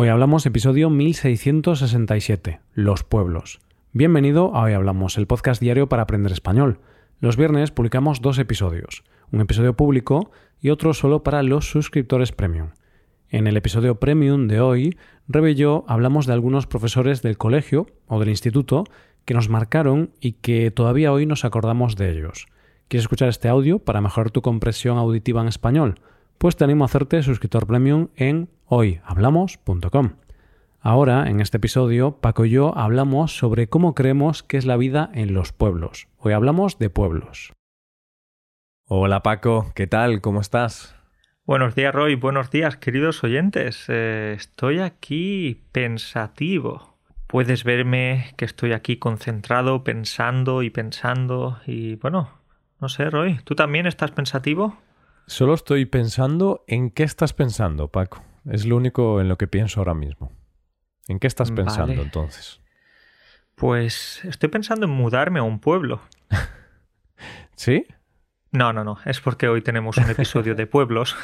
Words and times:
Hoy 0.00 0.06
hablamos 0.06 0.46
episodio 0.46 0.90
1667, 0.90 2.60
Los 2.72 3.02
pueblos. 3.02 3.58
Bienvenido 3.92 4.54
a 4.54 4.62
Hoy 4.62 4.72
Hablamos, 4.74 5.18
el 5.18 5.26
podcast 5.26 5.60
diario 5.60 5.88
para 5.88 6.04
aprender 6.04 6.30
español. 6.30 6.78
Los 7.18 7.36
viernes 7.36 7.72
publicamos 7.72 8.20
dos 8.20 8.38
episodios, 8.38 9.02
un 9.32 9.40
episodio 9.40 9.74
público 9.74 10.30
y 10.60 10.70
otro 10.70 10.94
solo 10.94 11.24
para 11.24 11.42
los 11.42 11.68
suscriptores 11.68 12.30
premium. 12.30 12.68
En 13.28 13.48
el 13.48 13.56
episodio 13.56 13.98
premium 13.98 14.46
de 14.46 14.60
hoy, 14.60 14.96
Rebe 15.26 15.56
hablamos 15.88 16.26
de 16.26 16.32
algunos 16.32 16.68
profesores 16.68 17.20
del 17.22 17.36
colegio 17.36 17.88
o 18.06 18.20
del 18.20 18.28
instituto 18.28 18.84
que 19.24 19.34
nos 19.34 19.48
marcaron 19.48 20.12
y 20.20 20.34
que 20.34 20.70
todavía 20.70 21.12
hoy 21.12 21.26
nos 21.26 21.44
acordamos 21.44 21.96
de 21.96 22.12
ellos. 22.12 22.46
¿Quieres 22.86 23.02
escuchar 23.02 23.30
este 23.30 23.48
audio 23.48 23.80
para 23.80 24.00
mejorar 24.00 24.30
tu 24.30 24.42
compresión 24.42 24.96
auditiva 24.96 25.42
en 25.42 25.48
español? 25.48 25.96
Pues 26.38 26.56
te 26.56 26.62
animo 26.62 26.84
a 26.84 26.86
hacerte 26.86 27.20
suscriptor 27.24 27.66
premium 27.66 28.10
en 28.14 28.48
hoyhablamos.com. 28.66 30.12
Ahora, 30.80 31.28
en 31.28 31.40
este 31.40 31.56
episodio, 31.56 32.20
Paco 32.20 32.44
y 32.44 32.50
yo 32.50 32.78
hablamos 32.78 33.36
sobre 33.36 33.68
cómo 33.68 33.96
creemos 33.96 34.44
que 34.44 34.56
es 34.56 34.64
la 34.64 34.76
vida 34.76 35.10
en 35.14 35.34
los 35.34 35.52
pueblos. 35.52 36.06
Hoy 36.16 36.34
hablamos 36.34 36.78
de 36.78 36.90
pueblos. 36.90 37.52
Hola 38.84 39.24
Paco, 39.24 39.72
¿qué 39.74 39.88
tal? 39.88 40.20
¿Cómo 40.20 40.40
estás? 40.40 40.94
Buenos 41.44 41.74
días 41.74 41.92
Roy, 41.92 42.14
buenos 42.14 42.52
días 42.52 42.76
queridos 42.76 43.24
oyentes. 43.24 43.86
Eh, 43.88 44.34
estoy 44.36 44.78
aquí 44.78 45.64
pensativo. 45.72 47.00
Puedes 47.26 47.64
verme 47.64 48.32
que 48.36 48.44
estoy 48.44 48.74
aquí 48.74 48.96
concentrado, 48.96 49.82
pensando 49.82 50.62
y 50.62 50.70
pensando 50.70 51.58
y 51.66 51.96
bueno, 51.96 52.30
no 52.80 52.88
sé 52.88 53.10
Roy, 53.10 53.40
¿tú 53.42 53.56
también 53.56 53.88
estás 53.88 54.12
pensativo? 54.12 54.78
Solo 55.28 55.52
estoy 55.52 55.84
pensando 55.84 56.64
en 56.66 56.90
qué 56.90 57.02
estás 57.02 57.34
pensando, 57.34 57.88
Paco. 57.88 58.24
Es 58.50 58.64
lo 58.64 58.76
único 58.76 59.20
en 59.20 59.28
lo 59.28 59.36
que 59.36 59.46
pienso 59.46 59.78
ahora 59.78 59.92
mismo. 59.92 60.32
¿En 61.06 61.18
qué 61.18 61.26
estás 61.26 61.50
pensando 61.50 62.00
entonces? 62.00 62.62
Pues 63.54 64.24
estoy 64.24 64.48
pensando 64.48 64.86
en 64.86 64.92
mudarme 64.92 65.38
a 65.38 65.42
un 65.42 65.60
pueblo. 65.60 66.00
¿Sí? 67.56 67.84
No, 68.52 68.72
no, 68.72 68.84
no. 68.84 68.96
Es 69.04 69.20
porque 69.20 69.48
hoy 69.48 69.60
tenemos 69.60 69.98
un 69.98 70.08
episodio 70.08 70.54
de 70.54 70.66
pueblos. 70.66 71.14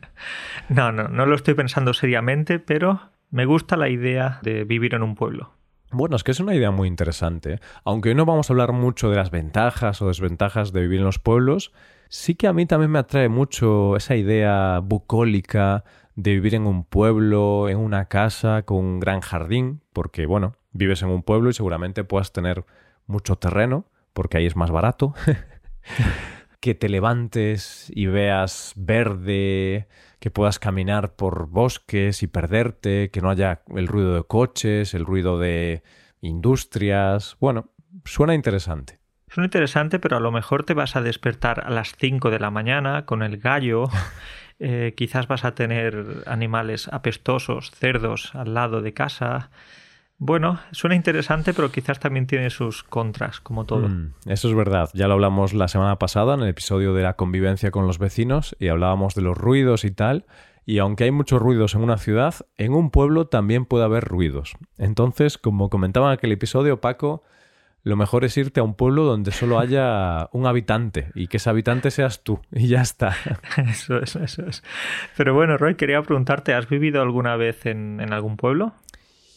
no, 0.68 0.92
no, 0.92 1.08
no 1.08 1.24
lo 1.24 1.34
estoy 1.34 1.54
pensando 1.54 1.94
seriamente, 1.94 2.58
pero 2.58 3.10
me 3.30 3.46
gusta 3.46 3.78
la 3.78 3.88
idea 3.88 4.38
de 4.42 4.64
vivir 4.64 4.94
en 4.94 5.02
un 5.02 5.14
pueblo. 5.14 5.54
Bueno, 5.92 6.14
es 6.14 6.22
que 6.22 6.30
es 6.30 6.40
una 6.40 6.54
idea 6.54 6.70
muy 6.70 6.86
interesante. 6.86 7.60
Aunque 7.84 8.10
hoy 8.10 8.14
no 8.14 8.24
vamos 8.24 8.48
a 8.48 8.52
hablar 8.52 8.72
mucho 8.72 9.10
de 9.10 9.16
las 9.16 9.30
ventajas 9.30 10.00
o 10.00 10.08
desventajas 10.08 10.72
de 10.72 10.82
vivir 10.82 11.00
en 11.00 11.04
los 11.04 11.18
pueblos, 11.18 11.72
sí 12.08 12.36
que 12.36 12.46
a 12.46 12.52
mí 12.52 12.66
también 12.66 12.92
me 12.92 13.00
atrae 13.00 13.28
mucho 13.28 13.96
esa 13.96 14.14
idea 14.14 14.78
bucólica 14.80 15.84
de 16.14 16.32
vivir 16.32 16.54
en 16.54 16.66
un 16.66 16.84
pueblo, 16.84 17.68
en 17.68 17.78
una 17.78 18.06
casa 18.06 18.62
con 18.62 18.78
un 18.78 19.00
gran 19.00 19.20
jardín, 19.20 19.80
porque 19.92 20.26
bueno, 20.26 20.54
vives 20.72 21.02
en 21.02 21.08
un 21.08 21.22
pueblo 21.22 21.50
y 21.50 21.54
seguramente 21.54 22.04
puedas 22.04 22.32
tener 22.32 22.64
mucho 23.06 23.36
terreno, 23.36 23.86
porque 24.12 24.38
ahí 24.38 24.46
es 24.46 24.56
más 24.56 24.70
barato. 24.70 25.14
que 26.60 26.74
te 26.74 26.88
levantes 26.88 27.90
y 27.94 28.06
veas 28.06 28.74
verde, 28.76 29.88
que 30.20 30.30
puedas 30.30 30.58
caminar 30.58 31.16
por 31.16 31.48
bosques 31.48 32.22
y 32.22 32.26
perderte, 32.28 33.10
que 33.10 33.20
no 33.20 33.30
haya 33.30 33.62
el 33.74 33.88
ruido 33.88 34.14
de 34.14 34.22
coches, 34.22 34.94
el 34.94 35.04
ruido 35.04 35.38
de 35.38 35.82
industrias. 36.20 37.36
Bueno, 37.40 37.72
suena 38.04 38.34
interesante. 38.34 39.00
Suena 39.28 39.46
interesante, 39.46 39.98
pero 39.98 40.16
a 40.16 40.20
lo 40.20 40.30
mejor 40.30 40.64
te 40.64 40.74
vas 40.74 40.96
a 40.96 41.02
despertar 41.02 41.64
a 41.66 41.70
las 41.70 41.94
5 41.96 42.30
de 42.30 42.38
la 42.38 42.50
mañana 42.50 43.06
con 43.06 43.22
el 43.22 43.38
gallo 43.38 43.88
Eh, 44.62 44.92
quizás 44.94 45.26
vas 45.26 45.46
a 45.46 45.54
tener 45.54 46.22
animales 46.26 46.86
apestosos, 46.88 47.70
cerdos 47.70 48.34
al 48.34 48.52
lado 48.52 48.82
de 48.82 48.92
casa. 48.92 49.50
Bueno, 50.22 50.60
suena 50.70 50.94
interesante, 50.94 51.54
pero 51.54 51.72
quizás 51.72 51.98
también 51.98 52.26
tiene 52.26 52.50
sus 52.50 52.82
contras, 52.82 53.40
como 53.40 53.64
todo. 53.64 53.88
Mm, 53.88 54.12
eso 54.26 54.50
es 54.50 54.54
verdad. 54.54 54.90
Ya 54.92 55.08
lo 55.08 55.14
hablamos 55.14 55.54
la 55.54 55.66
semana 55.66 55.98
pasada 55.98 56.34
en 56.34 56.40
el 56.40 56.48
episodio 56.48 56.92
de 56.92 57.02
la 57.02 57.14
convivencia 57.14 57.70
con 57.70 57.86
los 57.86 57.98
vecinos 57.98 58.54
y 58.60 58.68
hablábamos 58.68 59.14
de 59.14 59.22
los 59.22 59.38
ruidos 59.38 59.86
y 59.86 59.90
tal. 59.90 60.26
Y 60.66 60.78
aunque 60.78 61.04
hay 61.04 61.10
muchos 61.10 61.40
ruidos 61.40 61.74
en 61.74 61.82
una 61.82 61.96
ciudad, 61.96 62.34
en 62.58 62.74
un 62.74 62.90
pueblo 62.90 63.28
también 63.28 63.64
puede 63.64 63.84
haber 63.84 64.04
ruidos. 64.04 64.58
Entonces, 64.76 65.38
como 65.38 65.70
comentaba 65.70 66.08
en 66.08 66.18
aquel 66.18 66.32
episodio, 66.32 66.82
Paco, 66.82 67.24
lo 67.82 67.96
mejor 67.96 68.24
es 68.24 68.36
irte 68.36 68.60
a 68.60 68.62
un 68.62 68.74
pueblo 68.74 69.04
donde 69.04 69.30
solo 69.30 69.58
haya 69.58 70.28
un 70.32 70.46
habitante 70.46 71.10
y 71.14 71.28
que 71.28 71.38
ese 71.38 71.48
habitante 71.48 71.90
seas 71.90 72.22
tú 72.22 72.40
y 72.52 72.68
ya 72.68 72.82
está. 72.82 73.16
Eso 73.56 73.98
es, 73.98 74.16
eso 74.16 74.46
es. 74.46 74.62
Pero 75.16 75.34
bueno, 75.34 75.56
Roy, 75.56 75.76
quería 75.76 76.02
preguntarte, 76.02 76.54
¿has 76.54 76.68
vivido 76.68 77.00
alguna 77.00 77.36
vez 77.36 77.66
en, 77.66 78.00
algún 78.12 78.36
pueblo? 78.36 78.74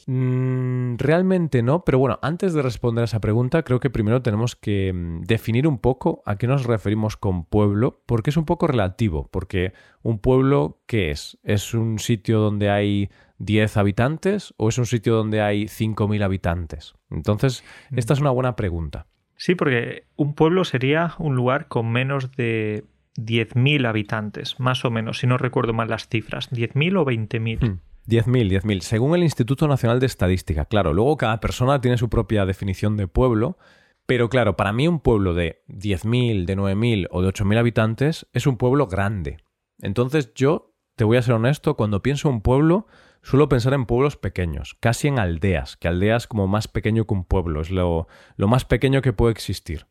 Mm, 0.07 0.95
realmente 0.97 1.61
no, 1.63 1.83
pero 1.83 1.99
bueno, 1.99 2.19
antes 2.21 2.53
de 2.53 2.61
responder 2.61 3.03
a 3.03 3.05
esa 3.05 3.21
pregunta, 3.21 3.63
creo 3.63 3.79
que 3.79 3.89
primero 3.89 4.21
tenemos 4.21 4.55
que 4.55 4.91
mm, 4.93 5.21
definir 5.21 5.67
un 5.67 5.79
poco 5.79 6.21
a 6.25 6.37
qué 6.37 6.47
nos 6.47 6.65
referimos 6.65 7.17
con 7.17 7.45
pueblo, 7.45 8.01
porque 8.05 8.29
es 8.29 8.37
un 8.37 8.45
poco 8.45 8.67
relativo, 8.67 9.29
porque 9.31 9.73
un 10.01 10.19
pueblo, 10.19 10.81
¿qué 10.87 11.11
es? 11.11 11.37
¿Es 11.43 11.73
un 11.73 11.99
sitio 11.99 12.39
donde 12.39 12.69
hay 12.69 13.09
10 13.37 13.77
habitantes 13.77 14.53
o 14.57 14.69
es 14.69 14.77
un 14.77 14.85
sitio 14.85 15.15
donde 15.15 15.41
hay 15.41 15.65
5.000 15.65 16.23
habitantes? 16.23 16.95
Entonces, 17.09 17.63
mm. 17.91 17.99
esta 17.99 18.13
es 18.13 18.19
una 18.19 18.31
buena 18.31 18.55
pregunta. 18.55 19.07
Sí, 19.35 19.55
porque 19.55 20.05
un 20.15 20.35
pueblo 20.35 20.63
sería 20.63 21.15
un 21.17 21.35
lugar 21.35 21.67
con 21.67 21.91
menos 21.91 22.31
de 22.31 22.85
10.000 23.17 23.87
habitantes, 23.87 24.59
más 24.59 24.85
o 24.85 24.91
menos, 24.91 25.19
si 25.19 25.27
no 25.27 25.37
recuerdo 25.37 25.73
mal 25.73 25.89
las 25.89 26.07
cifras. 26.07 26.51
¿10.000 26.51 26.97
o 26.97 27.05
20.000? 27.05 27.79
10.000, 28.07 28.61
10.000. 28.61 28.81
Según 28.81 29.15
el 29.15 29.23
Instituto 29.23 29.67
Nacional 29.67 29.99
de 29.99 30.05
Estadística. 30.05 30.65
Claro, 30.65 30.93
luego 30.93 31.17
cada 31.17 31.39
persona 31.39 31.81
tiene 31.81 31.97
su 31.97 32.09
propia 32.09 32.45
definición 32.45 32.97
de 32.97 33.07
pueblo. 33.07 33.57
Pero 34.05 34.29
claro, 34.29 34.57
para 34.57 34.73
mí 34.73 34.87
un 34.87 34.99
pueblo 34.99 35.33
de 35.33 35.63
10.000, 35.69 36.45
de 36.45 36.57
9.000 36.57 37.07
o 37.11 37.21
de 37.21 37.29
8.000 37.29 37.57
habitantes 37.57 38.27
es 38.33 38.47
un 38.47 38.57
pueblo 38.57 38.87
grande. 38.87 39.37
Entonces 39.81 40.33
yo, 40.35 40.75
te 40.97 41.05
voy 41.05 41.17
a 41.17 41.21
ser 41.21 41.35
honesto, 41.35 41.75
cuando 41.75 42.03
pienso 42.03 42.27
en 42.27 42.35
un 42.35 42.41
pueblo, 42.41 42.87
Suelo 43.23 43.47
pensar 43.47 43.73
en 43.73 43.85
pueblos 43.85 44.17
pequeños, 44.17 44.75
casi 44.81 45.07
en 45.07 45.17
aldeas, 45.17 45.77
que 45.77 45.87
aldeas 45.87 46.27
como 46.27 46.45
más 46.45 46.67
pequeño 46.67 47.07
que 47.07 47.13
un 47.13 47.23
pueblo, 47.23 47.61
es 47.61 47.71
lo, 47.71 48.07
más 48.37 48.65
pequeño 48.65 49.01
que 49.01 49.13
puede 49.13 49.31
existir. 49.31 49.87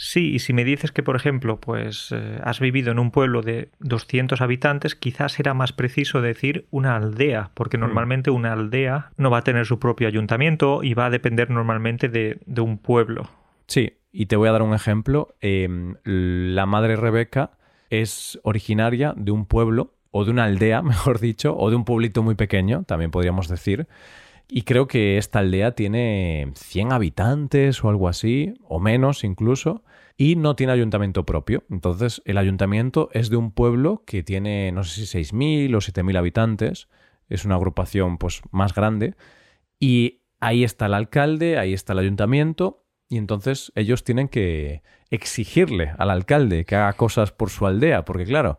Sí, 0.00 0.34
y 0.34 0.38
si 0.38 0.52
me 0.52 0.64
dices 0.64 0.92
que, 0.92 1.02
por 1.02 1.16
ejemplo, 1.16 1.60
pues 1.60 2.14
eh, 2.14 2.38
has 2.44 2.60
vivido 2.60 2.92
en 2.92 3.00
un 3.00 3.10
pueblo 3.10 3.42
de 3.42 3.70
200 3.80 4.40
habitantes, 4.40 4.94
quizás 4.94 5.32
será 5.32 5.54
más 5.54 5.72
preciso 5.72 6.22
decir 6.22 6.66
una 6.70 6.94
aldea, 6.94 7.50
porque 7.54 7.78
mm. 7.78 7.80
normalmente 7.80 8.30
una 8.30 8.52
aldea 8.52 9.10
no 9.16 9.28
va 9.28 9.38
a 9.38 9.42
tener 9.42 9.66
su 9.66 9.80
propio 9.80 10.06
ayuntamiento 10.06 10.84
y 10.84 10.94
va 10.94 11.06
a 11.06 11.10
depender 11.10 11.50
normalmente 11.50 12.08
de, 12.08 12.38
un 12.60 12.78
pueblo. 12.78 13.28
Sí, 13.66 13.94
y 14.12 14.26
te 14.26 14.36
voy 14.36 14.48
a 14.48 14.52
dar 14.52 14.62
un 14.62 14.72
ejemplo. 14.72 15.34
Em, 15.40 15.96
la 16.04 16.64
madre 16.64 16.94
Rebeca 16.94 17.50
es 17.90 18.38
originaria 18.44 19.14
de 19.16 19.32
un 19.32 19.46
pueblo 19.46 19.94
o 20.12 20.24
de 20.24 20.30
una 20.30 20.44
aldea, 20.44 20.80
mejor 20.82 21.18
dicho, 21.18 21.56
o 21.58 21.70
de 21.70 21.76
un 21.76 21.84
pueblito 21.84 22.22
muy 22.22 22.36
pequeño, 22.36 22.84
también 22.84 23.10
podríamos 23.10 23.48
decir. 23.48 23.88
Y 24.50 24.62
creo 24.62 24.86
que 24.86 25.18
esta 25.18 25.40
aldea 25.40 25.72
tiene 25.72 26.50
100 26.54 26.92
habitantes 26.92 27.84
o 27.84 27.90
algo 27.90 28.08
así, 28.08 28.54
o 28.62 28.80
menos 28.80 29.22
incluso, 29.22 29.84
y 30.16 30.36
no 30.36 30.56
tiene 30.56 30.72
ayuntamiento 30.72 31.26
propio. 31.26 31.64
Entonces, 31.70 32.22
el 32.24 32.38
ayuntamiento 32.38 33.10
es 33.12 33.28
de 33.28 33.36
un 33.36 33.52
pueblo 33.52 34.02
que 34.06 34.22
tiene, 34.22 34.72
no 34.72 34.84
sé 34.84 35.04
si 35.04 35.18
6.000 35.18 35.74
o 35.74 35.80
7.000 35.80 36.16
habitantes, 36.16 36.88
es 37.28 37.44
una 37.44 37.56
agrupación 37.56 38.16
pues 38.16 38.40
más 38.50 38.74
grande, 38.74 39.14
y 39.78 40.22
ahí 40.40 40.64
está 40.64 40.86
el 40.86 40.94
alcalde, 40.94 41.58
ahí 41.58 41.74
está 41.74 41.92
el 41.92 41.98
ayuntamiento, 42.00 42.86
y 43.10 43.18
entonces 43.18 43.70
ellos 43.74 44.02
tienen 44.02 44.28
que 44.28 44.82
exigirle 45.10 45.92
al 45.98 46.10
alcalde 46.10 46.64
que 46.64 46.76
haga 46.76 46.94
cosas 46.94 47.32
por 47.32 47.50
su 47.50 47.66
aldea, 47.66 48.04
porque 48.06 48.24
claro, 48.24 48.58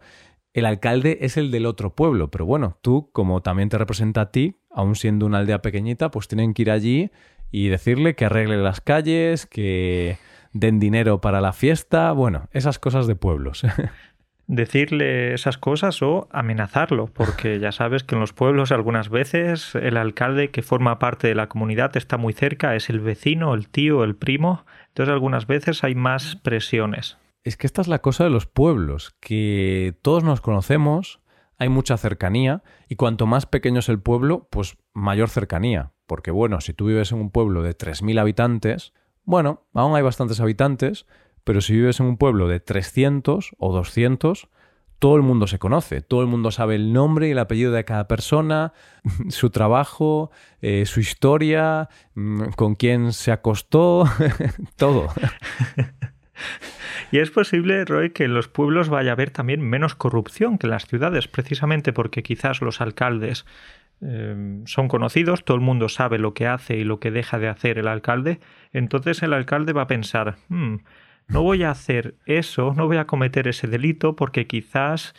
el 0.54 0.66
alcalde 0.66 1.20
es 1.22 1.36
el 1.38 1.50
del 1.52 1.66
otro 1.66 1.96
pueblo, 1.96 2.30
pero 2.30 2.46
bueno, 2.46 2.78
tú, 2.82 3.10
como 3.12 3.42
también 3.42 3.70
te 3.70 3.78
representa 3.78 4.22
a 4.22 4.32
ti, 4.32 4.59
aún 4.72 4.96
siendo 4.96 5.26
una 5.26 5.40
aldea 5.40 5.62
pequeñita, 5.62 6.12
pues 6.12 6.28
tienen 6.28 6.54
que 6.54 6.64
ir 6.64 6.72
allí 6.72 7.12
y 7.52 7.70
decirle 7.70 8.16
que 8.16 8.26
arregle 8.26 8.58
las 8.58 8.82
calles, 8.82 9.46
que 9.46 10.18
den 10.54 10.80
dinero 10.80 11.22
para 11.22 11.42
la 11.42 11.54
fiesta, 11.54 12.12
bueno, 12.12 12.48
esas 12.52 12.80
cosas 12.80 13.08
de 13.08 13.16
pueblos. 13.16 13.66
Decirle 14.48 15.36
esas 15.36 15.60
cosas 15.60 16.02
o 16.02 16.28
amenazarlo, 16.32 17.06
porque 17.06 17.60
ya 17.60 17.72
sabes 17.72 18.04
que 18.04 18.16
en 18.16 18.22
los 18.22 18.34
pueblos 18.34 18.72
algunas 18.72 19.10
veces 19.10 19.76
el 19.76 19.96
alcalde 19.96 20.50
que 20.50 20.64
forma 20.64 20.98
parte 20.98 21.28
de 21.28 21.36
la 21.36 21.48
comunidad 21.48 21.96
está 21.96 22.18
muy 22.18 22.34
cerca, 22.34 22.76
es 22.76 22.90
el 22.90 23.00
vecino, 23.00 23.54
el 23.54 23.70
tío, 23.70 24.04
el 24.04 24.16
primo, 24.16 24.66
entonces 24.88 25.14
algunas 25.14 25.46
veces 25.46 25.84
hay 25.84 25.94
más 25.94 26.36
presiones. 26.36 27.20
Es 27.44 27.58
que 27.58 27.68
esta 27.68 27.82
es 27.82 27.88
la 27.88 28.00
cosa 28.00 28.24
de 28.24 28.32
los 28.32 28.48
pueblos, 28.48 29.16
que 29.20 29.94
todos 30.02 30.24
nos 30.24 30.42
conocemos, 30.42 31.20
hay 31.60 31.70
mucha 31.70 31.98
cercanía, 31.98 32.64
y 32.88 32.96
cuanto 32.96 33.28
más 33.28 33.46
pequeño 33.46 33.80
es 33.80 33.90
el 33.90 34.00
pueblo, 34.00 34.48
pues 34.50 34.78
mayor 34.94 35.30
cercanía. 35.30 35.92
Porque 36.08 36.32
bueno, 36.32 36.62
si 36.62 36.74
tú 36.74 36.88
vives 36.88 37.12
en 37.12 37.20
un 37.20 37.30
pueblo 37.30 37.62
de 37.62 37.78
3.000 37.78 38.20
habitantes, 38.20 38.94
bueno, 39.26 39.68
aún 39.74 39.96
hay 39.96 40.02
bastantes 40.02 40.40
habitantes, 40.40 41.06
pero 41.44 41.62
si 41.62 41.74
vives 41.74 42.00
en 42.00 42.08
un 42.08 42.18
pueblo 42.18 42.48
de 42.48 42.60
300 42.60 43.52
o 43.58 43.74
200, 43.74 44.50
todo 45.00 45.16
el 45.16 45.22
mundo 45.22 45.48
se 45.48 45.60
conoce, 45.60 46.02
todo 46.02 46.22
el 46.22 46.28
mundo 46.28 46.52
sabe 46.52 46.76
el 46.76 46.94
nombre 46.94 47.28
y 47.28 47.32
el 47.32 47.40
apellido 47.40 47.72
de 47.72 47.86
cada 47.86 48.08
persona, 48.08 48.74
su 49.30 49.50
trabajo, 49.50 50.32
eh, 50.62 50.86
su 50.86 51.00
historia, 51.00 51.90
mm, 52.16 52.50
con 52.56 52.76
quién 52.76 53.14
se 53.14 53.32
acostó, 53.32 54.06
todo. 54.78 55.10
Y 57.12 57.20
es 57.20 57.32
posible, 57.32 57.86
Roy, 57.86 58.12
que 58.12 58.26
en 58.26 58.34
los 58.34 58.48
pueblos 58.48 58.90
vaya 58.90 59.12
a 59.12 59.14
haber 59.14 59.32
también 59.32 59.62
menos 59.62 59.96
corrupción 59.96 60.58
que 60.58 60.68
en 60.68 60.72
las 60.72 60.86
ciudades, 60.86 61.28
precisamente 61.28 61.94
porque 61.94 62.24
quizás 62.24 62.62
los 62.62 62.82
alcaldes 62.82 63.46
eh, 64.02 64.62
son 64.66 64.88
conocidos, 64.88 65.44
todo 65.44 65.56
el 65.56 65.64
mundo 65.64 65.90
sabe 65.90 66.20
lo 66.20 66.34
que 66.34 66.48
hace 66.48 66.78
y 66.78 66.84
lo 66.84 67.00
que 67.00 67.12
deja 67.12 67.40
de 67.40 67.50
hacer 67.50 67.78
el 67.78 67.88
alcalde, 67.88 68.40
entonces 68.72 69.24
el 69.24 69.34
alcalde 69.34 69.74
va 69.74 69.84
a 69.84 69.88
pensar, 69.88 70.38
hmm, 70.50 70.76
no 71.28 71.44
voy 71.44 71.64
a 71.64 71.72
hacer 71.72 72.16
eso, 72.26 72.74
no 72.76 72.88
voy 72.88 72.98
a 72.98 73.06
cometer 73.06 73.48
ese 73.48 73.68
delito 73.68 74.16
porque 74.16 74.48
quizás 74.48 75.14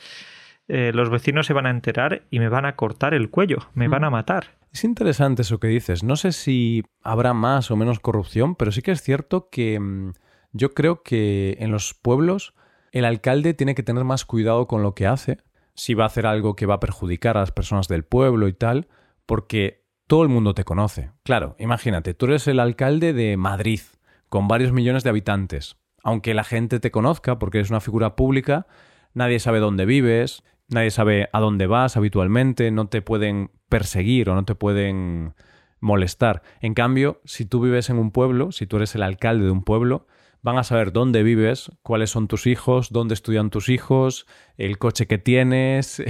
eh, 0.69 0.93
los 0.95 1.11
vecinos 1.11 1.47
se 1.47 1.53
van 1.53 1.67
a 1.67 1.71
enterar 1.71 2.23
y 2.31 2.39
me 2.39 2.49
van 2.49 2.65
a 2.65 2.77
cortar 2.77 3.15
el 3.15 3.31
cuello, 3.31 3.59
me 3.75 3.89
van 3.89 4.05
a 4.05 4.11
mm. 4.11 4.13
matar. 4.13 4.61
Es 4.73 4.85
interesante 4.85 5.43
eso 5.43 5.59
que 5.59 5.67
dices. 5.67 6.05
No 6.05 6.15
sé 6.15 6.31
si 6.31 6.85
habrá 7.03 7.35
más 7.35 7.71
o 7.71 7.77
menos 7.77 7.99
corrupción, 7.99 8.55
pero 8.55 8.71
sí 8.71 8.83
que 8.83 8.93
es 8.93 9.03
cierto 9.03 9.49
que 9.51 9.81
mm, 9.81 10.13
yo 10.53 10.75
creo 10.75 11.03
que 11.03 11.57
en 11.61 11.71
los 11.71 11.95
pueblos 11.95 12.55
el 12.93 13.05
alcalde 13.05 13.55
tiene 13.55 13.75
que 13.75 13.83
tener 13.83 14.05
más 14.05 14.25
cuidado 14.25 14.67
con 14.67 14.83
lo 14.83 14.95
que 14.95 15.07
hace, 15.07 15.39
si 15.75 15.95
va 15.95 16.05
a 16.05 16.09
hacer 16.09 16.27
algo 16.27 16.57
que 16.57 16.67
va 16.67 16.75
a 16.75 16.81
perjudicar 16.81 17.37
a 17.37 17.41
las 17.41 17.53
personas 17.53 17.89
del 17.89 18.05
pueblo 18.05 18.49
y 18.49 18.53
tal, 18.53 18.89
porque 19.27 19.87
todo 20.07 20.23
el 20.23 20.29
mundo 20.29 20.55
te 20.55 20.65
conoce. 20.65 21.13
Claro, 21.23 21.55
imagínate, 21.59 22.15
tú 22.15 22.27
eres 22.27 22.49
el 22.49 22.59
alcalde 22.59 23.13
de 23.13 23.37
Madrid, 23.37 23.81
con 24.29 24.49
varios 24.49 24.73
millones 24.73 25.05
de 25.05 25.11
habitantes 25.11 25.77
aunque 26.03 26.35
la 26.35 26.45
gente 26.45 26.81
te 26.81 26.91
conozca 26.91 27.39
porque 27.39 27.59
eres 27.59 27.71
una 27.71 27.81
figura 27.81 28.17
pública, 28.17 28.67
nadie 29.15 29.39
sabe 29.39 29.61
dónde 29.61 29.87
vives, 29.87 30.43
nadie 30.69 30.91
sabe 30.91 31.29
a 31.33 31.41
dónde 31.41 31.67
vas 31.67 31.97
habitualmente, 31.97 32.71
no 32.71 32.89
te 32.89 33.03
pueden 33.03 33.51
perseguir 33.69 34.31
o 34.31 34.35
no 34.35 34.45
te 34.45 34.55
pueden 34.55 35.35
molestar. 35.81 36.43
En 36.61 36.75
cambio, 36.75 37.21
si 37.25 37.45
tú 37.45 37.61
vives 37.61 37.91
en 37.91 37.99
un 37.99 38.11
pueblo, 38.11 38.53
si 38.53 38.67
tú 38.67 38.77
eres 38.77 38.95
el 38.95 39.03
alcalde 39.03 39.45
de 39.45 39.51
un 39.51 39.65
pueblo, 39.65 40.07
van 40.43 40.59
a 40.59 40.65
saber 40.65 40.93
dónde 40.93 41.23
vives, 41.23 41.71
cuáles 41.83 42.11
son 42.11 42.29
tus 42.29 42.47
hijos, 42.47 42.91
dónde 42.91 43.15
estudian 43.15 43.51
tus 43.51 43.69
hijos, 43.69 44.27
el 44.57 44.79
coche 44.79 45.07
que 45.07 45.19
tienes, 45.19 46.03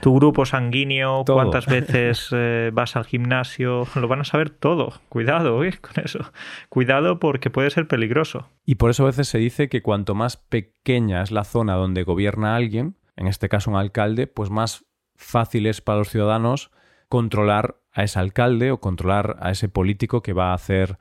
tu 0.00 0.14
grupo 0.14 0.46
sanguíneo, 0.46 1.24
cuántas 1.24 1.66
veces 1.66 2.28
eh, 2.32 2.70
vas 2.72 2.96
al 2.96 3.04
gimnasio, 3.04 3.86
lo 3.94 4.08
van 4.08 4.20
a 4.20 4.24
saber 4.24 4.50
todo. 4.50 4.94
Cuidado 5.08 5.62
¿eh? 5.64 5.78
con 5.80 6.02
eso. 6.04 6.32
Cuidado 6.68 7.18
porque 7.18 7.50
puede 7.50 7.70
ser 7.70 7.86
peligroso. 7.86 8.48
Y 8.64 8.76
por 8.76 8.90
eso 8.90 9.04
a 9.04 9.06
veces 9.06 9.28
se 9.28 9.38
dice 9.38 9.68
que 9.68 9.82
cuanto 9.82 10.14
más 10.14 10.36
pequeña 10.36 11.22
es 11.22 11.30
la 11.30 11.44
zona 11.44 11.74
donde 11.74 12.02
gobierna 12.02 12.56
alguien, 12.56 12.96
en 13.16 13.26
este 13.26 13.48
caso 13.48 13.70
un 13.70 13.76
alcalde, 13.76 14.26
pues 14.26 14.50
más 14.50 14.86
fácil 15.16 15.66
es 15.66 15.80
para 15.80 15.98
los 15.98 16.08
ciudadanos 16.08 16.70
controlar 17.08 17.76
a 17.92 18.04
ese 18.04 18.18
alcalde 18.18 18.70
o 18.70 18.80
controlar 18.80 19.36
a 19.40 19.50
ese 19.50 19.68
político 19.68 20.22
que 20.22 20.32
va 20.32 20.50
a 20.50 20.54
hacer 20.54 20.98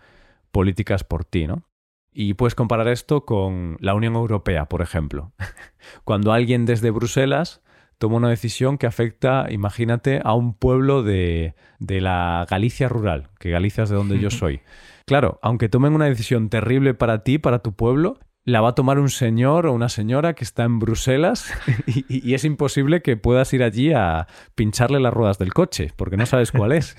políticas 0.52 1.04
por 1.04 1.24
ti, 1.24 1.48
¿no? 1.48 1.69
Y 2.12 2.34
puedes 2.34 2.56
comparar 2.56 2.88
esto 2.88 3.26
con 3.26 3.78
la 3.80 3.94
Unión 3.94 4.16
Europea, 4.16 4.66
por 4.66 4.82
ejemplo. 4.82 5.32
Cuando 6.04 6.34
alguien 6.34 6.66
desde 6.66 6.92
Bruselas 6.92 7.62
toma 7.98 8.16
una 8.16 8.30
decisión 8.30 8.78
que 8.78 8.88
afecta, 8.88 9.48
imagínate, 9.50 10.22
a 10.24 10.34
un 10.34 10.54
pueblo 10.54 11.04
de, 11.04 11.54
de 11.80 12.02
la 12.02 12.48
Galicia 12.50 12.90
rural, 12.90 13.30
que 13.40 13.52
Galicia 13.52 13.84
es 13.84 13.90
de 13.90 13.96
donde 13.96 14.20
yo 14.20 14.30
soy. 14.32 14.62
Claro, 15.06 15.40
aunque 15.42 15.70
tomen 15.70 15.94
una 15.94 16.06
decisión 16.06 16.50
terrible 16.50 16.94
para 16.94 17.24
ti, 17.24 17.38
para 17.38 17.60
tu 17.60 17.74
pueblo, 17.74 18.20
la 18.46 18.62
va 18.62 18.70
a 18.70 18.76
tomar 18.76 19.00
un 19.00 19.10
señor 19.10 19.68
o 19.68 19.74
una 19.74 19.90
señora 19.90 20.34
que 20.34 20.44
está 20.44 20.64
en 20.64 20.80
Bruselas 20.80 21.54
y, 21.88 22.34
es 22.34 22.46
imposible 22.46 23.02
que 23.02 23.18
puedas 23.18 23.54
ir 23.54 23.64
allí 23.64 23.92
a 23.94 24.28
pincharle 24.56 25.00
las 25.00 25.14
ruedas 25.14 25.38
del 25.38 25.54
coche, 25.54 25.92
porque 25.96 26.18
no 26.18 26.26
sabes 26.26 26.52
cuál 26.52 26.72
es. 26.72 26.96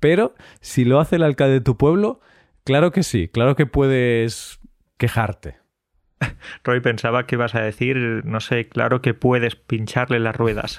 Pero 0.00 0.34
si 0.60 0.84
lo 0.84 1.00
hace 1.00 1.16
el 1.16 1.22
alcalde 1.22 1.54
de 1.54 1.60
tu 1.60 1.76
pueblo, 1.76 2.20
claro 2.68 2.92
que 2.92 3.02
sí, 3.02 3.28
claro 3.28 3.56
que 3.56 3.64
puedes 3.64 4.60
quejarte. 4.98 5.56
Roy 6.64 6.80
pensaba 6.80 7.26
que 7.26 7.36
ibas 7.36 7.54
a 7.54 7.62
decir, 7.62 7.96
no 8.26 8.40
sé, 8.40 8.68
claro 8.68 9.00
que 9.00 9.14
puedes 9.14 9.56
pincharle 9.56 10.20
las 10.20 10.36
ruedas. 10.36 10.78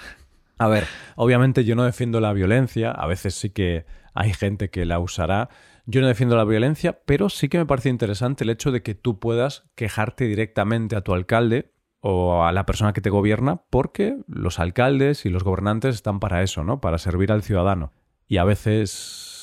A 0.59 0.68
ver, 0.68 0.83
obviamente 1.15 1.65
yo 1.65 1.75
no 1.75 1.83
defiendo 1.83 2.19
la 2.19 2.31
violencia, 2.31 2.91
a 2.91 3.07
veces 3.07 3.33
sí 3.33 3.50
que 3.50 3.88
hay 4.13 4.33
gente 4.33 4.69
que 4.69 4.86
la 4.86 5.00
usará. 5.00 5.50
Yo 5.88 6.01
no 6.01 6.07
defiendo 6.07 6.38
la 6.38 6.44
violencia, 6.44 7.00
pero 7.07 7.27
sí 7.27 7.50
que 7.50 7.57
me 7.57 7.65
parece 7.65 7.89
interesante 7.89 8.44
el 8.44 8.51
hecho 8.51 8.71
de 8.71 8.83
que 8.83 8.94
tú 8.94 9.18
puedas 9.19 9.63
quejarte 9.74 10.25
directamente 10.25 10.95
a 10.95 11.01
tu 11.01 11.15
alcalde 11.15 11.71
o 12.01 12.44
a 12.44 12.51
la 12.51 12.68
persona 12.68 12.94
que 12.94 13.01
te 13.01 13.09
gobierna, 13.09 13.63
porque 13.71 14.15
los 14.27 14.59
alcaldes 14.59 15.25
y 15.25 15.30
los 15.30 15.44
gobernantes 15.44 15.95
están 15.95 16.19
para 16.19 16.44
eso, 16.44 16.63
¿no? 16.63 16.81
Para 16.81 17.00
servir 17.00 17.31
al 17.31 17.41
ciudadano. 17.41 17.94
Y 18.27 18.38
a 18.38 18.44
veces 18.44 19.38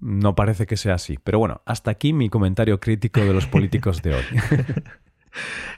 no 0.00 0.34
parece 0.34 0.66
que 0.66 0.76
sea 0.76 0.94
así. 0.94 1.18
Pero 1.22 1.38
bueno, 1.38 1.62
hasta 1.64 1.90
aquí 1.90 2.12
mi 2.12 2.28
comentario 2.28 2.80
crítico 2.80 3.20
de 3.20 3.32
los 3.32 3.46
políticos 3.48 4.02
de 4.02 4.14
hoy. 4.14 4.24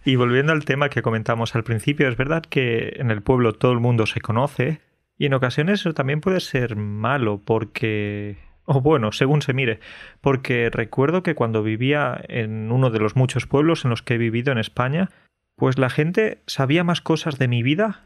Y 0.05 0.17
volviendo 0.17 0.53
al 0.53 0.65
tema 0.65 0.89
que 0.89 1.03
comentamos 1.03 1.55
al 1.55 1.65
principio, 1.65 2.09
es 2.09 2.17
verdad 2.17 2.43
que 2.43 2.95
en 2.97 3.11
el 3.11 3.23
pueblo 3.23 3.53
todo 3.53 3.73
el 3.73 3.81
mundo 3.81 4.07
se 4.07 4.21
conoce 4.21 4.81
y 5.19 5.27
en 5.27 5.35
ocasiones 5.35 5.81
eso 5.81 5.93
también 5.93 6.21
puede 6.21 6.41
ser 6.41 6.77
malo 6.77 7.41
porque... 7.45 8.39
O 8.65 8.81
bueno, 8.81 9.11
según 9.11 9.43
se 9.43 9.53
mire, 9.53 9.81
porque 10.21 10.71
recuerdo 10.71 11.23
que 11.23 11.35
cuando 11.35 11.63
vivía 11.63 12.21
en 12.29 12.71
uno 12.71 12.91
de 12.91 13.01
los 13.01 13.17
muchos 13.17 13.47
pueblos 13.47 13.85
en 13.85 13.91
los 13.91 14.03
que 14.03 14.15
he 14.15 14.19
vivido 14.19 14.53
en 14.53 14.59
España, 14.59 15.11
pues 15.57 15.77
la 15.77 15.91
gente 15.91 16.39
sabía 16.47 16.85
más 16.85 17.01
cosas 17.01 17.37
de 17.39 17.49
mi 17.49 17.65
vida 17.65 18.05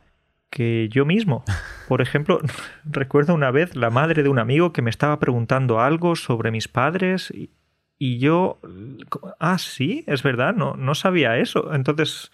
que 0.51 0.89
yo 0.91 1.05
mismo. 1.05 1.45
Por 1.89 2.01
ejemplo, 2.03 2.41
recuerdo 2.85 3.35
una 3.35 3.51
vez 3.51 3.77
la 3.77 3.91
madre 3.91 4.23
de 4.23 4.29
un 4.29 4.39
amigo 4.39 4.73
que 4.73 4.83
me 4.83 4.91
estaba 4.91 5.19
preguntando 5.19 5.81
algo 5.81 6.17
sobre 6.17 6.51
mis 6.51 6.69
padres 6.69 7.33
y 7.99 8.19
yo, 8.19 8.61
ah, 9.39 9.59
sí, 9.59 10.05
es 10.07 10.23
verdad, 10.23 10.55
no, 10.55 10.75
no 10.77 10.95
sabía 10.95 11.39
eso. 11.39 11.73
Entonces, 11.73 12.33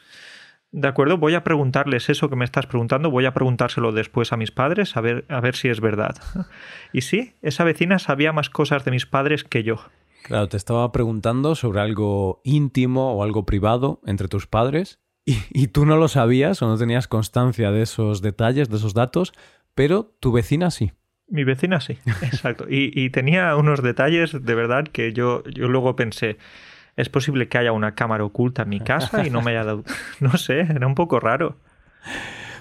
de 0.73 0.89
acuerdo, 0.89 1.19
voy 1.19 1.35
a 1.35 1.45
preguntarles 1.45 2.09
eso 2.09 2.31
que 2.31 2.37
me 2.37 2.45
estás 2.45 2.67
preguntando, 2.67 3.11
voy 3.11 3.27
a 3.27 3.35
preguntárselo 3.35 3.93
después 3.93 4.33
a 4.33 4.37
mis 4.37 4.53
padres 4.53 4.97
a 4.97 5.01
ver, 5.01 5.25
a 5.29 5.41
ver 5.41 5.57
si 5.57 5.69
es 5.69 5.81
verdad. 5.81 6.17
Y 6.93 7.03
sí, 7.03 7.35
esa 7.43 7.65
vecina 7.65 7.99
sabía 7.99 8.33
más 8.33 8.51
cosas 8.51 8.85
de 8.85 8.91
mis 8.91 9.07
padres 9.07 9.45
que 9.45 9.63
yo. 9.63 9.77
Claro, 10.25 10.49
te 10.49 10.57
estaba 10.57 10.91
preguntando 10.93 11.55
sobre 11.55 11.81
algo 11.81 12.41
íntimo 12.45 13.13
o 13.15 13.23
algo 13.23 13.47
privado 13.47 14.01
entre 14.05 14.29
tus 14.29 14.47
padres 14.47 14.99
y, 15.33 15.39
y 15.51 15.69
tú 15.69 15.87
no 15.87 15.97
lo 15.97 16.09
sabías 16.09 16.63
o 16.63 16.69
no 16.69 16.77
tenías 16.77 17.09
constancia 17.09 17.71
de 17.71 17.83
esos 17.83 18.23
detalles, 18.23 18.69
de 18.69 18.77
esos 18.77 18.95
datos, 18.95 19.33
pero 19.75 20.15
tu 20.21 20.33
vecina 20.33 20.71
sí. 20.71 20.93
Mi 21.31 21.45
vecina 21.45 21.81
sí, 21.81 21.97
exacto. 22.23 22.67
Y, 22.69 23.09
tenía 23.11 23.55
unos 23.57 23.83
detalles 23.83 24.33
de 24.33 24.55
verdad 24.55 24.85
que 24.85 25.13
yo, 25.13 25.45
yo 25.45 25.69
luego 25.69 25.95
pensé, 25.95 26.39
es 26.97 27.09
posible 27.09 27.49
que 27.49 27.59
haya 27.59 27.73
una 27.73 27.95
cámara 27.95 28.25
oculta 28.25 28.63
en 28.63 28.69
mi 28.69 28.81
casa 28.81 29.25
y 29.27 29.31
no 29.31 29.41
me 29.41 29.53
haya 29.53 29.65
dado... 29.65 29.85
No 30.21 30.37
sé, 30.37 30.61
era 30.61 30.87
un 30.87 30.97
poco 30.97 31.21
raro. 31.21 31.57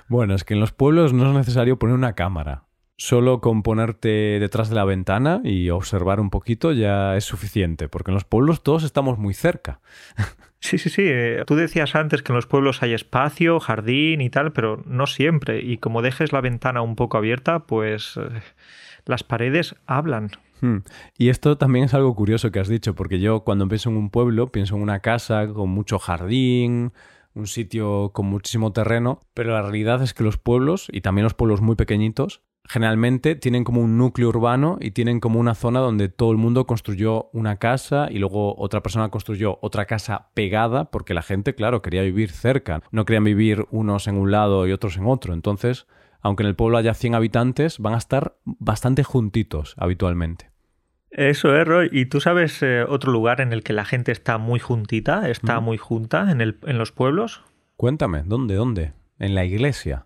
Bueno, 0.07 0.35
es 0.35 0.43
que 0.43 0.53
en 0.53 0.59
los 0.59 0.71
pueblos 0.71 1.13
no 1.13 1.27
es 1.27 1.35
necesario 1.35 1.79
poner 1.79 1.95
una 1.95 2.13
cámara. 2.13 2.65
Solo 2.95 3.41
con 3.41 3.63
ponerte 3.63 4.39
detrás 4.39 4.69
de 4.69 4.75
la 4.75 4.85
ventana 4.85 5.41
y 5.43 5.69
observar 5.69 6.19
un 6.19 6.29
poquito 6.29 6.71
ya 6.71 7.15
es 7.15 7.23
suficiente, 7.23 7.87
porque 7.87 8.11
en 8.11 8.15
los 8.15 8.25
pueblos 8.25 8.61
todos 8.61 8.83
estamos 8.83 9.17
muy 9.17 9.33
cerca. 9.33 9.79
Sí, 10.59 10.77
sí, 10.77 10.89
sí. 10.89 11.03
Eh, 11.05 11.43
tú 11.47 11.55
decías 11.55 11.95
antes 11.95 12.21
que 12.21 12.31
en 12.31 12.35
los 12.35 12.45
pueblos 12.45 12.83
hay 12.83 12.93
espacio, 12.93 13.59
jardín 13.59 14.21
y 14.21 14.29
tal, 14.29 14.51
pero 14.51 14.83
no 14.85 15.07
siempre. 15.07 15.61
Y 15.61 15.77
como 15.77 16.01
dejes 16.01 16.33
la 16.33 16.41
ventana 16.41 16.81
un 16.81 16.95
poco 16.95 17.17
abierta, 17.17 17.59
pues 17.59 18.17
eh, 18.17 18.41
las 19.05 19.23
paredes 19.23 19.75
hablan. 19.85 20.31
Hmm. 20.61 20.79
Y 21.17 21.29
esto 21.29 21.57
también 21.57 21.85
es 21.85 21.93
algo 21.93 22.13
curioso 22.13 22.51
que 22.51 22.59
has 22.59 22.67
dicho, 22.67 22.93
porque 22.93 23.19
yo 23.19 23.41
cuando 23.41 23.67
pienso 23.67 23.89
en 23.89 23.97
un 23.97 24.09
pueblo, 24.09 24.51
pienso 24.51 24.75
en 24.75 24.81
una 24.81 24.99
casa 24.99 25.47
con 25.47 25.69
mucho 25.69 25.97
jardín, 25.99 26.91
un 27.33 27.47
sitio 27.47 28.11
con 28.13 28.25
muchísimo 28.25 28.73
terreno, 28.73 29.21
pero 29.33 29.53
la 29.53 29.61
realidad 29.61 30.01
es 30.03 30.13
que 30.13 30.23
los 30.23 30.37
pueblos, 30.37 30.87
y 30.91 31.01
también 31.01 31.23
los 31.23 31.33
pueblos 31.33 31.61
muy 31.61 31.75
pequeñitos, 31.75 32.41
generalmente 32.65 33.35
tienen 33.35 33.63
como 33.63 33.81
un 33.81 33.97
núcleo 33.97 34.29
urbano 34.29 34.77
y 34.79 34.91
tienen 34.91 35.19
como 35.19 35.39
una 35.39 35.55
zona 35.55 35.79
donde 35.79 36.09
todo 36.09 36.31
el 36.31 36.37
mundo 36.37 36.65
construyó 36.65 37.29
una 37.33 37.57
casa 37.57 38.07
y 38.11 38.19
luego 38.19 38.55
otra 38.57 38.81
persona 38.81 39.09
construyó 39.09 39.57
otra 39.61 39.85
casa 39.85 40.29
pegada 40.33 40.91
porque 40.91 41.13
la 41.13 41.21
gente, 41.21 41.55
claro, 41.55 41.81
quería 41.81 42.03
vivir 42.03 42.31
cerca. 42.31 42.81
No 42.91 43.05
querían 43.05 43.23
vivir 43.23 43.65
unos 43.71 44.07
en 44.07 44.17
un 44.17 44.31
lado 44.31 44.67
y 44.67 44.71
otros 44.71 44.97
en 44.97 45.07
otro. 45.07 45.33
Entonces, 45.33 45.87
aunque 46.21 46.43
en 46.43 46.49
el 46.49 46.55
pueblo 46.55 46.77
haya 46.77 46.93
100 46.93 47.15
habitantes, 47.15 47.79
van 47.79 47.93
a 47.93 47.97
estar 47.97 48.37
bastante 48.45 49.03
juntitos 49.03 49.73
habitualmente. 49.77 50.51
Eso 51.09 51.55
es, 51.55 51.67
Roy. 51.67 51.89
¿Y 51.91 52.05
tú 52.05 52.21
sabes 52.21 52.61
eh, 52.61 52.83
otro 52.87 53.11
lugar 53.11 53.41
en 53.41 53.51
el 53.51 53.63
que 53.63 53.73
la 53.73 53.85
gente 53.85 54.11
está 54.11 54.37
muy 54.37 54.59
juntita, 54.59 55.27
está 55.29 55.59
muy 55.59 55.77
junta 55.77 56.31
en, 56.31 56.39
el, 56.39 56.59
en 56.67 56.77
los 56.77 56.91
pueblos? 56.91 57.41
Cuéntame, 57.77 58.21
¿dónde, 58.23 58.55
dónde? 58.55 58.93
En 59.17 59.33
la 59.33 59.43
iglesia. 59.43 60.05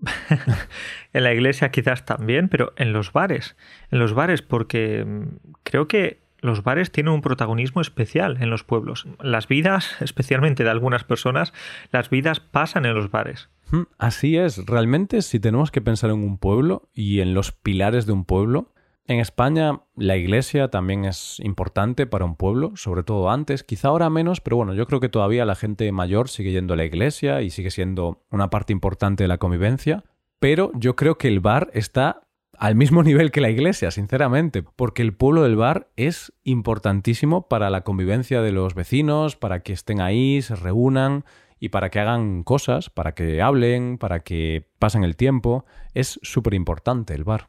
en 1.12 1.24
la 1.24 1.32
iglesia 1.32 1.70
quizás 1.70 2.04
también, 2.04 2.48
pero 2.48 2.72
en 2.76 2.92
los 2.92 3.12
bares. 3.12 3.56
En 3.90 3.98
los 3.98 4.14
bares 4.14 4.42
porque 4.42 5.04
mm, 5.04 5.22
creo 5.62 5.88
que 5.88 6.20
los 6.40 6.62
bares 6.62 6.92
tienen 6.92 7.12
un 7.12 7.20
protagonismo 7.20 7.80
especial 7.80 8.38
en 8.40 8.50
los 8.50 8.64
pueblos. 8.64 9.06
Las 9.20 9.48
vidas, 9.48 9.96
especialmente 10.00 10.64
de 10.64 10.70
algunas 10.70 11.04
personas, 11.04 11.52
las 11.92 12.10
vidas 12.10 12.40
pasan 12.40 12.86
en 12.86 12.94
los 12.94 13.10
bares. 13.10 13.48
Hmm, 13.70 13.82
así 13.98 14.36
es, 14.36 14.64
realmente 14.66 15.22
si 15.22 15.40
tenemos 15.40 15.70
que 15.70 15.80
pensar 15.80 16.10
en 16.10 16.22
un 16.22 16.38
pueblo 16.38 16.88
y 16.94 17.20
en 17.20 17.34
los 17.34 17.52
pilares 17.52 18.06
de 18.06 18.12
un 18.12 18.24
pueblo, 18.24 18.72
en 19.08 19.20
España 19.20 19.80
la 19.96 20.16
iglesia 20.16 20.68
también 20.68 21.06
es 21.06 21.40
importante 21.40 22.06
para 22.06 22.26
un 22.26 22.36
pueblo, 22.36 22.72
sobre 22.76 23.02
todo 23.02 23.30
antes, 23.30 23.64
quizá 23.64 23.88
ahora 23.88 24.10
menos, 24.10 24.42
pero 24.42 24.58
bueno, 24.58 24.74
yo 24.74 24.86
creo 24.86 25.00
que 25.00 25.08
todavía 25.08 25.46
la 25.46 25.54
gente 25.54 25.90
mayor 25.92 26.28
sigue 26.28 26.52
yendo 26.52 26.74
a 26.74 26.76
la 26.76 26.84
iglesia 26.84 27.40
y 27.40 27.48
sigue 27.48 27.70
siendo 27.70 28.22
una 28.30 28.50
parte 28.50 28.74
importante 28.74 29.24
de 29.24 29.28
la 29.28 29.38
convivencia, 29.38 30.04
pero 30.38 30.70
yo 30.74 30.94
creo 30.94 31.16
que 31.16 31.28
el 31.28 31.40
bar 31.40 31.70
está 31.72 32.28
al 32.58 32.74
mismo 32.74 33.02
nivel 33.04 33.30
que 33.30 33.40
la 33.40 33.48
iglesia, 33.48 33.90
sinceramente, 33.90 34.62
porque 34.62 35.00
el 35.00 35.14
pueblo 35.14 35.42
del 35.42 35.56
bar 35.56 35.88
es 35.96 36.34
importantísimo 36.44 37.48
para 37.48 37.70
la 37.70 37.84
convivencia 37.84 38.42
de 38.42 38.52
los 38.52 38.74
vecinos, 38.74 39.36
para 39.36 39.60
que 39.60 39.72
estén 39.72 40.02
ahí, 40.02 40.42
se 40.42 40.54
reúnan 40.54 41.24
y 41.58 41.70
para 41.70 41.88
que 41.88 41.98
hagan 41.98 42.42
cosas, 42.42 42.90
para 42.90 43.14
que 43.14 43.40
hablen, 43.40 43.96
para 43.96 44.20
que 44.20 44.68
pasen 44.78 45.02
el 45.02 45.16
tiempo. 45.16 45.64
Es 45.94 46.20
súper 46.22 46.52
importante 46.52 47.14
el 47.14 47.24
bar. 47.24 47.48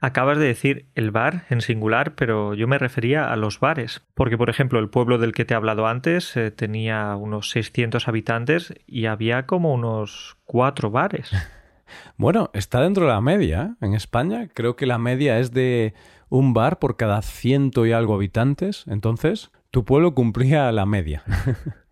Acabas 0.00 0.38
de 0.38 0.46
decir 0.46 0.86
el 0.94 1.10
bar 1.10 1.44
en 1.48 1.60
singular, 1.60 2.14
pero 2.14 2.54
yo 2.54 2.68
me 2.68 2.78
refería 2.78 3.32
a 3.32 3.36
los 3.36 3.60
bares, 3.60 4.04
porque 4.14 4.36
por 4.36 4.50
ejemplo 4.50 4.78
el 4.78 4.90
pueblo 4.90 5.18
del 5.18 5.32
que 5.32 5.44
te 5.44 5.54
he 5.54 5.56
hablado 5.56 5.86
antes 5.86 6.36
eh, 6.36 6.50
tenía 6.50 7.16
unos 7.16 7.50
600 7.50 8.06
habitantes 8.06 8.74
y 8.86 9.06
había 9.06 9.46
como 9.46 9.72
unos 9.72 10.36
cuatro 10.44 10.90
bares. 10.90 11.30
Bueno, 12.16 12.50
está 12.52 12.80
dentro 12.80 13.04
de 13.04 13.12
la 13.12 13.20
media. 13.20 13.76
¿eh? 13.80 13.86
En 13.86 13.94
España 13.94 14.48
creo 14.52 14.74
que 14.74 14.86
la 14.86 14.98
media 14.98 15.38
es 15.38 15.52
de 15.52 15.94
un 16.28 16.52
bar 16.52 16.80
por 16.80 16.96
cada 16.96 17.22
ciento 17.22 17.86
y 17.86 17.92
algo 17.92 18.14
habitantes. 18.14 18.84
Entonces, 18.88 19.52
tu 19.70 19.84
pueblo 19.84 20.12
cumplía 20.14 20.72
la 20.72 20.84
media. 20.84 21.22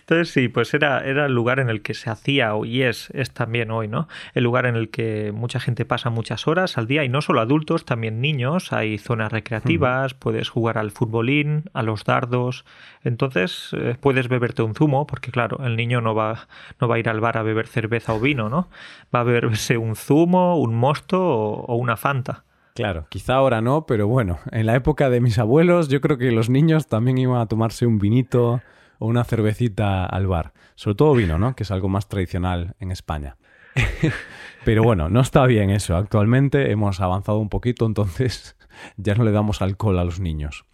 Entonces 0.00 0.30
sí, 0.30 0.48
pues 0.48 0.72
era, 0.74 1.04
era 1.04 1.26
el 1.26 1.34
lugar 1.34 1.60
en 1.60 1.68
el 1.68 1.82
que 1.82 1.94
se 1.94 2.10
hacía 2.10 2.52
y 2.64 2.82
es, 2.82 3.10
es 3.10 3.32
también 3.32 3.70
hoy, 3.70 3.88
¿no? 3.88 4.08
El 4.34 4.44
lugar 4.44 4.66
en 4.66 4.76
el 4.76 4.90
que 4.90 5.32
mucha 5.32 5.60
gente 5.60 5.84
pasa 5.84 6.10
muchas 6.10 6.46
horas 6.46 6.78
al 6.78 6.86
día 6.86 7.04
y 7.04 7.08
no 7.08 7.20
solo 7.20 7.40
adultos, 7.40 7.84
también 7.84 8.20
niños, 8.20 8.72
hay 8.72 8.98
zonas 8.98 9.32
recreativas, 9.32 10.14
puedes 10.14 10.48
jugar 10.48 10.78
al 10.78 10.90
futbolín, 10.90 11.64
a 11.72 11.82
los 11.82 12.04
dardos, 12.04 12.64
entonces 13.04 13.70
eh, 13.72 13.96
puedes 14.00 14.28
beberte 14.28 14.62
un 14.62 14.74
zumo, 14.74 15.06
porque 15.06 15.30
claro, 15.30 15.58
el 15.64 15.76
niño 15.76 16.00
no 16.00 16.14
va, 16.14 16.48
no 16.80 16.88
va 16.88 16.96
a 16.96 16.98
ir 16.98 17.08
al 17.08 17.20
bar 17.20 17.38
a 17.38 17.42
beber 17.42 17.66
cerveza 17.66 18.14
o 18.14 18.20
vino, 18.20 18.48
¿no? 18.48 18.68
Va 19.14 19.20
a 19.20 19.24
beberse 19.24 19.78
un 19.78 19.96
zumo, 19.96 20.58
un 20.58 20.74
mosto 20.74 21.20
o 21.20 21.76
una 21.76 21.96
fanta. 21.96 22.44
Claro, 22.74 23.06
quizá 23.08 23.34
ahora 23.34 23.60
no, 23.60 23.86
pero 23.86 24.06
bueno, 24.06 24.38
en 24.52 24.66
la 24.66 24.76
época 24.76 25.10
de 25.10 25.20
mis 25.20 25.38
abuelos 25.38 25.88
yo 25.88 26.00
creo 26.00 26.16
que 26.16 26.30
los 26.30 26.48
niños 26.48 26.86
también 26.86 27.18
iban 27.18 27.40
a 27.40 27.46
tomarse 27.46 27.86
un 27.86 27.98
vinito 27.98 28.60
o 28.98 29.06
una 29.06 29.24
cervecita 29.24 30.04
al 30.04 30.26
bar. 30.26 30.52
Sobre 30.74 30.96
todo 30.96 31.14
vino, 31.14 31.38
¿no? 31.38 31.54
Que 31.56 31.62
es 31.62 31.70
algo 31.70 31.88
más 31.88 32.08
tradicional 32.08 32.74
en 32.80 32.90
España. 32.90 33.36
Pero 34.64 34.82
bueno, 34.82 35.08
no 35.08 35.20
está 35.20 35.46
bien 35.46 35.70
eso. 35.70 35.96
Actualmente 35.96 36.70
hemos 36.70 37.00
avanzado 37.00 37.38
un 37.38 37.48
poquito, 37.48 37.86
entonces 37.86 38.56
ya 38.96 39.14
no 39.14 39.24
le 39.24 39.32
damos 39.32 39.62
alcohol 39.62 39.98
a 39.98 40.04
los 40.04 40.20
niños. 40.20 40.64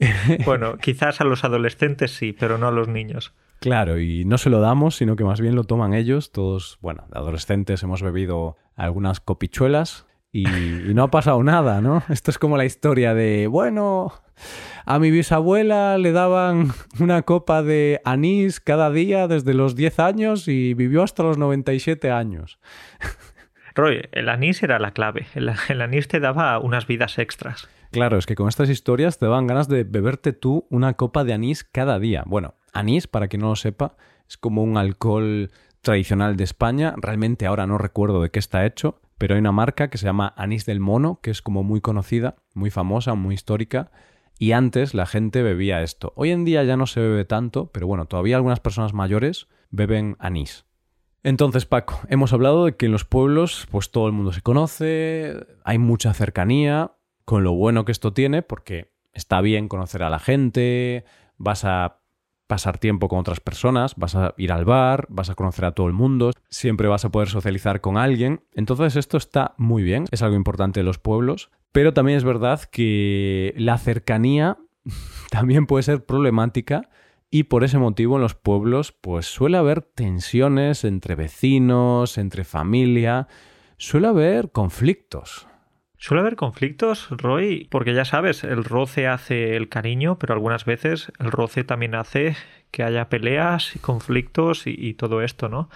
Bueno, 0.46 0.78
quizás 0.78 1.20
a 1.20 1.24
los 1.24 1.44
adolescentes 1.44 2.12
sí, 2.12 2.32
pero 2.32 2.56
no 2.56 2.68
a 2.68 2.70
los 2.70 2.88
niños. 2.88 3.34
Claro, 3.60 4.00
y 4.00 4.24
no 4.24 4.38
se 4.38 4.48
lo 4.48 4.58
damos, 4.60 4.96
sino 4.96 5.14
que 5.14 5.24
más 5.24 5.42
bien 5.42 5.54
lo 5.54 5.64
toman 5.64 5.92
ellos. 5.92 6.32
Todos, 6.32 6.78
bueno, 6.80 7.04
adolescentes 7.12 7.82
hemos 7.82 8.02
bebido 8.02 8.56
algunas 8.76 9.20
copichuelas 9.20 10.06
y, 10.32 10.48
y 10.48 10.94
no 10.94 11.02
ha 11.02 11.10
pasado 11.10 11.42
nada, 11.42 11.82
¿no? 11.82 12.02
Esto 12.08 12.30
es 12.30 12.38
como 12.38 12.56
la 12.56 12.64
historia 12.64 13.12
de, 13.12 13.46
bueno, 13.46 14.10
a 14.86 14.98
mi 14.98 15.10
bisabuela 15.10 15.98
le 15.98 16.12
daban 16.12 16.72
una 17.00 17.22
copa 17.22 17.62
de 17.62 18.00
anís 18.04 18.60
cada 18.60 18.90
día 18.90 19.28
desde 19.28 19.54
los 19.54 19.76
10 19.76 19.98
años 20.00 20.48
y 20.48 20.74
vivió 20.74 21.02
hasta 21.02 21.22
los 21.22 21.38
97 21.38 22.10
años. 22.10 22.58
Roy, 23.74 24.08
el 24.12 24.28
anís 24.28 24.62
era 24.62 24.78
la 24.78 24.90
clave. 24.90 25.26
El, 25.34 25.80
anís 25.80 26.08
te 26.08 26.20
daba 26.20 26.58
unas 26.58 26.86
vidas 26.86 27.18
extras. 27.18 27.68
Claro, 27.92 28.18
es 28.18 28.26
que 28.26 28.34
con 28.34 28.48
estas 28.48 28.68
historias 28.68 29.18
te 29.18 29.26
daban 29.26 29.46
ganas 29.46 29.68
de 29.68 29.84
beberte 29.84 30.32
tú 30.32 30.66
una 30.70 30.94
copa 30.94 31.24
de 31.24 31.32
anís 31.32 31.64
cada 31.64 31.98
día. 31.98 32.24
Bueno, 32.26 32.54
anís, 32.72 33.06
para 33.06 33.28
quien 33.28 33.42
no 33.42 33.50
lo 33.50 33.56
sepa, 33.56 33.96
es 34.28 34.36
como 34.36 34.62
un 34.62 34.76
alcohol 34.76 35.50
tradicional 35.82 36.36
de 36.36 36.44
España. 36.44 36.94
Realmente 36.96 37.46
ahora 37.46 37.66
no 37.66 37.78
recuerdo 37.78 38.22
de 38.22 38.30
qué 38.30 38.38
está 38.38 38.66
hecho, 38.66 39.00
pero 39.18 39.34
hay 39.34 39.40
una 39.40 39.52
marca 39.52 39.88
que 39.88 39.98
se 39.98 40.06
llama 40.06 40.34
Anís 40.36 40.66
del 40.66 40.80
Mono, 40.80 41.20
que 41.22 41.30
es 41.30 41.42
como 41.42 41.62
muy 41.62 41.80
conocida, 41.80 42.36
muy 42.54 42.70
famosa, 42.70 43.14
muy 43.14 43.34
histórica 43.34 43.90
y 44.40 44.52
antes 44.52 44.94
la 44.94 45.04
gente 45.04 45.42
bebía 45.42 45.82
esto. 45.82 46.14
Hoy 46.16 46.30
en 46.30 46.46
día 46.46 46.64
ya 46.64 46.78
no 46.78 46.86
se 46.86 46.98
bebe 46.98 47.26
tanto, 47.26 47.70
pero 47.72 47.86
bueno, 47.86 48.06
todavía 48.06 48.36
algunas 48.36 48.58
personas 48.58 48.94
mayores 48.94 49.48
beben 49.68 50.16
anís. 50.18 50.64
Entonces, 51.22 51.66
Paco, 51.66 52.00
hemos 52.08 52.32
hablado 52.32 52.64
de 52.64 52.74
que 52.74 52.86
en 52.86 52.92
los 52.92 53.04
pueblos 53.04 53.68
pues 53.70 53.90
todo 53.90 54.06
el 54.06 54.14
mundo 54.14 54.32
se 54.32 54.40
conoce, 54.40 55.36
hay 55.62 55.76
mucha 55.76 56.14
cercanía, 56.14 56.92
con 57.26 57.44
lo 57.44 57.52
bueno 57.52 57.84
que 57.84 57.92
esto 57.92 58.14
tiene, 58.14 58.40
porque 58.40 58.94
está 59.12 59.42
bien 59.42 59.68
conocer 59.68 60.02
a 60.02 60.08
la 60.08 60.18
gente, 60.18 61.04
vas 61.36 61.66
a 61.66 61.99
pasar 62.50 62.78
tiempo 62.78 63.06
con 63.06 63.20
otras 63.20 63.38
personas, 63.38 63.94
vas 63.94 64.16
a 64.16 64.34
ir 64.36 64.50
al 64.50 64.64
bar, 64.64 65.06
vas 65.08 65.30
a 65.30 65.36
conocer 65.36 65.66
a 65.66 65.70
todo 65.70 65.86
el 65.86 65.92
mundo, 65.92 66.32
siempre 66.48 66.88
vas 66.88 67.04
a 67.04 67.10
poder 67.10 67.28
socializar 67.28 67.80
con 67.80 67.96
alguien. 67.96 68.42
Entonces 68.54 68.96
esto 68.96 69.18
está 69.18 69.54
muy 69.56 69.84
bien, 69.84 70.06
es 70.10 70.20
algo 70.22 70.34
importante 70.34 70.80
en 70.80 70.86
los 70.86 70.98
pueblos, 70.98 71.52
pero 71.70 71.94
también 71.94 72.18
es 72.18 72.24
verdad 72.24 72.60
que 72.64 73.54
la 73.56 73.78
cercanía 73.78 74.58
también 75.30 75.66
puede 75.66 75.84
ser 75.84 76.04
problemática 76.04 76.88
y 77.30 77.44
por 77.44 77.62
ese 77.62 77.78
motivo 77.78 78.16
en 78.16 78.22
los 78.22 78.34
pueblos 78.34 78.90
pues 78.90 79.26
suele 79.26 79.56
haber 79.56 79.82
tensiones 79.82 80.82
entre 80.82 81.14
vecinos, 81.14 82.18
entre 82.18 82.42
familia, 82.42 83.28
suele 83.76 84.08
haber 84.08 84.50
conflictos. 84.50 85.46
Suele 86.02 86.22
haber 86.22 86.36
conflictos, 86.36 87.08
Roy, 87.10 87.68
porque 87.70 87.92
ya 87.92 88.06
sabes, 88.06 88.42
el 88.42 88.64
roce 88.64 89.06
hace 89.06 89.54
el 89.54 89.68
cariño, 89.68 90.18
pero 90.18 90.32
algunas 90.32 90.64
veces 90.64 91.12
el 91.18 91.30
roce 91.30 91.62
también 91.62 91.94
hace 91.94 92.36
que 92.70 92.82
haya 92.82 93.10
peleas, 93.10 93.74
conflictos 93.82 94.66
y, 94.66 94.74
y 94.78 94.94
todo 94.94 95.20
esto, 95.20 95.50
¿no? 95.50 95.68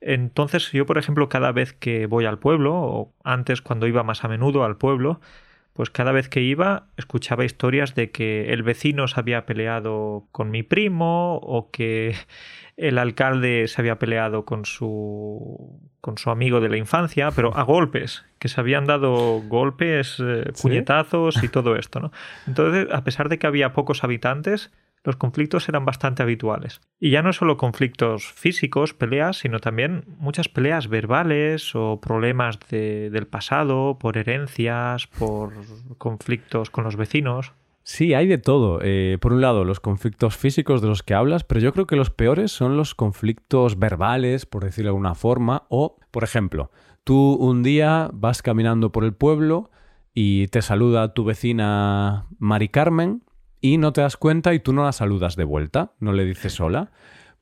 Entonces 0.00 0.72
yo, 0.72 0.84
por 0.84 0.98
ejemplo, 0.98 1.28
cada 1.28 1.52
vez 1.52 1.74
que 1.74 2.06
voy 2.06 2.24
al 2.24 2.40
pueblo, 2.40 2.74
o 2.74 3.14
antes 3.22 3.62
cuando 3.62 3.86
iba 3.86 4.02
más 4.02 4.24
a 4.24 4.28
menudo 4.28 4.64
al 4.64 4.78
pueblo, 4.78 5.20
pues 5.74 5.90
cada 5.90 6.12
vez 6.12 6.28
que 6.28 6.40
iba 6.40 6.88
escuchaba 6.96 7.44
historias 7.44 7.94
de 7.94 8.10
que 8.10 8.52
el 8.52 8.62
vecino 8.62 9.08
se 9.08 9.18
había 9.18 9.46
peleado 9.46 10.26
con 10.32 10.50
mi 10.50 10.62
primo 10.62 11.36
o 11.36 11.70
que 11.70 12.14
el 12.76 12.98
alcalde 12.98 13.68
se 13.68 13.80
había 13.80 13.98
peleado 13.98 14.44
con 14.44 14.64
su 14.64 15.80
con 16.00 16.18
su 16.18 16.30
amigo 16.30 16.60
de 16.60 16.68
la 16.68 16.76
infancia, 16.76 17.30
pero 17.30 17.56
a 17.56 17.62
golpes, 17.62 18.24
que 18.42 18.48
se 18.48 18.60
habían 18.60 18.86
dado 18.86 19.40
golpes, 19.46 20.16
eh, 20.18 20.50
puñetazos 20.60 21.40
y 21.44 21.48
todo 21.48 21.76
esto, 21.76 22.00
¿no? 22.00 22.10
Entonces, 22.48 22.88
a 22.92 23.04
pesar 23.04 23.28
de 23.28 23.38
que 23.38 23.46
había 23.46 23.72
pocos 23.72 24.02
habitantes, 24.02 24.72
los 25.04 25.14
conflictos 25.14 25.68
eran 25.68 25.84
bastante 25.84 26.24
habituales. 26.24 26.80
Y 26.98 27.10
ya 27.10 27.22
no 27.22 27.32
solo 27.32 27.56
conflictos 27.56 28.32
físicos, 28.32 28.94
peleas, 28.94 29.38
sino 29.38 29.60
también 29.60 30.06
muchas 30.18 30.48
peleas 30.48 30.88
verbales 30.88 31.76
o 31.76 32.00
problemas 32.00 32.58
del 32.68 33.28
pasado, 33.28 33.96
por 34.00 34.18
herencias, 34.18 35.06
por 35.06 35.52
conflictos 35.98 36.68
con 36.70 36.82
los 36.82 36.96
vecinos. 36.96 37.52
Sí, 37.84 38.12
hay 38.12 38.26
de 38.26 38.38
todo. 38.38 38.80
Eh, 38.82 39.18
por 39.20 39.32
un 39.32 39.40
lado, 39.40 39.64
los 39.64 39.78
conflictos 39.78 40.36
físicos 40.36 40.82
de 40.82 40.88
los 40.88 41.04
que 41.04 41.14
hablas, 41.14 41.44
pero 41.44 41.60
yo 41.60 41.72
creo 41.72 41.86
que 41.86 41.96
los 41.96 42.10
peores 42.10 42.50
son 42.50 42.76
los 42.76 42.96
conflictos 42.96 43.78
verbales, 43.78 44.46
por 44.46 44.64
decirlo 44.64 44.88
de 44.88 44.90
alguna 44.90 45.14
forma, 45.14 45.64
o, 45.68 45.96
por 46.10 46.24
ejemplo, 46.24 46.72
tú 47.04 47.34
un 47.34 47.62
día 47.62 48.10
vas 48.12 48.42
caminando 48.42 48.92
por 48.92 49.04
el 49.04 49.14
pueblo 49.14 49.70
y 50.14 50.48
te 50.48 50.62
saluda 50.62 51.14
tu 51.14 51.24
vecina 51.24 52.26
Mari 52.38 52.68
Carmen 52.68 53.22
y 53.60 53.78
no 53.78 53.92
te 53.92 54.00
das 54.00 54.16
cuenta 54.16 54.54
y 54.54 54.60
tú 54.60 54.72
no 54.72 54.84
la 54.84 54.92
saludas 54.92 55.36
de 55.36 55.44
vuelta, 55.44 55.92
no 56.00 56.12
le 56.12 56.24
dices 56.24 56.60
hola, 56.60 56.90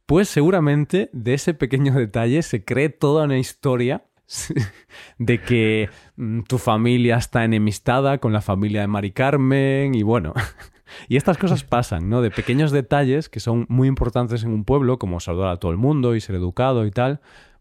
pues 0.06 0.28
seguramente 0.28 1.10
de 1.12 1.34
ese 1.34 1.54
pequeño 1.54 1.92
detalle 1.94 2.42
se 2.42 2.64
cree 2.64 2.88
toda 2.88 3.24
una 3.24 3.38
historia 3.38 4.04
de 5.18 5.40
que 5.40 5.88
mm, 6.16 6.42
tu 6.42 6.58
familia 6.58 7.16
está 7.16 7.44
enemistada 7.44 8.18
con 8.18 8.32
la 8.32 8.40
familia 8.40 8.82
de 8.82 8.86
Mari 8.86 9.12
Carmen 9.12 9.94
y 9.94 10.02
bueno, 10.02 10.34
y 11.08 11.16
estas 11.16 11.38
cosas 11.38 11.64
pasan, 11.64 12.08
¿no? 12.08 12.22
De 12.22 12.30
pequeños 12.30 12.70
detalles 12.70 13.28
que 13.28 13.40
son 13.40 13.66
muy 13.68 13.88
importantes 13.88 14.44
en 14.44 14.50
un 14.50 14.64
pueblo, 14.64 14.98
como 14.98 15.20
saludar 15.20 15.50
a 15.50 15.56
todo 15.56 15.72
el 15.72 15.78
mundo 15.78 16.14
y 16.14 16.20
ser 16.20 16.36
educado 16.36 16.86
y 16.86 16.90
tal, 16.90 17.20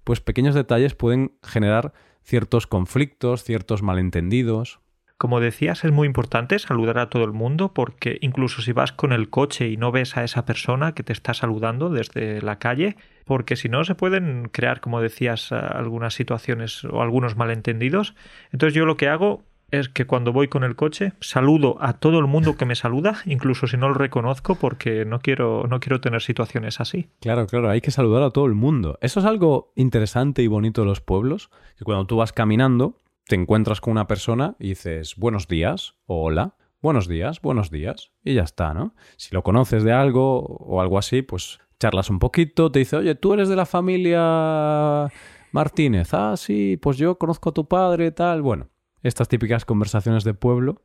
pues 0.09 0.21
pequeños 0.21 0.55
detalles 0.55 0.95
pueden 0.95 1.33
generar 1.43 1.93
ciertos 2.23 2.65
conflictos, 2.65 3.43
ciertos 3.43 3.83
malentendidos. 3.83 4.79
Como 5.19 5.39
decías, 5.39 5.85
es 5.85 5.91
muy 5.91 6.07
importante 6.07 6.57
saludar 6.57 6.97
a 6.97 7.11
todo 7.11 7.25
el 7.25 7.31
mundo 7.31 7.75
porque 7.75 8.17
incluso 8.21 8.63
si 8.63 8.71
vas 8.71 8.91
con 8.91 9.13
el 9.13 9.29
coche 9.29 9.69
y 9.69 9.77
no 9.77 9.91
ves 9.91 10.17
a 10.17 10.23
esa 10.23 10.45
persona 10.45 10.95
que 10.95 11.03
te 11.03 11.13
está 11.13 11.35
saludando 11.35 11.91
desde 11.91 12.41
la 12.41 12.57
calle, 12.57 12.97
porque 13.23 13.55
si 13.55 13.69
no 13.69 13.83
se 13.83 13.93
pueden 13.93 14.49
crear, 14.51 14.81
como 14.81 14.99
decías, 14.99 15.51
algunas 15.51 16.15
situaciones 16.15 16.83
o 16.85 17.03
algunos 17.03 17.37
malentendidos. 17.37 18.15
Entonces 18.51 18.73
yo 18.73 18.87
lo 18.87 18.97
que 18.97 19.09
hago 19.09 19.43
es 19.71 19.89
que 19.89 20.05
cuando 20.05 20.33
voy 20.33 20.47
con 20.47 20.63
el 20.63 20.75
coche 20.75 21.13
saludo 21.19 21.77
a 21.79 21.93
todo 21.93 22.19
el 22.19 22.27
mundo 22.27 22.57
que 22.57 22.65
me 22.65 22.75
saluda, 22.75 23.17
incluso 23.25 23.67
si 23.67 23.77
no 23.77 23.89
lo 23.89 23.95
reconozco, 23.95 24.55
porque 24.55 25.05
no 25.05 25.19
quiero, 25.19 25.65
no 25.67 25.79
quiero 25.79 26.01
tener 26.01 26.21
situaciones 26.21 26.79
así. 26.79 27.09
Claro, 27.21 27.47
claro, 27.47 27.69
hay 27.69 27.81
que 27.81 27.91
saludar 27.91 28.23
a 28.23 28.31
todo 28.31 28.45
el 28.45 28.55
mundo. 28.55 28.97
Eso 29.01 29.19
es 29.19 29.25
algo 29.25 29.71
interesante 29.75 30.41
y 30.41 30.47
bonito 30.47 30.81
de 30.81 30.87
los 30.87 31.01
pueblos, 31.01 31.49
que 31.77 31.85
cuando 31.85 32.05
tú 32.05 32.17
vas 32.17 32.33
caminando, 32.33 32.97
te 33.25 33.35
encuentras 33.35 33.81
con 33.81 33.91
una 33.91 34.07
persona 34.07 34.55
y 34.59 34.69
dices 34.69 35.15
buenos 35.15 35.47
días 35.47 35.95
o 36.05 36.23
hola, 36.23 36.55
buenos 36.81 37.07
días, 37.07 37.41
buenos 37.41 37.69
días, 37.69 38.11
y 38.23 38.35
ya 38.35 38.43
está, 38.43 38.73
¿no? 38.73 38.95
Si 39.17 39.35
lo 39.35 39.43
conoces 39.43 39.83
de 39.83 39.91
algo 39.91 40.39
o 40.39 40.81
algo 40.81 40.97
así, 40.97 41.21
pues 41.21 41.59
charlas 41.79 42.09
un 42.09 42.19
poquito, 42.19 42.71
te 42.71 42.79
dice, 42.79 42.97
oye, 42.97 43.15
tú 43.15 43.33
eres 43.33 43.49
de 43.49 43.55
la 43.55 43.65
familia 43.65 45.11
Martínez, 45.51 46.13
ah, 46.13 46.35
sí, 46.37 46.77
pues 46.81 46.97
yo 46.97 47.17
conozco 47.17 47.49
a 47.49 47.53
tu 47.53 47.67
padre, 47.67 48.11
tal, 48.11 48.41
bueno, 48.41 48.69
estas 49.03 49.27
típicas 49.27 49.65
conversaciones 49.65 50.23
de 50.23 50.33
pueblo 50.33 50.81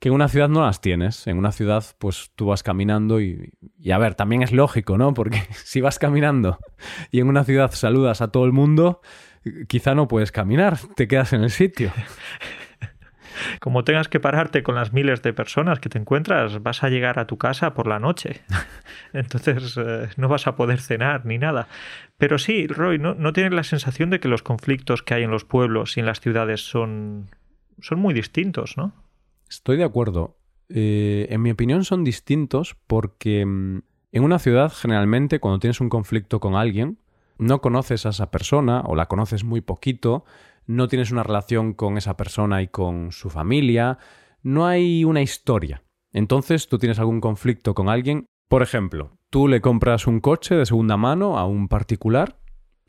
que 0.00 0.08
en 0.08 0.14
una 0.14 0.28
ciudad 0.28 0.48
no 0.48 0.62
las 0.66 0.80
tienes. 0.80 1.26
En 1.26 1.38
una 1.38 1.52
ciudad, 1.52 1.84
pues 1.98 2.30
tú 2.34 2.46
vas 2.46 2.62
caminando 2.62 3.20
y, 3.20 3.52
y, 3.78 3.90
a 3.92 3.98
ver, 3.98 4.14
también 4.14 4.42
es 4.42 4.52
lógico, 4.52 4.98
¿no? 4.98 5.14
Porque 5.14 5.42
si 5.64 5.80
vas 5.80 5.98
caminando 5.98 6.58
y 7.10 7.20
en 7.20 7.28
una 7.28 7.44
ciudad 7.44 7.72
saludas 7.72 8.20
a 8.20 8.28
todo 8.28 8.44
el 8.44 8.52
mundo, 8.52 9.00
quizá 9.68 9.94
no 9.94 10.08
puedes 10.08 10.32
caminar, 10.32 10.78
te 10.96 11.08
quedas 11.08 11.32
en 11.32 11.42
el 11.42 11.50
sitio. 11.50 11.92
Como 13.60 13.82
tengas 13.82 14.08
que 14.08 14.20
pararte 14.20 14.62
con 14.62 14.76
las 14.76 14.92
miles 14.92 15.22
de 15.22 15.32
personas 15.32 15.80
que 15.80 15.88
te 15.88 15.98
encuentras, 15.98 16.62
vas 16.62 16.84
a 16.84 16.88
llegar 16.88 17.18
a 17.18 17.26
tu 17.26 17.36
casa 17.36 17.74
por 17.74 17.88
la 17.88 17.98
noche. 17.98 18.42
Entonces 19.12 19.76
eh, 19.76 20.08
no 20.16 20.28
vas 20.28 20.46
a 20.46 20.54
poder 20.54 20.80
cenar 20.80 21.26
ni 21.26 21.38
nada. 21.38 21.66
Pero 22.16 22.38
sí, 22.38 22.68
Roy, 22.68 22.98
¿no, 22.98 23.14
¿no 23.14 23.32
tienes 23.32 23.52
la 23.52 23.64
sensación 23.64 24.10
de 24.10 24.20
que 24.20 24.28
los 24.28 24.42
conflictos 24.42 25.02
que 25.02 25.14
hay 25.14 25.24
en 25.24 25.32
los 25.32 25.44
pueblos 25.44 25.96
y 25.96 26.00
en 26.00 26.06
las 26.06 26.20
ciudades 26.20 26.60
son, 26.60 27.28
son 27.80 28.00
muy 28.00 28.14
distintos, 28.14 28.76
¿no? 28.76 28.92
Estoy 29.48 29.76
de 29.76 29.84
acuerdo. 29.84 30.36
Eh, 30.68 31.26
en 31.30 31.42
mi 31.42 31.50
opinión 31.50 31.84
son 31.84 32.04
distintos 32.04 32.76
porque 32.86 33.44
mm, 33.44 33.82
en 34.12 34.24
una 34.24 34.38
ciudad 34.38 34.72
generalmente 34.72 35.40
cuando 35.40 35.58
tienes 35.58 35.80
un 35.80 35.88
conflicto 35.88 36.40
con 36.40 36.54
alguien, 36.54 36.98
no 37.38 37.60
conoces 37.60 38.06
a 38.06 38.10
esa 38.10 38.30
persona 38.30 38.82
o 38.86 38.94
la 38.94 39.06
conoces 39.06 39.44
muy 39.44 39.60
poquito, 39.60 40.24
no 40.66 40.88
tienes 40.88 41.10
una 41.10 41.22
relación 41.22 41.74
con 41.74 41.98
esa 41.98 42.16
persona 42.16 42.62
y 42.62 42.68
con 42.68 43.12
su 43.12 43.28
familia, 43.28 43.98
no 44.42 44.66
hay 44.66 45.04
una 45.04 45.20
historia. 45.20 45.82
Entonces 46.12 46.68
tú 46.68 46.78
tienes 46.78 46.98
algún 46.98 47.20
conflicto 47.20 47.74
con 47.74 47.88
alguien, 47.88 48.26
por 48.48 48.62
ejemplo, 48.62 49.18
tú 49.30 49.48
le 49.48 49.60
compras 49.60 50.06
un 50.06 50.20
coche 50.20 50.54
de 50.54 50.66
segunda 50.66 50.96
mano 50.96 51.38
a 51.38 51.44
un 51.46 51.68
particular 51.68 52.38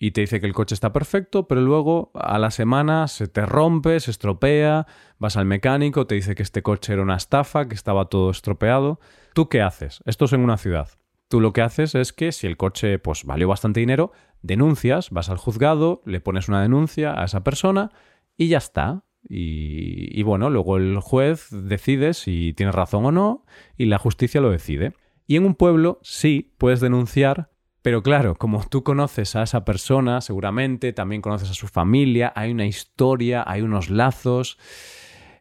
y 0.05 0.11
te 0.11 0.21
dice 0.21 0.39
que 0.39 0.45
el 0.45 0.53
coche 0.53 0.75
está 0.75 0.93
perfecto, 0.93 1.47
pero 1.47 1.61
luego 1.61 2.11
a 2.13 2.37
la 2.37 2.51
semana 2.51 3.07
se 3.07 3.27
te 3.27 3.43
rompe, 3.43 3.99
se 3.99 4.11
estropea, 4.11 4.85
vas 5.17 5.35
al 5.35 5.45
mecánico, 5.45 6.05
te 6.05 6.13
dice 6.13 6.35
que 6.35 6.43
este 6.43 6.61
coche 6.61 6.93
era 6.93 7.01
una 7.01 7.15
estafa, 7.15 7.67
que 7.67 7.73
estaba 7.73 8.05
todo 8.05 8.29
estropeado. 8.29 8.99
¿Tú 9.33 9.49
qué 9.49 9.63
haces? 9.63 10.03
Esto 10.05 10.25
es 10.25 10.33
en 10.33 10.41
una 10.41 10.57
ciudad. 10.57 10.89
Tú 11.27 11.41
lo 11.41 11.53
que 11.53 11.63
haces 11.63 11.95
es 11.95 12.13
que 12.13 12.31
si 12.33 12.45
el 12.45 12.55
coche 12.55 12.99
pues 12.99 13.23
valió 13.23 13.47
bastante 13.47 13.79
dinero, 13.79 14.11
denuncias, 14.43 15.09
vas 15.09 15.31
al 15.31 15.37
juzgado, 15.37 16.03
le 16.05 16.21
pones 16.21 16.49
una 16.49 16.61
denuncia 16.61 17.19
a 17.19 17.25
esa 17.25 17.43
persona 17.43 17.89
y 18.37 18.49
ya 18.49 18.59
está. 18.59 19.05
Y, 19.27 20.07
y, 20.11 20.21
bueno, 20.21 20.51
luego 20.51 20.77
el 20.77 20.99
juez 20.99 21.47
decide 21.49 22.13
si 22.13 22.53
tienes 22.53 22.75
razón 22.75 23.07
o 23.07 23.11
no 23.11 23.43
y 23.75 23.85
la 23.85 23.97
justicia 23.97 24.39
lo 24.39 24.51
decide. 24.51 24.93
Y 25.25 25.35
en 25.35 25.45
un 25.45 25.55
pueblo 25.55 25.97
sí 26.03 26.53
puedes 26.59 26.79
denunciar, 26.79 27.49
pero 27.85 28.01
claro, 28.01 28.33
como 28.33 28.65
tú 28.67 28.83
conoces 28.83 29.35
a 29.35 29.43
esa 29.43 29.63
persona, 29.63 30.19
seguramente 30.19 30.91
también 30.91 31.21
conoces 31.21 31.51
a 31.51 31.53
su 31.53 31.67
familia, 31.67 32.33
hay 32.35 32.49
una 32.49 32.65
historia, 32.65 33.43
hay 33.45 33.61
unos 33.61 33.91
lazos 33.91 34.57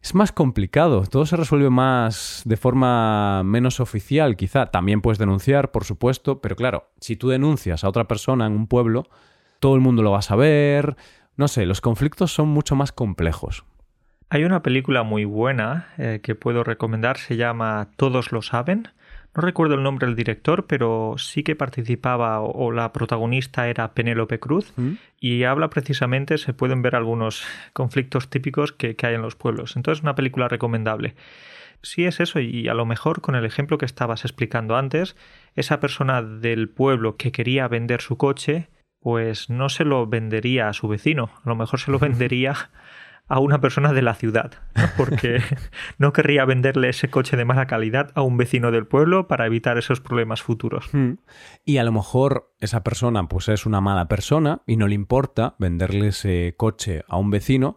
es 0.03 0.15
más 0.15 0.31
complicado, 0.31 1.05
todo 1.07 1.25
se 1.25 1.39
resuelve 1.39 1.71
más 1.71 2.43
de 2.45 2.59
forma 2.59 3.43
menos 3.45 3.81
oficial, 3.81 4.37
quizá. 4.37 4.67
También 4.67 5.01
puedes 5.01 5.17
denunciar, 5.17 5.71
por 5.71 5.85
supuesto, 5.85 6.43
pero 6.43 6.55
claro, 6.55 6.91
si 7.01 7.17
tú 7.17 7.31
denuncias 7.31 7.83
a 7.83 7.89
otra 7.89 8.07
persona 8.07 8.47
en 8.47 8.53
un 8.53 8.67
pueblo, 8.67 9.05
todo 9.59 9.75
el 9.75 9.81
mundo 9.81 10.03
lo 10.03 10.11
va 10.11 10.19
a 10.19 10.23
saber. 10.23 10.97
No 11.39 11.49
sé, 11.49 11.65
los 11.65 11.81
conflictos 11.81 12.31
son 12.35 12.49
mucho 12.49 12.77
más 12.77 12.93
complejos. 12.93 13.65
Hay 14.29 14.45
una 14.45 14.63
película 14.63 15.03
muy 15.03 15.25
buena 15.25 15.89
eh, 15.97 16.21
que 16.23 16.35
puedo 16.35 16.63
recomendar, 16.63 17.17
se 17.17 17.39
llama 17.39 17.89
Todos 17.97 18.31
lo 18.31 18.43
saben. 18.43 18.89
No 19.37 19.43
recuerdo 19.43 19.75
el 19.75 19.83
nombre 19.83 20.07
del 20.07 20.15
director, 20.15 20.67
pero 20.67 21.17
sí 21.19 21.43
que 21.43 21.57
participaba 21.57 22.41
o, 22.41 22.71
la 22.71 22.93
protagonista 22.93 23.69
era 23.69 23.93
Penélope 23.93 24.39
Cruz 24.39 24.73
¿Mm? 24.77 24.93
y 25.21 25.43
habla 25.43 25.71
precisamente, 25.71 26.39
se 26.39 26.55
pueden 26.55 26.83
ver 26.83 26.95
algunos 26.95 27.45
conflictos 27.73 28.31
típicos 28.31 28.73
que, 28.73 28.95
que 28.95 29.07
hay 29.07 29.15
en 29.15 29.23
los 29.23 29.35
pueblos. 29.35 29.77
Entonces, 29.77 30.03
una 30.03 30.15
película 30.15 30.49
recomendable. 30.49 31.15
Sí 31.83 32.07
es 32.07 32.21
eso 32.21 32.41
y 32.41 32.69
a 32.69 32.75
lo 32.75 32.87
mejor 32.87 33.21
con 33.21 33.35
el 33.35 33.45
ejemplo 33.45 33.77
que 33.77 33.85
estabas 33.85 34.25
explicando 34.25 34.77
antes, 34.77 35.17
esa 35.55 35.81
persona 35.81 36.23
del 36.23 36.69
pueblo 36.69 37.17
que 37.17 37.31
quería 37.31 37.69
vender 37.69 38.01
su 38.01 38.17
coche, 38.17 38.69
pues 39.01 39.51
no 39.51 39.69
se 39.69 39.85
lo 39.85 40.07
vendería 40.07 40.69
a 40.69 40.73
su 40.73 40.89
vecino, 40.89 41.31
a 41.45 41.49
lo 41.49 41.57
mejor 41.57 41.79
se 41.79 41.91
lo 41.91 41.99
vendería 42.01 42.71
a 43.29 43.41
una 43.41 43.61
persona 43.61 43.93
de 43.93 44.03
la 44.03 44.15
ciudad, 44.15 44.53
porque 44.97 45.41
no 45.99 46.13
querría 46.13 46.45
venderle 46.45 46.91
ese 46.91 47.09
coche 47.09 47.37
de 47.37 47.45
mala 47.45 47.67
calidad 47.67 48.11
a 48.15 48.23
un 48.23 48.37
vecino 48.37 48.71
del 48.71 48.87
pueblo 48.87 49.29
para 49.29 49.47
evitar 49.47 49.79
esos 49.79 50.01
problemas 50.01 50.43
futuros. 50.43 50.89
Hmm. 50.93 51.15
Y 51.65 51.79
a 51.79 51.85
lo 51.85 51.93
mejor 51.93 52.55
esa 52.61 52.85
persona 52.85 53.27
pues 53.29 53.49
es 53.49 53.67
una 53.67 53.81
mala 53.81 54.09
persona 54.09 54.63
y 54.67 54.77
no 54.77 54.89
le 54.89 54.95
importa 54.95 55.55
venderle 55.59 56.09
ese 56.09 56.55
coche 56.57 57.03
a 57.09 57.17
un 57.17 57.31
vecino, 57.31 57.77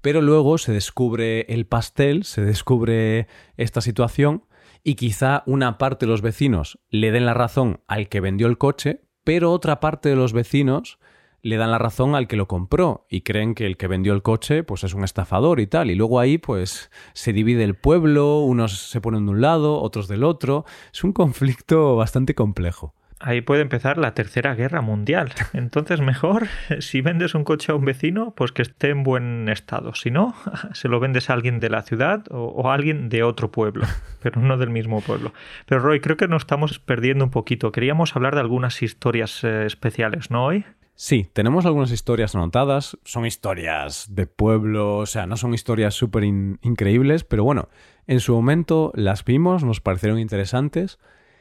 pero 0.00 0.22
luego 0.22 0.56
se 0.56 0.72
descubre 0.72 1.42
el 1.48 1.66
pastel, 1.66 2.24
se 2.24 2.42
descubre 2.42 3.26
esta 3.56 3.80
situación 3.80 4.44
y 4.82 4.94
quizá 4.94 5.42
una 5.46 5.78
parte 5.78 6.06
de 6.06 6.12
los 6.12 6.22
vecinos 6.22 6.78
le 6.88 7.10
den 7.10 7.26
la 7.26 7.34
razón 7.34 7.80
al 7.86 8.08
que 8.08 8.20
vendió 8.20 8.46
el 8.46 8.56
coche, 8.56 9.02
pero 9.24 9.52
otra 9.52 9.80
parte 9.80 10.08
de 10.08 10.16
los 10.16 10.32
vecinos 10.32 10.98
le 11.46 11.56
dan 11.56 11.70
la 11.70 11.78
razón 11.78 12.16
al 12.16 12.26
que 12.26 12.36
lo 12.36 12.48
compró 12.48 13.06
y 13.08 13.20
creen 13.20 13.54
que 13.54 13.66
el 13.66 13.76
que 13.76 13.86
vendió 13.86 14.12
el 14.12 14.22
coche 14.22 14.64
pues 14.64 14.82
es 14.82 14.94
un 14.94 15.04
estafador 15.04 15.60
y 15.60 15.68
tal. 15.68 15.90
Y 15.90 15.94
luego 15.94 16.18
ahí 16.18 16.38
pues 16.38 16.90
se 17.12 17.32
divide 17.32 17.62
el 17.62 17.76
pueblo, 17.76 18.40
unos 18.40 18.76
se 18.90 19.00
ponen 19.00 19.26
de 19.26 19.32
un 19.32 19.40
lado, 19.40 19.80
otros 19.80 20.08
del 20.08 20.24
otro. 20.24 20.64
Es 20.92 21.04
un 21.04 21.12
conflicto 21.12 21.94
bastante 21.94 22.34
complejo. 22.34 22.94
Ahí 23.18 23.40
puede 23.40 23.62
empezar 23.62 23.96
la 23.96 24.12
tercera 24.12 24.54
guerra 24.56 24.82
mundial. 24.82 25.32
Entonces 25.52 26.00
mejor 26.00 26.48
si 26.80 27.00
vendes 27.00 27.36
un 27.36 27.44
coche 27.44 27.70
a 27.70 27.76
un 27.76 27.84
vecino 27.84 28.34
pues 28.36 28.50
que 28.50 28.62
esté 28.62 28.90
en 28.90 29.04
buen 29.04 29.48
estado. 29.48 29.94
Si 29.94 30.10
no, 30.10 30.34
se 30.72 30.88
lo 30.88 30.98
vendes 30.98 31.30
a 31.30 31.34
alguien 31.34 31.60
de 31.60 31.70
la 31.70 31.82
ciudad 31.82 32.24
o, 32.30 32.68
a 32.68 32.74
alguien 32.74 33.08
de 33.08 33.22
otro 33.22 33.52
pueblo, 33.52 33.86
pero 34.20 34.40
no 34.40 34.58
del 34.58 34.70
mismo 34.70 35.00
pueblo. 35.00 35.32
Pero 35.66 35.80
Roy, 35.80 36.00
creo 36.00 36.16
que 36.16 36.26
nos 36.26 36.42
estamos 36.42 36.80
perdiendo 36.80 37.24
un 37.24 37.30
poquito. 37.30 37.70
Queríamos 37.70 38.16
hablar 38.16 38.34
de 38.34 38.40
algunas 38.40 38.82
historias 38.82 39.44
eh, 39.44 39.64
especiales, 39.64 40.32
¿no 40.32 40.44
hoy? 40.44 40.64
Sí, 40.98 41.28
tenemos 41.30 41.66
algunas 41.66 41.90
historias 41.90 42.34
anotadas. 42.34 42.96
Son 43.04 43.26
historias 43.26 44.06
de 44.08 44.26
pueblo, 44.26 44.96
o 44.96 45.04
sea, 45.04 45.26
no 45.26 45.36
son 45.36 45.52
historias 45.52 45.92
súper 45.92 46.24
increíbles, 46.24 47.22
pero 47.22 47.44
bueno, 47.44 47.68
en 48.06 48.18
su 48.20 48.34
momento 48.34 48.92
las 48.94 49.22
vimos, 49.22 49.62
nos 49.62 49.82
parecieron 49.82 50.18
interesantes 50.18 50.98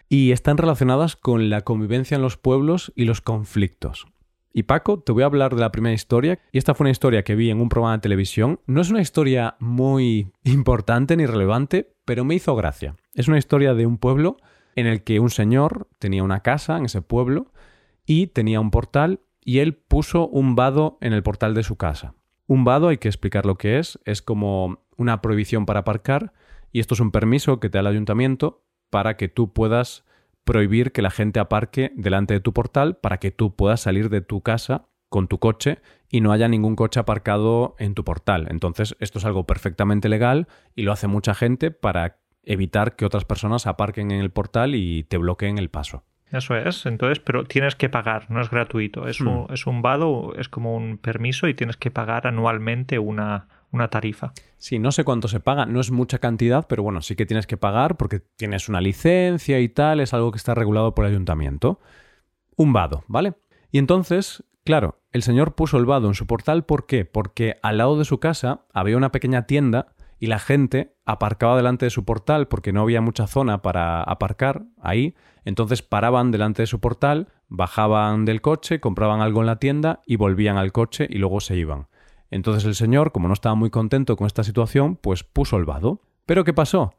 y 0.10 0.34
están 0.34 0.58
relacionadas 0.58 1.16
con 1.16 1.50
la 1.50 1.62
convivencia 1.62 2.16
en 2.16 2.22
los 2.22 2.36
pueblos 2.36 2.92
y 2.98 3.06
los 3.06 3.22
conflictos. 3.22 4.08
Y 4.52 4.64
Paco, 4.64 5.00
te 5.00 5.14
voy 5.14 5.24
a 5.24 5.28
hablar 5.28 5.56
de 5.56 5.62
la 5.62 5.72
primera 5.72 5.94
historia, 5.94 6.40
y 6.52 6.58
esta 6.58 6.74
fue 6.76 6.84
una 6.84 6.92
historia 6.92 7.24
que 7.24 7.36
vi 7.36 7.50
en 7.50 7.62
un 7.62 7.70
programa 7.70 7.96
de 7.96 8.02
televisión. 8.02 8.60
No 8.68 8.82
es 8.82 8.90
una 8.90 9.02
historia 9.02 9.56
muy 9.60 10.34
importante 10.44 11.16
ni 11.16 11.26
relevante, 11.26 11.94
pero 12.04 12.26
me 12.26 12.36
hizo 12.36 12.56
gracia. 12.58 12.98
Es 13.14 13.30
una 13.30 13.38
historia 13.38 13.74
de 13.74 13.86
un 13.86 13.98
pueblo 14.00 14.36
en 14.76 14.86
el 14.86 15.04
que 15.04 15.22
un 15.22 15.30
señor 15.30 15.88
tenía 15.98 16.24
una 16.24 16.42
casa 16.42 16.78
en 16.78 16.86
ese 16.86 17.02
pueblo 17.02 17.54
y 18.06 18.28
tenía 18.28 18.60
un 18.60 18.72
portal 18.72 19.22
y 19.46 19.60
él 19.60 19.76
puso 19.76 20.28
un 20.28 20.56
vado 20.56 20.98
en 21.00 21.14
el 21.14 21.24
portal 21.24 21.54
de 21.54 21.64
su 21.64 21.78
casa. 21.78 22.16
Un 22.48 22.66
vado, 22.66 22.90
hay 22.90 22.98
que 22.98 23.08
explicar 23.08 23.46
lo 23.46 23.56
que 23.56 23.80
es, 23.80 24.00
es 24.04 24.22
como 24.22 24.84
una 24.98 25.22
prohibición 25.22 25.66
para 25.66 25.82
aparcar 25.82 26.34
y 26.72 26.80
esto 26.80 26.96
es 26.96 27.00
un 27.00 27.12
permiso 27.12 27.60
que 27.60 27.70
te 27.70 27.78
da 27.78 27.82
el 27.82 27.88
ayuntamiento 27.88 28.66
para 28.90 29.16
que 29.16 29.30
tú 29.30 29.54
puedas 29.54 30.04
prohibir 30.44 30.92
que 30.92 31.02
la 31.02 31.12
gente 31.12 31.40
aparque 31.40 31.94
delante 31.96 32.34
de 32.34 32.40
tu 32.40 32.54
portal 32.54 32.98
para 32.98 33.20
que 33.20 33.32
tú 33.32 33.56
puedas 33.56 33.82
salir 33.82 34.10
de 34.10 34.22
tu 34.22 34.42
casa 34.42 34.88
con 35.10 35.28
tu 35.28 35.40
coche 35.40 35.80
y 36.10 36.22
no 36.22 36.32
haya 36.32 36.48
ningún 36.48 36.76
coche 36.76 37.00
aparcado 37.00 37.76
en 37.80 37.94
tu 37.94 38.04
portal. 38.04 38.48
Entonces, 38.50 38.96
esto 39.00 39.20
es 39.20 39.26
algo 39.26 39.46
perfectamente 39.46 40.10
legal 40.10 40.48
y 40.76 40.84
lo 40.84 40.92
hace 40.92 41.08
mucha 41.08 41.34
gente 41.34 41.72
para 41.72 42.20
evitar 42.44 42.96
que 42.96 43.06
otras 43.06 43.26
personas 43.26 43.68
aparquen 43.68 44.12
en 44.12 44.20
el 44.20 44.32
portal 44.32 44.76
y 44.76 45.04
te 45.04 45.18
bloqueen 45.18 45.58
el 45.58 45.70
paso. 45.70 46.04
Eso 46.32 46.56
es, 46.56 46.86
entonces, 46.86 47.20
pero 47.20 47.46
tienes 47.46 47.76
que 47.76 47.88
pagar, 47.88 48.30
no 48.30 48.42
es 48.42 48.50
gratuito. 48.50 49.08
Es, 49.08 49.22
un, 49.22 49.44
hmm. 49.44 49.54
es 49.54 49.68
un 49.68 49.82
vado, 49.82 50.34
es 50.38 50.50
como 50.50 50.76
un 50.76 50.98
permiso 50.98 51.48
y 51.48 51.54
tienes 51.54 51.78
que 51.78 51.92
pagar 51.92 52.28
anualmente 52.28 53.00
una, 53.00 53.48
una 53.72 53.90
tarifa. 53.90 54.34
Sí, 54.58 54.80
no 54.80 54.92
sé 54.92 55.04
cuánto 55.04 55.28
se 55.28 55.40
paga, 55.40 55.66
no 55.66 55.80
es 55.80 55.92
mucha 55.92 56.18
cantidad, 56.18 56.66
pero 56.68 56.82
bueno, 56.82 57.02
sí 57.02 57.16
que 57.16 57.26
tienes 57.26 57.46
que 57.46 57.58
pagar 57.58 57.98
porque 57.98 58.20
tienes 58.20 58.68
una 58.68 58.82
licencia 58.82 59.60
y 59.60 59.70
tal, 59.70 60.00
es 60.00 60.14
algo 60.14 60.32
que 60.32 60.38
está 60.38 60.56
regulado 60.56 60.96
por 60.96 61.06
el 61.06 61.12
ayuntamiento. 61.12 61.80
Un 62.56 62.74
vado, 62.74 63.04
¿vale? 63.08 63.34
Y 63.72 63.78
entonces, 63.78 64.44
claro, 64.64 65.00
el 65.12 65.22
señor 65.22 65.54
puso 65.56 65.78
el 65.78 65.86
vado 65.86 66.08
en 66.08 66.16
su 66.16 66.26
portal, 66.26 66.66
¿por 66.66 66.88
qué? 66.88 67.06
Porque 67.06 67.58
al 67.62 67.78
lado 67.78 67.98
de 68.00 68.06
su 68.06 68.20
casa 68.20 68.62
había 68.74 68.98
una 68.98 69.12
pequeña 69.12 69.46
tienda 69.46 69.94
y 70.20 70.28
la 70.28 70.40
gente 70.40 70.96
aparcaba 71.06 71.58
delante 71.58 71.86
de 71.86 71.90
su 71.90 72.06
portal 72.06 72.48
porque 72.48 72.74
no 72.74 72.82
había 72.82 73.02
mucha 73.02 73.28
zona 73.28 73.62
para 73.62 74.02
aparcar 74.02 74.64
ahí, 74.82 75.16
entonces 75.44 75.82
paraban 75.82 76.32
delante 76.32 76.64
de 76.64 76.68
su 76.68 76.80
portal, 76.80 77.28
bajaban 77.48 78.26
del 78.26 78.42
coche, 78.42 78.80
compraban 78.80 79.22
algo 79.22 79.42
en 79.42 79.48
la 79.48 79.60
tienda 79.60 80.02
y 80.06 80.16
volvían 80.16 80.58
al 80.58 80.72
coche 80.72 81.08
y 81.10 81.18
luego 81.18 81.40
se 81.40 81.56
iban. 81.56 81.88
Entonces 82.32 82.66
el 82.66 82.76
señor, 82.76 83.12
como 83.12 83.28
no 83.28 83.34
estaba 83.34 83.56
muy 83.56 83.70
contento 83.70 84.18
con 84.18 84.28
esta 84.28 84.44
situación, 84.44 84.96
pues 84.96 85.24
puso 85.24 85.58
el 85.58 85.66
vado. 85.66 86.02
Pero 86.26 86.44
¿qué 86.44 86.54
pasó? 86.54 86.96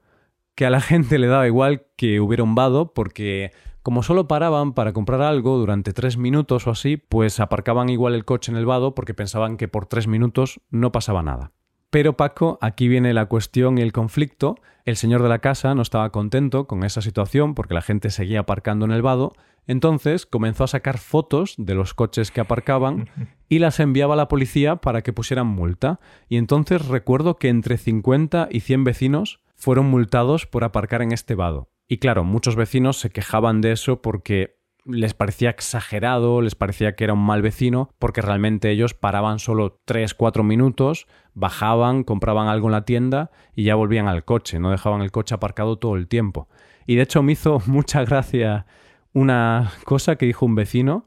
Que 0.55 0.67
a 0.67 0.71
la 0.71 0.81
gente 0.83 1.19
le 1.19 1.27
daba 1.27 1.47
igual 1.47 1.87
que 1.97 2.21
hubiera 2.21 2.45
un 2.45 2.55
vado 2.55 2.95
porque 2.95 3.53
como 3.83 4.03
solo 4.03 4.27
paraban 4.27 4.73
para 4.73 4.93
comprar 4.93 5.23
algo 5.23 5.59
durante 5.59 5.93
tres 5.93 6.17
minutos 6.17 6.67
o 6.67 6.71
así, 6.71 6.97
pues 6.97 7.39
aparcaban 7.39 7.89
igual 7.89 8.15
el 8.15 8.25
coche 8.25 8.51
en 8.51 8.59
el 8.59 8.67
vado 8.67 8.95
porque 8.95 9.15
pensaban 9.15 9.57
que 9.57 9.69
por 9.69 9.87
tres 9.87 10.07
minutos 10.09 10.61
no 10.71 10.91
pasaba 10.91 11.23
nada. 11.23 11.53
Pero 11.91 12.17
Paco, 12.17 12.59
aquí 12.61 12.89
viene 12.89 13.15
la 13.15 13.27
cuestión 13.27 13.79
y 13.79 13.83
el 13.83 13.93
conflicto. 13.93 14.57
El 14.85 14.97
señor 14.97 15.23
de 15.23 15.29
la 15.29 15.39
casa 15.39 15.75
no 15.75 15.83
estaba 15.83 16.11
contento 16.11 16.67
con 16.67 16.85
esa 16.85 17.01
situación 17.01 17.55
porque 17.55 17.75
la 17.75 17.83
gente 17.83 18.11
seguía 18.11 18.41
aparcando 18.41 18.85
en 18.85 18.93
el 18.93 19.03
vado, 19.03 19.33
entonces 19.67 20.27
comenzó 20.27 20.65
a 20.65 20.69
sacar 20.69 20.99
fotos 20.99 21.55
de 21.59 21.75
los 21.75 21.95
coches 21.95 22.31
que 22.31 22.41
aparcaban 22.41 23.09
y 23.49 23.59
las 23.59 23.81
enviaba 23.81 24.15
a 24.15 24.17
la 24.17 24.29
policía 24.29 24.77
para 24.77 25.03
que 25.03 25.13
pusieran 25.13 25.47
multa. 25.47 26.01
Y 26.29 26.37
entonces 26.37 26.87
recuerdo 26.87 27.37
que 27.37 27.49
entre 27.49 27.77
50 27.77 28.49
y 28.51 28.61
100 28.61 28.85
vecinos 28.85 29.41
fueron 29.55 29.87
multados 29.87 30.47
por 30.47 30.65
aparcar 30.65 31.03
en 31.03 31.13
este 31.13 31.35
vado. 31.35 31.71
Y 31.89 31.99
claro, 31.99 32.25
muchos 32.25 32.57
vecinos 32.57 32.99
se 32.99 33.11
quejaban 33.11 33.61
de 33.61 33.73
eso 33.73 34.03
porque 34.03 34.56
les 34.87 35.15
parecía 35.15 35.51
exagerado, 35.51 36.41
les 36.41 36.55
parecía 36.55 36.95
que 36.95 37.05
era 37.05 37.13
un 37.13 37.25
mal 37.25 37.43
vecino, 37.43 37.91
porque 37.99 38.23
realmente 38.23 38.71
ellos 38.71 38.95
paraban 38.95 39.39
solo 39.39 39.81
3-4 39.87 40.43
minutos, 40.43 41.07
bajaban, 41.35 42.05
compraban 42.05 42.49
algo 42.49 42.69
en 42.69 42.73
la 42.73 42.85
tienda 42.85 43.31
y 43.55 43.65
ya 43.65 43.75
volvían 43.75 44.09
al 44.09 44.25
coche, 44.25 44.59
no 44.59 44.71
dejaban 44.71 45.03
el 45.03 45.11
coche 45.11 45.35
aparcado 45.35 45.77
todo 45.79 45.97
el 45.97 46.09
tiempo. 46.09 46.49
Y 46.87 46.97
de 46.97 47.03
hecho 47.03 47.23
me 47.23 47.33
hizo 47.33 47.61
mucha 47.67 48.05
gracia 48.05 48.67
una 49.13 49.73
cosa 49.85 50.17
que 50.17 50.27
dijo 50.27 50.47
un 50.47 50.55
vecino, 50.55 51.06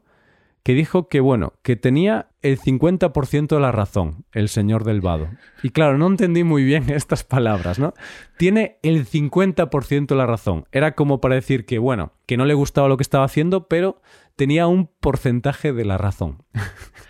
que 0.62 0.74
dijo 0.74 1.08
que, 1.08 1.20
bueno, 1.20 1.54
que 1.62 1.76
tenía 1.76 2.28
el 2.42 2.58
50% 2.58 3.48
de 3.48 3.60
la 3.60 3.72
razón, 3.72 4.24
el 4.32 4.48
señor 4.48 4.84
del 4.84 5.00
vado. 5.00 5.28
Y 5.62 5.70
claro, 5.70 5.98
no 5.98 6.06
entendí 6.06 6.44
muy 6.44 6.64
bien 6.64 6.90
estas 6.90 7.24
palabras, 7.24 7.78
¿no? 7.78 7.94
Tiene 8.36 8.78
el 8.82 9.06
50% 9.06 10.06
de 10.06 10.14
la 10.14 10.26
razón. 10.26 10.66
Era 10.72 10.94
como 10.94 11.20
para 11.20 11.34
decir 11.34 11.64
que, 11.64 11.78
bueno, 11.78 12.12
que 12.26 12.36
no 12.36 12.44
le 12.44 12.54
gustaba 12.54 12.88
lo 12.88 12.96
que 12.96 13.02
estaba 13.02 13.24
haciendo, 13.24 13.68
pero 13.68 14.00
tenía 14.36 14.66
un 14.66 14.86
porcentaje 15.00 15.72
de 15.72 15.84
la 15.84 15.98
razón. 15.98 16.42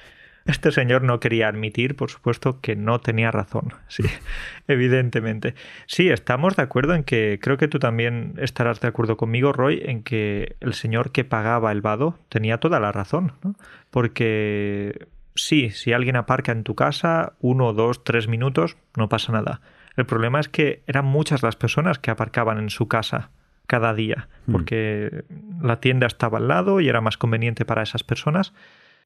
Este 0.50 0.72
señor 0.72 1.02
no 1.02 1.20
quería 1.20 1.46
admitir, 1.46 1.94
por 1.94 2.10
supuesto, 2.10 2.60
que 2.60 2.74
no 2.74 2.98
tenía 2.98 3.30
razón. 3.30 3.72
Sí, 3.86 4.02
evidentemente. 4.66 5.54
Sí, 5.86 6.10
estamos 6.10 6.56
de 6.56 6.62
acuerdo 6.62 6.94
en 6.94 7.04
que, 7.04 7.38
creo 7.40 7.56
que 7.56 7.68
tú 7.68 7.78
también 7.78 8.34
estarás 8.36 8.80
de 8.80 8.88
acuerdo 8.88 9.16
conmigo, 9.16 9.52
Roy, 9.52 9.80
en 9.84 10.02
que 10.02 10.56
el 10.58 10.74
señor 10.74 11.12
que 11.12 11.24
pagaba 11.24 11.70
el 11.70 11.82
vado 11.82 12.18
tenía 12.28 12.58
toda 12.58 12.80
la 12.80 12.90
razón, 12.90 13.32
¿no? 13.44 13.54
Porque 13.90 15.06
sí, 15.36 15.70
si 15.70 15.92
alguien 15.92 16.16
aparca 16.16 16.50
en 16.50 16.64
tu 16.64 16.74
casa, 16.74 17.34
uno, 17.38 17.72
dos, 17.72 18.02
tres 18.02 18.26
minutos, 18.26 18.76
no 18.96 19.08
pasa 19.08 19.32
nada. 19.32 19.60
El 19.96 20.04
problema 20.04 20.40
es 20.40 20.48
que 20.48 20.82
eran 20.88 21.04
muchas 21.04 21.44
las 21.44 21.54
personas 21.54 22.00
que 22.00 22.10
aparcaban 22.10 22.58
en 22.58 22.70
su 22.70 22.88
casa 22.88 23.30
cada 23.68 23.94
día, 23.94 24.28
hmm. 24.46 24.52
porque 24.52 25.24
la 25.62 25.78
tienda 25.78 26.08
estaba 26.08 26.38
al 26.38 26.48
lado 26.48 26.80
y 26.80 26.88
era 26.88 27.00
más 27.00 27.16
conveniente 27.16 27.64
para 27.64 27.84
esas 27.84 28.02
personas 28.02 28.52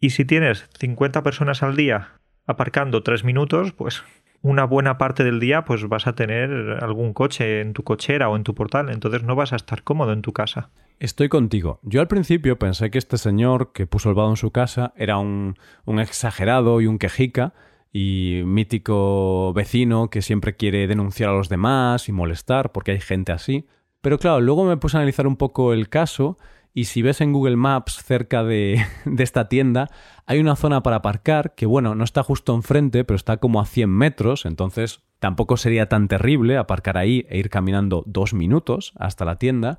y 0.05 0.11
si 0.11 0.27
tienes 0.27 0.69
50 0.79 1.23
personas 1.23 1.63
al 1.63 1.77
día 1.77 2.21
aparcando 2.45 3.03
3 3.03 3.25
minutos, 3.25 3.73
pues 3.73 4.05
una 4.43 4.65
buena 4.65 4.99
parte 4.99 5.25
del 5.25 5.41
día 5.41 5.65
pues 5.65 5.89
vas 5.89 6.07
a 6.07 6.15
tener 6.15 6.51
algún 6.83 7.15
coche 7.15 7.63
en 7.63 7.73
tu 7.73 7.85
cochera 7.85 8.29
o 8.29 8.37
en 8.37 8.43
tu 8.43 8.55
portal, 8.55 8.91
entonces 8.91 9.23
no 9.23 9.35
vas 9.35 9.55
a 9.55 9.57
estar 9.57 9.83
cómodo 9.83 10.13
en 10.13 10.21
tu 10.21 10.35
casa. 10.35 10.69
Estoy 11.01 11.31
contigo. 11.31 11.81
Yo 11.83 12.03
al 12.03 12.07
principio 12.07 12.59
pensé 12.59 12.91
que 12.91 12.99
este 12.99 13.17
señor 13.17 13.73
que 13.73 13.87
puso 13.87 14.11
el 14.11 14.15
vado 14.15 14.29
en 14.29 14.37
su 14.37 14.51
casa 14.51 14.93
era 14.95 15.17
un, 15.17 15.57
un 15.87 15.99
exagerado 15.99 16.83
y 16.83 16.87
un 16.87 16.99
quejica 16.99 17.55
y 17.91 18.43
mítico 18.45 19.55
vecino 19.55 20.11
que 20.11 20.21
siempre 20.21 20.55
quiere 20.55 20.87
denunciar 20.87 21.31
a 21.31 21.35
los 21.35 21.49
demás 21.49 22.11
y 22.11 22.13
molestar 22.13 22.73
porque 22.73 22.91
hay 22.91 23.01
gente 23.01 23.33
así. 23.33 23.67
Pero 24.03 24.19
claro, 24.19 24.43
luego 24.43 24.67
me 24.67 24.77
puse 24.77 24.99
a 24.99 25.01
analizar 25.01 25.27
un 25.27 25.37
poco 25.37 25.73
el 25.73 25.89
caso 25.89 26.37
y 26.75 26.87
si 26.87 27.03
ves 27.03 27.21
en 27.21 27.33
Google 27.33 27.57
Maps 27.57 28.03
cerca 28.03 28.43
de, 28.43 28.85
esta 29.19 29.49
tienda, 29.49 29.89
hay 30.27 30.41
una 30.41 30.57
zona 30.57 30.83
para 30.83 30.97
aparcar 30.97 31.55
que, 31.55 31.67
bueno, 31.67 31.95
no 31.95 32.03
está 32.03 32.25
justo 32.25 32.55
enfrente, 32.55 33.05
pero 33.05 33.17
está 33.17 33.37
como 33.37 33.61
a 33.61 33.67
100 33.67 33.89
metros, 33.89 34.45
entonces 34.45 35.01
tampoco 35.21 35.57
sería 35.57 35.89
tan 35.89 36.09
terrible 36.09 36.59
aparcar 36.59 36.99
ahí 36.99 37.25
e 37.31 37.39
ir 37.39 37.49
caminando 37.49 38.03
dos 38.07 38.35
minutos 38.35 38.93
hasta 38.97 39.25
la 39.25 39.39
tienda. 39.39 39.79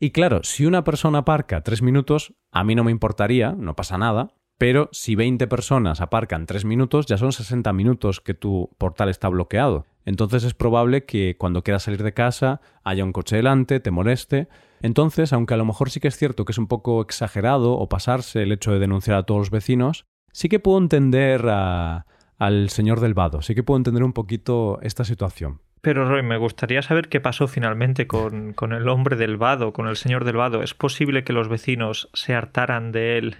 Y 0.00 0.10
claro, 0.10 0.42
si 0.42 0.64
una 0.64 0.82
persona 0.82 1.18
aparca 1.18 1.60
tres 1.60 1.82
minutos, 1.82 2.32
a 2.50 2.64
mí 2.64 2.74
no 2.74 2.82
me 2.82 2.90
importaría, 2.90 3.52
no 3.52 3.76
pasa 3.76 3.98
nada, 3.98 4.32
pero 4.56 4.88
si 4.90 5.14
20 5.14 5.46
personas 5.48 6.00
aparcan 6.00 6.46
tres 6.46 6.64
minutos, 6.64 7.06
ya 7.06 7.18
son 7.18 7.32
60 7.32 7.72
minutos 7.74 8.20
que 8.20 8.32
tu 8.32 8.70
portal 8.78 9.10
está 9.10 9.28
bloqueado. 9.28 9.86
Entonces 10.04 10.44
es 10.44 10.54
probable 10.54 11.04
que 11.04 11.36
cuando 11.38 11.62
quieras 11.62 11.84
salir 11.84 12.02
de 12.02 12.14
casa 12.14 12.60
haya 12.84 13.04
un 13.04 13.12
coche 13.12 13.36
delante, 13.36 13.80
te 13.80 13.90
moleste, 13.90 14.48
entonces, 14.82 15.32
aunque 15.32 15.54
a 15.54 15.56
lo 15.56 15.64
mejor 15.64 15.90
sí 15.90 16.00
que 16.00 16.08
es 16.08 16.16
cierto 16.16 16.44
que 16.44 16.52
es 16.52 16.58
un 16.58 16.66
poco 16.66 17.00
exagerado 17.02 17.72
o 17.74 17.88
pasarse 17.88 18.42
el 18.42 18.52
hecho 18.52 18.72
de 18.72 18.80
denunciar 18.80 19.16
a 19.16 19.22
todos 19.22 19.38
los 19.38 19.50
vecinos, 19.50 20.04
sí 20.32 20.48
que 20.48 20.58
puedo 20.58 20.78
entender 20.78 21.46
al 21.46 22.68
señor 22.68 23.00
del 23.00 23.14
vado, 23.14 23.42
sí 23.42 23.54
que 23.54 23.62
puedo 23.62 23.78
entender 23.78 24.02
un 24.02 24.12
poquito 24.12 24.80
esta 24.82 25.04
situación. 25.04 25.60
Pero 25.80 26.08
Roy, 26.08 26.22
me 26.22 26.36
gustaría 26.36 26.82
saber 26.82 27.08
qué 27.08 27.20
pasó 27.20 27.46
finalmente 27.46 28.06
con, 28.06 28.52
con 28.54 28.72
el 28.72 28.88
hombre 28.88 29.16
del 29.16 29.36
vado, 29.36 29.72
con 29.72 29.86
el 29.86 29.96
señor 29.96 30.24
del 30.24 30.36
vado. 30.36 30.62
¿Es 30.62 30.74
posible 30.74 31.22
que 31.24 31.32
los 31.32 31.48
vecinos 31.48 32.10
se 32.12 32.34
hartaran 32.34 32.90
de 32.90 33.18
él 33.18 33.36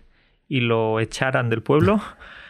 y 0.49 0.61
lo 0.61 1.01
echaran 1.01 1.51
del 1.51 1.63
pueblo? 1.63 2.01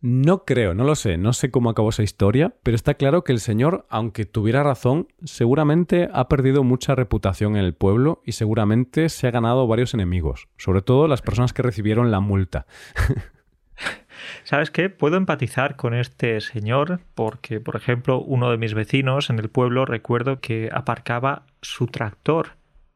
No 0.00 0.44
creo, 0.44 0.74
no 0.74 0.84
lo 0.84 0.94
sé, 0.94 1.18
no 1.18 1.32
sé 1.32 1.50
cómo 1.50 1.70
acabó 1.70 1.88
esa 1.88 2.04
historia, 2.04 2.54
pero 2.62 2.76
está 2.76 2.94
claro 2.94 3.24
que 3.24 3.32
el 3.32 3.40
señor, 3.40 3.84
aunque 3.88 4.26
tuviera 4.26 4.62
razón, 4.62 5.08
seguramente 5.24 6.08
ha 6.12 6.28
perdido 6.28 6.62
mucha 6.62 6.94
reputación 6.94 7.56
en 7.56 7.64
el 7.64 7.74
pueblo 7.74 8.22
y 8.24 8.32
seguramente 8.32 9.08
se 9.08 9.26
ha 9.26 9.32
ganado 9.32 9.66
varios 9.66 9.94
enemigos, 9.94 10.46
sobre 10.56 10.82
todo 10.82 11.08
las 11.08 11.20
personas 11.20 11.52
que 11.52 11.62
recibieron 11.62 12.12
la 12.12 12.20
multa. 12.20 12.66
¿Sabes 14.44 14.70
qué? 14.70 14.88
Puedo 14.88 15.16
empatizar 15.16 15.74
con 15.74 15.94
este 15.94 16.40
señor 16.40 17.00
porque, 17.16 17.58
por 17.58 17.74
ejemplo, 17.74 18.20
uno 18.20 18.52
de 18.52 18.56
mis 18.56 18.74
vecinos 18.74 19.30
en 19.30 19.40
el 19.40 19.48
pueblo 19.48 19.84
recuerdo 19.84 20.40
que 20.40 20.70
aparcaba 20.72 21.42
su 21.60 21.86
tractor 21.86 22.50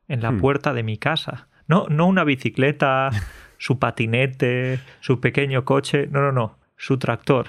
en 0.06 0.22
la 0.22 0.30
hmm. 0.30 0.40
puerta 0.40 0.72
de 0.72 0.84
mi 0.84 0.98
casa. 0.98 1.48
No, 1.66 1.86
no 1.88 2.06
una 2.06 2.22
bicicleta, 2.22 3.10
su 3.58 3.80
patinete, 3.80 4.78
su 5.00 5.20
pequeño 5.20 5.64
coche, 5.64 6.06
no, 6.06 6.20
no, 6.20 6.30
no 6.30 6.61
su 6.76 6.98
tractor. 6.98 7.48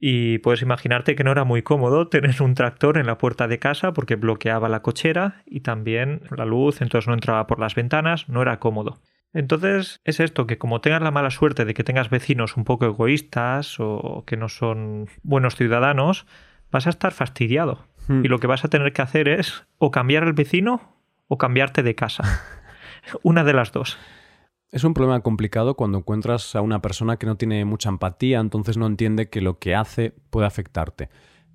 Y 0.00 0.38
puedes 0.38 0.62
imaginarte 0.62 1.16
que 1.16 1.24
no 1.24 1.32
era 1.32 1.44
muy 1.44 1.62
cómodo 1.62 2.08
tener 2.08 2.40
un 2.40 2.54
tractor 2.54 2.98
en 2.98 3.06
la 3.06 3.18
puerta 3.18 3.48
de 3.48 3.58
casa 3.58 3.92
porque 3.92 4.14
bloqueaba 4.14 4.68
la 4.68 4.82
cochera 4.82 5.42
y 5.44 5.60
también 5.60 6.22
la 6.36 6.44
luz, 6.44 6.80
entonces 6.80 7.08
no 7.08 7.14
entraba 7.14 7.46
por 7.46 7.58
las 7.58 7.74
ventanas, 7.74 8.28
no 8.28 8.42
era 8.42 8.60
cómodo. 8.60 9.00
Entonces 9.34 10.00
es 10.04 10.20
esto, 10.20 10.46
que 10.46 10.56
como 10.56 10.80
tengas 10.80 11.02
la 11.02 11.10
mala 11.10 11.30
suerte 11.30 11.64
de 11.64 11.74
que 11.74 11.84
tengas 11.84 12.10
vecinos 12.10 12.56
un 12.56 12.64
poco 12.64 12.86
egoístas 12.86 13.76
o 13.78 14.24
que 14.26 14.36
no 14.36 14.48
son 14.48 15.08
buenos 15.22 15.56
ciudadanos, 15.56 16.26
vas 16.70 16.86
a 16.86 16.90
estar 16.90 17.12
fastidiado. 17.12 17.86
Hmm. 18.06 18.24
Y 18.24 18.28
lo 18.28 18.38
que 18.38 18.46
vas 18.46 18.64
a 18.64 18.68
tener 18.68 18.92
que 18.92 19.02
hacer 19.02 19.28
es 19.28 19.66
o 19.78 19.90
cambiar 19.90 20.22
al 20.22 20.32
vecino 20.32 20.96
o 21.26 21.38
cambiarte 21.38 21.82
de 21.82 21.94
casa. 21.94 22.24
Una 23.22 23.44
de 23.44 23.52
las 23.52 23.72
dos. 23.72 23.98
Es 24.70 24.84
un 24.84 24.92
problema 24.92 25.20
complicado 25.20 25.76
cuando 25.76 25.98
encuentras 25.98 26.54
a 26.54 26.60
una 26.60 26.82
persona 26.82 27.16
que 27.16 27.26
no 27.26 27.36
tiene 27.36 27.64
mucha 27.64 27.88
empatía, 27.88 28.38
entonces 28.38 28.76
no 28.76 28.86
entiende 28.86 29.30
que 29.30 29.40
lo 29.40 29.58
que 29.58 29.74
hace 29.74 30.14
puede 30.28 30.46
afectarte. 30.46 31.08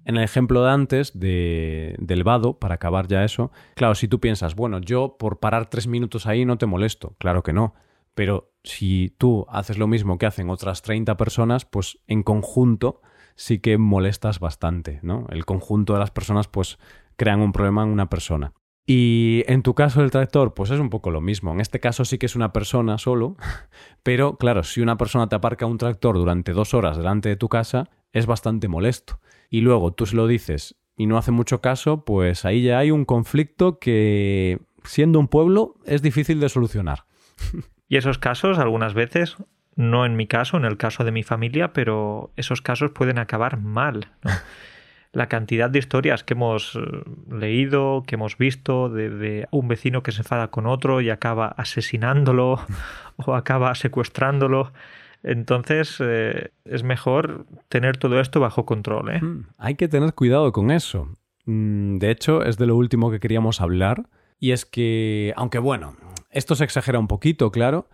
En 0.03 0.17
el 0.17 0.23
ejemplo 0.23 0.63
de 0.63 0.71
antes, 0.71 1.17
de, 1.17 1.95
del 1.99 2.23
vado, 2.23 2.57
para 2.59 2.75
acabar 2.75 3.07
ya 3.07 3.23
eso, 3.23 3.51
claro, 3.75 3.93
si 3.93 4.07
tú 4.07 4.19
piensas, 4.19 4.55
bueno, 4.55 4.79
yo 4.79 5.15
por 5.19 5.39
parar 5.39 5.69
tres 5.69 5.85
minutos 5.85 6.25
ahí 6.25 6.43
no 6.43 6.57
te 6.57 6.65
molesto, 6.65 7.15
claro 7.19 7.43
que 7.43 7.53
no, 7.53 7.75
pero 8.15 8.51
si 8.63 9.15
tú 9.19 9.45
haces 9.47 9.77
lo 9.77 9.87
mismo 9.87 10.17
que 10.17 10.25
hacen 10.25 10.49
otras 10.49 10.81
30 10.81 11.15
personas, 11.15 11.65
pues 11.65 11.99
en 12.07 12.23
conjunto 12.23 13.01
sí 13.35 13.59
que 13.59 13.77
molestas 13.77 14.39
bastante, 14.39 14.99
¿no? 15.03 15.27
El 15.29 15.45
conjunto 15.45 15.93
de 15.93 15.99
las 15.99 16.11
personas 16.11 16.47
pues 16.47 16.79
crean 17.15 17.41
un 17.41 17.51
problema 17.51 17.83
en 17.83 17.89
una 17.89 18.09
persona. 18.09 18.53
Y 18.85 19.43
en 19.47 19.63
tu 19.63 19.75
caso 19.75 20.01
el 20.01 20.11
tractor, 20.11 20.53
pues 20.53 20.69
es 20.69 20.79
un 20.79 20.89
poco 20.89 21.09
lo 21.09 21.21
mismo. 21.21 21.51
En 21.53 21.61
este 21.61 21.79
caso 21.79 22.03
sí 22.03 22.17
que 22.17 22.25
es 22.25 22.35
una 22.35 22.51
persona 22.51 22.97
solo, 22.97 23.37
pero 24.03 24.37
claro, 24.37 24.63
si 24.63 24.81
una 24.81 24.97
persona 24.97 25.29
te 25.29 25.35
aparca 25.35 25.65
un 25.65 25.77
tractor 25.77 26.17
durante 26.17 26.51
dos 26.51 26.73
horas 26.73 26.97
delante 26.97 27.29
de 27.29 27.37
tu 27.37 27.47
casa, 27.49 27.89
es 28.11 28.25
bastante 28.25 28.67
molesto. 28.67 29.19
Y 29.49 29.61
luego 29.61 29.93
tú 29.93 30.05
se 30.05 30.15
lo 30.15 30.27
dices 30.27 30.75
y 30.97 31.05
no 31.05 31.17
hace 31.17 31.31
mucho 31.31 31.61
caso, 31.61 32.03
pues 32.05 32.45
ahí 32.45 32.63
ya 32.63 32.79
hay 32.79 32.91
un 32.91 33.05
conflicto 33.05 33.79
que, 33.79 34.59
siendo 34.83 35.19
un 35.19 35.27
pueblo, 35.27 35.75
es 35.85 36.01
difícil 36.01 36.39
de 36.39 36.49
solucionar. 36.49 37.05
Y 37.89 37.97
esos 37.97 38.17
casos, 38.17 38.57
algunas 38.57 38.95
veces, 38.95 39.35
no 39.75 40.07
en 40.07 40.15
mi 40.15 40.25
caso, 40.25 40.57
en 40.57 40.65
el 40.65 40.77
caso 40.77 41.03
de 41.03 41.11
mi 41.11 41.21
familia, 41.21 41.73
pero 41.73 42.31
esos 42.37 42.61
casos 42.63 42.89
pueden 42.89 43.19
acabar 43.19 43.59
mal. 43.59 44.13
la 45.13 45.27
cantidad 45.27 45.69
de 45.69 45.79
historias 45.79 46.23
que 46.23 46.33
hemos 46.33 46.75
eh, 46.75 46.79
leído, 47.31 48.03
que 48.05 48.15
hemos 48.15 48.37
visto, 48.37 48.89
de, 48.89 49.47
un 49.51 49.67
vecino 49.67 50.01
que 50.03 50.11
se 50.11 50.21
enfada 50.21 50.49
con 50.49 50.65
otro 50.65 51.01
y 51.01 51.11
acaba 51.11 51.47
asesinándolo 51.47 52.59
o 53.17 53.35
acaba 53.35 53.73
secuestrándolo. 53.75 54.73
Entonces 55.21 55.97
eh, 55.99 56.51
es 56.65 56.83
mejor 56.83 57.45
tener 57.69 57.97
todo 57.97 58.19
esto 58.19 58.39
bajo 58.39 58.65
control. 58.65 59.11
¿eh? 59.11 59.21
Hmm, 59.21 59.45
hay 59.57 59.75
que 59.75 59.87
tener 59.87 60.13
cuidado 60.15 60.51
con 60.51 60.71
eso. 60.71 61.07
Mm, 61.45 61.99
de 61.99 62.11
hecho, 62.11 62.43
es 62.43 62.57
de 62.57 62.65
lo 62.65 62.75
último 62.75 63.11
que 63.11 63.19
queríamos 63.19 63.61
hablar. 63.61 64.09
Y 64.39 64.51
es 64.51 64.65
que, 64.65 65.31
aunque 65.37 65.59
bueno, 65.59 65.95
esto 66.31 66.55
se 66.55 66.63
exagera 66.63 66.99
un 66.99 67.07
poquito, 67.07 67.51
claro, 67.51 67.87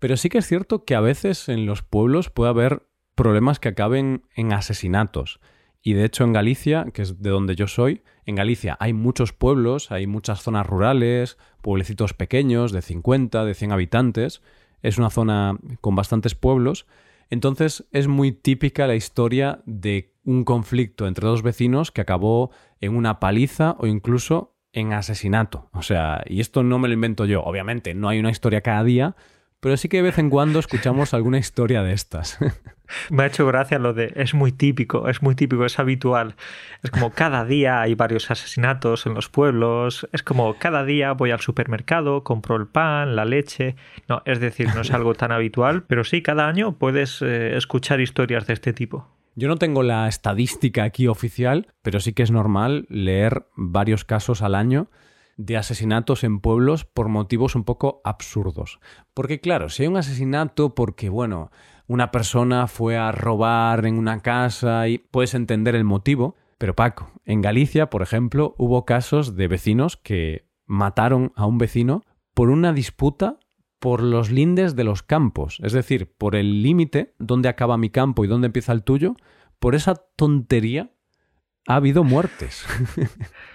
pero 0.00 0.16
sí 0.16 0.28
que 0.28 0.38
es 0.38 0.46
cierto 0.46 0.84
que 0.84 0.96
a 0.96 1.00
veces 1.00 1.48
en 1.48 1.64
los 1.64 1.82
pueblos 1.82 2.28
puede 2.28 2.50
haber 2.50 2.82
problemas 3.14 3.60
que 3.60 3.68
acaben 3.68 4.24
en 4.34 4.52
asesinatos. 4.52 5.40
Y 5.86 5.92
de 5.92 6.06
hecho 6.06 6.24
en 6.24 6.32
Galicia, 6.32 6.86
que 6.94 7.02
es 7.02 7.20
de 7.20 7.28
donde 7.28 7.56
yo 7.56 7.68
soy, 7.68 8.02
en 8.24 8.36
Galicia 8.36 8.74
hay 8.80 8.94
muchos 8.94 9.34
pueblos, 9.34 9.92
hay 9.92 10.06
muchas 10.06 10.40
zonas 10.42 10.66
rurales, 10.66 11.36
pueblecitos 11.60 12.14
pequeños 12.14 12.72
de 12.72 12.80
50, 12.80 13.44
de 13.44 13.54
100 13.54 13.72
habitantes. 13.72 14.40
Es 14.80 14.96
una 14.96 15.10
zona 15.10 15.58
con 15.82 15.94
bastantes 15.94 16.34
pueblos. 16.34 16.86
Entonces 17.28 17.86
es 17.92 18.08
muy 18.08 18.32
típica 18.32 18.86
la 18.86 18.94
historia 18.94 19.62
de 19.66 20.14
un 20.24 20.44
conflicto 20.44 21.06
entre 21.06 21.26
dos 21.26 21.42
vecinos 21.42 21.92
que 21.92 22.00
acabó 22.00 22.50
en 22.80 22.96
una 22.96 23.20
paliza 23.20 23.76
o 23.78 23.86
incluso 23.86 24.56
en 24.72 24.94
asesinato. 24.94 25.68
O 25.74 25.82
sea, 25.82 26.24
y 26.26 26.40
esto 26.40 26.62
no 26.62 26.78
me 26.78 26.88
lo 26.88 26.94
invento 26.94 27.26
yo. 27.26 27.42
Obviamente 27.42 27.92
no 27.92 28.08
hay 28.08 28.18
una 28.20 28.30
historia 28.30 28.62
cada 28.62 28.84
día, 28.84 29.16
pero 29.60 29.76
sí 29.76 29.90
que 29.90 29.98
de 29.98 30.04
vez 30.04 30.18
en 30.18 30.30
cuando 30.30 30.60
escuchamos 30.60 31.12
alguna 31.12 31.38
historia 31.38 31.82
de 31.82 31.92
estas. 31.92 32.38
Me 33.10 33.24
ha 33.24 33.26
hecho 33.26 33.46
gracia 33.46 33.78
lo 33.78 33.92
de 33.92 34.12
es 34.16 34.34
muy 34.34 34.52
típico, 34.52 35.08
es 35.08 35.22
muy 35.22 35.34
típico, 35.34 35.64
es 35.64 35.78
habitual. 35.78 36.34
Es 36.82 36.90
como 36.90 37.10
cada 37.10 37.44
día 37.44 37.80
hay 37.80 37.94
varios 37.94 38.30
asesinatos 38.30 39.06
en 39.06 39.14
los 39.14 39.28
pueblos, 39.28 40.08
es 40.12 40.22
como 40.22 40.54
cada 40.58 40.84
día 40.84 41.12
voy 41.12 41.30
al 41.30 41.40
supermercado, 41.40 42.24
compro 42.24 42.56
el 42.56 42.66
pan, 42.66 43.16
la 43.16 43.24
leche. 43.24 43.76
No, 44.08 44.22
es 44.24 44.40
decir, 44.40 44.68
no 44.74 44.82
es 44.82 44.90
algo 44.90 45.14
tan 45.14 45.32
habitual, 45.32 45.84
pero 45.84 46.04
sí, 46.04 46.22
cada 46.22 46.48
año 46.48 46.78
puedes 46.78 47.22
eh, 47.22 47.56
escuchar 47.56 48.00
historias 48.00 48.46
de 48.46 48.54
este 48.54 48.72
tipo. 48.72 49.08
Yo 49.36 49.48
no 49.48 49.56
tengo 49.56 49.82
la 49.82 50.06
estadística 50.06 50.84
aquí 50.84 51.08
oficial, 51.08 51.66
pero 51.82 51.98
sí 51.98 52.12
que 52.12 52.22
es 52.22 52.30
normal 52.30 52.86
leer 52.88 53.46
varios 53.56 54.04
casos 54.04 54.42
al 54.42 54.54
año 54.54 54.88
de 55.36 55.56
asesinatos 55.56 56.24
en 56.24 56.40
pueblos 56.40 56.84
por 56.84 57.08
motivos 57.08 57.54
un 57.54 57.64
poco 57.64 58.00
absurdos. 58.04 58.80
Porque 59.14 59.40
claro, 59.40 59.68
si 59.68 59.82
hay 59.82 59.88
un 59.88 59.96
asesinato 59.96 60.74
porque, 60.74 61.08
bueno, 61.08 61.50
una 61.86 62.10
persona 62.10 62.66
fue 62.66 62.96
a 62.96 63.12
robar 63.12 63.86
en 63.86 63.98
una 63.98 64.20
casa 64.20 64.88
y 64.88 64.98
puedes 64.98 65.34
entender 65.34 65.74
el 65.74 65.84
motivo, 65.84 66.36
pero 66.58 66.74
Paco, 66.74 67.10
en 67.24 67.42
Galicia, 67.42 67.90
por 67.90 68.02
ejemplo, 68.02 68.54
hubo 68.58 68.84
casos 68.84 69.36
de 69.36 69.48
vecinos 69.48 69.96
que 69.96 70.48
mataron 70.66 71.32
a 71.36 71.46
un 71.46 71.58
vecino 71.58 72.02
por 72.32 72.50
una 72.50 72.72
disputa 72.72 73.38
por 73.78 74.02
los 74.02 74.30
lindes 74.30 74.76
de 74.76 74.84
los 74.84 75.02
campos, 75.02 75.60
es 75.62 75.74
decir, 75.74 76.14
por 76.16 76.36
el 76.36 76.62
límite 76.62 77.14
donde 77.18 77.50
acaba 77.50 77.76
mi 77.76 77.90
campo 77.90 78.24
y 78.24 78.28
dónde 78.28 78.46
empieza 78.46 78.72
el 78.72 78.82
tuyo, 78.82 79.14
por 79.58 79.74
esa 79.74 79.94
tontería 79.94 80.90
ha 81.66 81.76
habido 81.76 82.02
muertes. 82.02 82.64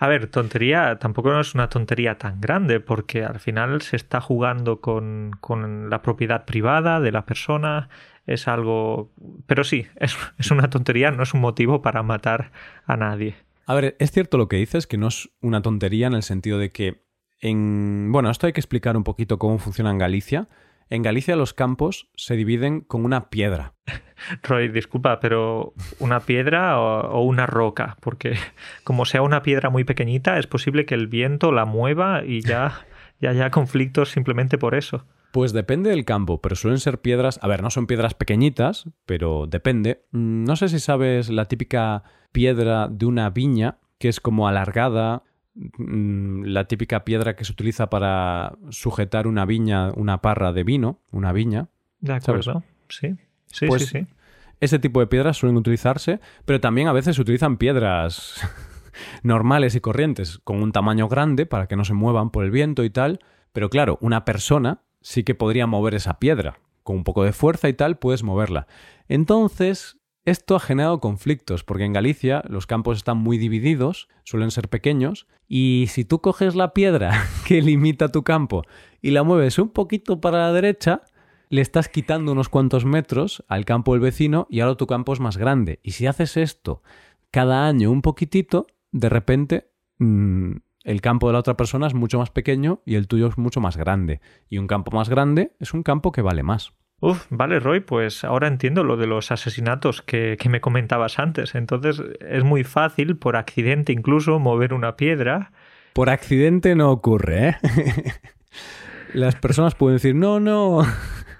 A 0.00 0.08
ver, 0.08 0.28
tontería 0.28 0.98
tampoco 0.98 1.38
es 1.38 1.54
una 1.54 1.68
tontería 1.68 2.16
tan 2.16 2.40
grande 2.40 2.80
porque 2.80 3.22
al 3.22 3.38
final 3.38 3.82
se 3.82 3.96
está 3.96 4.22
jugando 4.22 4.80
con, 4.80 5.38
la 5.90 6.00
propiedad 6.00 6.46
privada 6.46 7.00
de 7.00 7.12
la 7.12 7.26
persona, 7.26 7.90
es 8.26 8.48
algo... 8.48 9.12
Pero 9.46 9.62
sí, 9.62 9.86
es, 9.96 10.16
es 10.38 10.50
una 10.50 10.70
tontería, 10.70 11.10
no 11.10 11.22
es 11.22 11.34
un 11.34 11.42
motivo 11.42 11.82
para 11.82 12.02
matar 12.02 12.50
a 12.86 12.96
nadie. 12.96 13.34
A 13.66 13.74
ver, 13.74 13.94
es 13.98 14.10
cierto 14.10 14.38
lo 14.38 14.48
que 14.48 14.56
dices, 14.56 14.86
que 14.86 14.96
no 14.96 15.08
es 15.08 15.28
una 15.42 15.60
tontería 15.60 16.06
en 16.06 16.14
el 16.14 16.22
sentido 16.22 16.58
de 16.58 16.72
que 16.72 17.04
en... 17.38 18.10
Bueno, 18.10 18.30
esto 18.30 18.46
hay 18.46 18.54
que 18.54 18.60
explicar 18.60 18.96
un 18.96 19.04
poquito 19.04 19.38
cómo 19.38 19.58
funciona 19.58 19.90
en 19.90 19.98
Galicia. 19.98 20.48
En 20.90 21.02
Galicia 21.02 21.36
los 21.36 21.54
campos 21.54 22.08
se 22.16 22.34
dividen 22.34 22.80
con 22.80 23.04
una 23.04 23.30
piedra. 23.30 23.74
Roy, 24.42 24.68
disculpa, 24.68 25.20
pero 25.20 25.72
¿una 26.00 26.18
piedra 26.18 26.80
o, 26.80 27.22
una 27.22 27.46
roca? 27.46 27.96
Porque 28.00 28.34
como 28.82 29.04
sea 29.04 29.22
una 29.22 29.42
piedra 29.42 29.70
muy 29.70 29.84
pequeñita, 29.84 30.36
es 30.38 30.48
posible 30.48 30.86
que 30.86 30.96
el 30.96 31.06
viento 31.06 31.52
la 31.52 31.64
mueva 31.64 32.24
y 32.26 32.40
ya, 32.40 32.86
ya 33.20 33.30
haya 33.30 33.50
conflictos 33.50 34.10
simplemente 34.10 34.58
por 34.58 34.74
eso. 34.74 35.06
Pues 35.30 35.52
depende 35.52 35.90
del 35.90 36.04
campo, 36.04 36.40
pero 36.40 36.56
suelen 36.56 36.80
ser 36.80 37.00
piedras, 37.00 37.38
a 37.40 37.46
ver, 37.46 37.62
no 37.62 37.70
son 37.70 37.86
piedras 37.86 38.14
pequeñitas, 38.14 38.90
pero 39.06 39.46
depende. 39.46 40.02
Mm, 40.10 40.42
no 40.42 40.56
sé 40.56 40.68
si 40.68 40.80
sabes 40.80 41.30
la 41.30 41.44
típica 41.44 42.02
piedra 42.32 42.88
de 42.88 43.06
una 43.06 43.30
viña, 43.30 43.78
que 43.98 44.08
es 44.08 44.18
como 44.18 44.48
alargada, 44.48 45.22
la 45.78 46.64
típica 46.64 47.04
piedra 47.04 47.36
que 47.36 47.44
se 47.44 47.52
utiliza 47.52 47.90
para 47.90 48.56
sujetar 48.70 49.26
una 49.26 49.44
viña, 49.44 49.90
una 49.92 50.22
parra 50.22 50.52
de 50.52 50.64
vino, 50.64 51.00
una 51.12 51.32
viña. 51.32 51.68
De 52.00 52.14
acuerdo, 52.14 52.62
sí. 52.88 53.16
Sí, 53.46 53.66
pues 53.66 53.86
sí, 53.86 53.98
sí. 54.00 54.06
Ese 54.60 54.78
tipo 54.78 55.00
de 55.00 55.06
piedras 55.06 55.38
suelen 55.38 55.56
utilizarse, 55.56 56.20
pero 56.44 56.60
también 56.60 56.88
a 56.88 56.92
veces 56.92 57.16
se 57.16 57.22
utilizan 57.22 57.56
piedras 57.56 58.40
normales 59.22 59.74
y 59.74 59.80
corrientes 59.80 60.38
con 60.44 60.62
un 60.62 60.72
tamaño 60.72 61.08
grande 61.08 61.46
para 61.46 61.66
que 61.66 61.76
no 61.76 61.84
se 61.84 61.94
muevan 61.94 62.30
por 62.30 62.44
el 62.44 62.50
viento 62.50 62.84
y 62.84 62.90
tal. 62.90 63.20
Pero 63.52 63.70
claro, 63.70 63.98
una 64.00 64.24
persona 64.24 64.82
sí 65.00 65.24
que 65.24 65.34
podría 65.34 65.66
mover 65.66 65.94
esa 65.94 66.18
piedra. 66.18 66.58
Con 66.82 66.96
un 66.96 67.04
poco 67.04 67.24
de 67.24 67.32
fuerza 67.32 67.68
y 67.68 67.72
tal 67.72 67.98
puedes 67.98 68.22
moverla. 68.22 68.66
Entonces, 69.08 69.98
esto 70.24 70.56
ha 70.56 70.60
generado 70.60 71.00
conflictos, 71.00 71.64
porque 71.64 71.84
en 71.84 71.92
Galicia 71.92 72.42
los 72.48 72.66
campos 72.66 72.98
están 72.98 73.18
muy 73.18 73.38
divididos, 73.38 74.08
suelen 74.24 74.50
ser 74.50 74.68
pequeños, 74.68 75.26
y 75.48 75.86
si 75.88 76.04
tú 76.04 76.20
coges 76.20 76.54
la 76.54 76.74
piedra 76.74 77.24
que 77.46 77.62
limita 77.62 78.08
tu 78.08 78.22
campo 78.22 78.62
y 79.00 79.10
la 79.10 79.22
mueves 79.22 79.58
un 79.58 79.70
poquito 79.70 80.20
para 80.20 80.38
la 80.38 80.52
derecha, 80.52 81.02
le 81.48 81.60
estás 81.60 81.88
quitando 81.88 82.32
unos 82.32 82.48
cuantos 82.48 82.84
metros 82.84 83.44
al 83.48 83.64
campo 83.64 83.92
del 83.92 84.00
vecino 84.00 84.46
y 84.50 84.60
ahora 84.60 84.76
tu 84.76 84.86
campo 84.86 85.12
es 85.12 85.20
más 85.20 85.36
grande. 85.36 85.80
Y 85.82 85.92
si 85.92 86.06
haces 86.06 86.36
esto 86.36 86.82
cada 87.32 87.66
año 87.66 87.90
un 87.90 88.02
poquitito, 88.02 88.68
de 88.92 89.08
repente 89.08 89.72
mm, 89.98 90.52
el 90.84 91.00
campo 91.00 91.26
de 91.26 91.32
la 91.32 91.40
otra 91.40 91.56
persona 91.56 91.88
es 91.88 91.94
mucho 91.94 92.18
más 92.18 92.30
pequeño 92.30 92.82
y 92.86 92.94
el 92.94 93.08
tuyo 93.08 93.26
es 93.26 93.36
mucho 93.36 93.60
más 93.60 93.76
grande. 93.76 94.20
Y 94.48 94.58
un 94.58 94.68
campo 94.68 94.92
más 94.92 95.08
grande 95.08 95.56
es 95.58 95.74
un 95.74 95.82
campo 95.82 96.12
que 96.12 96.22
vale 96.22 96.44
más. 96.44 96.72
Uf, 97.00 97.26
vale, 97.30 97.60
Roy, 97.60 97.80
pues 97.80 98.24
ahora 98.24 98.46
entiendo 98.46 98.84
lo 98.84 98.96
de 98.96 99.06
los 99.06 99.32
asesinatos 99.32 100.02
que, 100.02 100.36
que, 100.38 100.48
me 100.50 100.60
comentabas 100.60 101.18
antes. 101.18 101.54
Entonces 101.54 102.02
es 102.20 102.44
muy 102.44 102.62
fácil, 102.62 103.16
por 103.16 103.36
accidente 103.36 103.92
incluso, 103.92 104.38
mover 104.38 104.74
una 104.74 104.96
piedra. 104.96 105.52
Por 105.94 106.10
accidente 106.10 106.74
no 106.74 106.90
ocurre, 106.90 107.48
¿eh? 107.48 107.56
Las 109.14 109.34
personas 109.34 109.74
pueden 109.74 109.96
decir, 109.96 110.14
no, 110.14 110.38
no, 110.40 110.86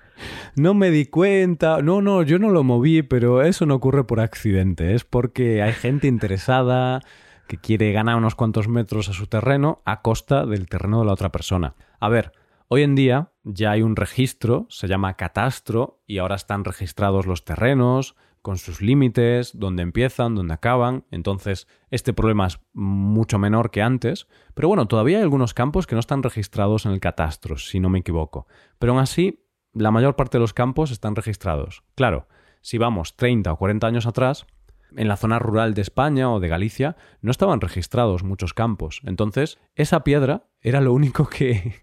no 0.56 0.74
me 0.74 0.90
di 0.90 1.06
cuenta, 1.06 1.82
no, 1.82 2.02
no, 2.02 2.22
yo 2.22 2.38
no 2.38 2.50
lo 2.50 2.64
moví, 2.64 3.02
pero 3.02 3.42
eso 3.42 3.66
no 3.66 3.76
ocurre 3.76 4.04
por 4.04 4.20
accidente, 4.20 4.94
es 4.94 5.04
porque 5.04 5.62
hay 5.62 5.72
gente 5.72 6.08
interesada 6.08 7.00
que 7.46 7.58
quiere 7.58 7.92
ganar 7.92 8.16
unos 8.16 8.34
cuantos 8.34 8.68
metros 8.68 9.08
a 9.08 9.12
su 9.12 9.26
terreno 9.26 9.82
a 9.84 10.02
costa 10.02 10.46
del 10.46 10.68
terreno 10.68 11.00
de 11.00 11.06
la 11.06 11.12
otra 11.12 11.30
persona. 11.30 11.74
A 11.98 12.08
ver, 12.08 12.32
Hoy 12.72 12.84
en 12.84 12.94
día 12.94 13.32
ya 13.42 13.72
hay 13.72 13.82
un 13.82 13.96
registro, 13.96 14.66
se 14.68 14.86
llama 14.86 15.16
catastro, 15.16 16.04
y 16.06 16.18
ahora 16.18 16.36
están 16.36 16.64
registrados 16.64 17.26
los 17.26 17.44
terrenos, 17.44 18.14
con 18.42 18.58
sus 18.58 18.80
límites, 18.80 19.58
dónde 19.58 19.82
empiezan, 19.82 20.36
dónde 20.36 20.54
acaban. 20.54 21.04
Entonces, 21.10 21.66
este 21.90 22.12
problema 22.12 22.46
es 22.46 22.60
mucho 22.72 23.40
menor 23.40 23.72
que 23.72 23.82
antes. 23.82 24.28
Pero 24.54 24.68
bueno, 24.68 24.86
todavía 24.86 25.16
hay 25.16 25.24
algunos 25.24 25.52
campos 25.52 25.88
que 25.88 25.96
no 25.96 25.98
están 25.98 26.22
registrados 26.22 26.86
en 26.86 26.92
el 26.92 27.00
catastro, 27.00 27.58
si 27.58 27.80
no 27.80 27.88
me 27.88 27.98
equivoco. 27.98 28.46
Pero 28.78 28.92
aún 28.92 29.02
así, 29.02 29.44
la 29.72 29.90
mayor 29.90 30.14
parte 30.14 30.38
de 30.38 30.42
los 30.42 30.54
campos 30.54 30.92
están 30.92 31.16
registrados. 31.16 31.82
Claro, 31.96 32.28
si 32.60 32.78
vamos 32.78 33.16
30 33.16 33.52
o 33.52 33.56
40 33.56 33.84
años 33.84 34.06
atrás, 34.06 34.46
en 34.94 35.08
la 35.08 35.16
zona 35.16 35.40
rural 35.40 35.74
de 35.74 35.82
España 35.82 36.30
o 36.30 36.38
de 36.38 36.46
Galicia 36.46 36.96
no 37.20 37.32
estaban 37.32 37.60
registrados 37.60 38.22
muchos 38.22 38.54
campos. 38.54 39.00
Entonces, 39.04 39.58
esa 39.74 40.04
piedra 40.04 40.46
era 40.60 40.80
lo 40.80 40.92
único 40.92 41.28
que, 41.28 41.74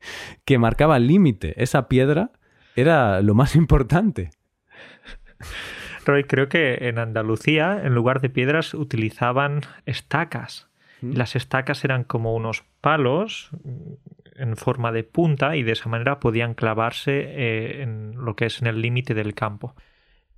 que 0.44 0.58
marcaba 0.58 0.96
el 0.96 1.06
límite. 1.06 1.54
Esa 1.62 1.88
piedra 1.88 2.30
era 2.76 3.20
lo 3.22 3.34
más 3.34 3.56
importante. 3.56 4.30
Roy, 6.06 6.24
creo 6.24 6.48
que 6.48 6.88
en 6.88 6.98
Andalucía, 6.98 7.80
en 7.84 7.94
lugar 7.94 8.20
de 8.20 8.30
piedras, 8.30 8.74
utilizaban 8.74 9.60
estacas. 9.86 10.68
Mm. 11.02 11.12
Las 11.12 11.36
estacas 11.36 11.84
eran 11.84 12.04
como 12.04 12.34
unos 12.34 12.64
palos 12.80 13.50
en 14.34 14.56
forma 14.56 14.92
de 14.92 15.04
punta 15.04 15.56
y 15.56 15.62
de 15.62 15.72
esa 15.72 15.88
manera 15.88 16.18
podían 16.20 16.54
clavarse 16.54 17.20
eh, 17.20 17.82
en 17.82 18.14
lo 18.16 18.36
que 18.36 18.46
es 18.46 18.60
en 18.60 18.66
el 18.66 18.80
límite 18.80 19.14
del 19.14 19.34
campo. 19.34 19.74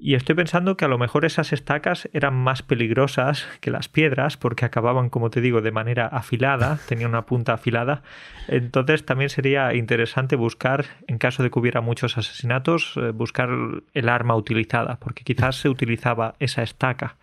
Y 0.04 0.16
estoy 0.16 0.34
pensando 0.34 0.76
que 0.76 0.84
a 0.84 0.88
lo 0.88 0.98
mejor 0.98 1.24
esas 1.24 1.52
estacas 1.52 2.08
eran 2.12 2.34
más 2.34 2.62
peligrosas 2.62 3.46
que 3.60 3.70
las 3.70 3.88
piedras 3.88 4.36
porque 4.36 4.64
acababan, 4.64 5.10
como 5.10 5.30
te 5.30 5.40
digo, 5.40 5.60
de 5.60 5.70
manera 5.70 6.08
afilada, 6.08 6.80
tenían 6.88 7.10
una 7.10 7.24
punta 7.24 7.52
afilada. 7.52 8.02
Entonces 8.48 9.06
también 9.06 9.30
sería 9.30 9.74
interesante 9.74 10.34
buscar, 10.34 10.86
en 11.06 11.18
caso 11.18 11.44
de 11.44 11.50
que 11.52 11.58
hubiera 11.60 11.82
muchos 11.82 12.18
asesinatos, 12.18 12.94
eh, 12.96 13.12
buscar 13.12 13.48
el 13.94 14.08
arma 14.08 14.34
utilizada, 14.34 14.98
porque 14.98 15.22
quizás 15.22 15.60
se 15.60 15.68
utilizaba 15.68 16.34
esa 16.40 16.64
estaca. 16.64 17.16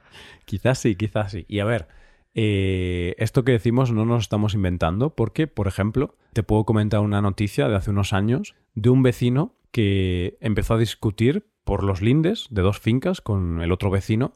Quizás 0.46 0.80
sí, 0.80 0.96
quizás 0.96 1.34
sí. 1.34 1.44
Y 1.50 1.60
a 1.60 1.66
ver, 1.66 1.90
eh, 2.34 3.14
esto 3.18 3.44
que 3.44 3.52
decimos 3.52 3.92
no 3.92 4.06
nos 4.06 4.22
estamos 4.22 4.54
inventando 4.54 5.16
porque, 5.16 5.48
por 5.48 5.68
ejemplo, 5.68 6.16
te 6.32 6.44
puedo 6.44 6.64
comentar 6.64 7.02
una 7.02 7.22
noticia 7.22 7.68
de 7.68 7.76
hace 7.76 7.92
unos 7.92 8.14
años 8.14 8.56
de 8.74 8.90
un 8.90 9.04
vecino 9.04 9.58
que 9.72 10.38
empezó 10.40 10.76
a 10.76 10.78
discutir 10.78 11.46
por 11.70 11.84
los 11.84 12.02
lindes 12.02 12.48
de 12.50 12.64
dos 12.64 12.80
fincas 12.80 13.22
con 13.22 13.62
el 13.62 13.72
otro 13.72 13.92
vecino. 13.92 14.34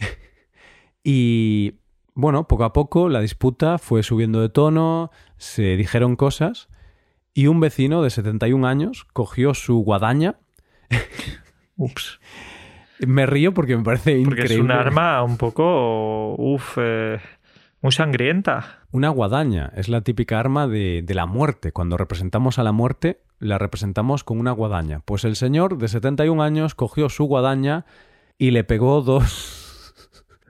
y 1.04 1.74
bueno, 2.14 2.48
poco 2.48 2.64
a 2.64 2.72
poco 2.72 3.08
la 3.08 3.20
disputa 3.20 3.78
fue 3.78 4.02
subiendo 4.02 4.40
de 4.40 4.48
tono, 4.48 5.12
se 5.36 5.76
dijeron 5.76 6.16
cosas 6.16 6.68
y 7.32 7.46
un 7.46 7.60
vecino 7.60 8.02
de 8.02 8.10
71 8.10 8.66
años 8.66 9.06
cogió 9.12 9.54
su 9.54 9.84
guadaña. 9.84 10.40
Ups. 11.76 12.18
Me 12.98 13.24
río 13.24 13.54
porque 13.54 13.76
me 13.76 13.84
parece 13.84 14.20
Porque 14.24 14.42
increíble. 14.42 14.54
es 14.56 14.60
un 14.60 14.72
arma 14.72 15.22
un 15.22 15.36
poco, 15.36 16.34
uf, 16.34 16.76
eh, 16.78 17.20
muy 17.82 17.92
sangrienta. 17.92 18.80
Una 18.90 19.10
guadaña 19.10 19.70
es 19.76 19.88
la 19.88 20.00
típica 20.00 20.40
arma 20.40 20.66
de, 20.66 21.02
de, 21.04 21.14
la 21.14 21.26
muerte. 21.26 21.70
Cuando 21.70 21.96
representamos 21.96 22.58
a 22.58 22.64
la 22.64 22.72
muerte, 22.72 23.20
la 23.44 23.58
representamos 23.58 24.24
con 24.24 24.40
una 24.40 24.52
guadaña. 24.52 25.00
Pues 25.04 25.24
el 25.24 25.36
señor 25.36 25.76
de 25.76 25.88
71 25.88 26.42
años 26.42 26.74
cogió 26.74 27.08
su 27.08 27.24
guadaña 27.24 27.84
y 28.38 28.52
le 28.52 28.64
pegó 28.64 29.02
dos. 29.02 29.94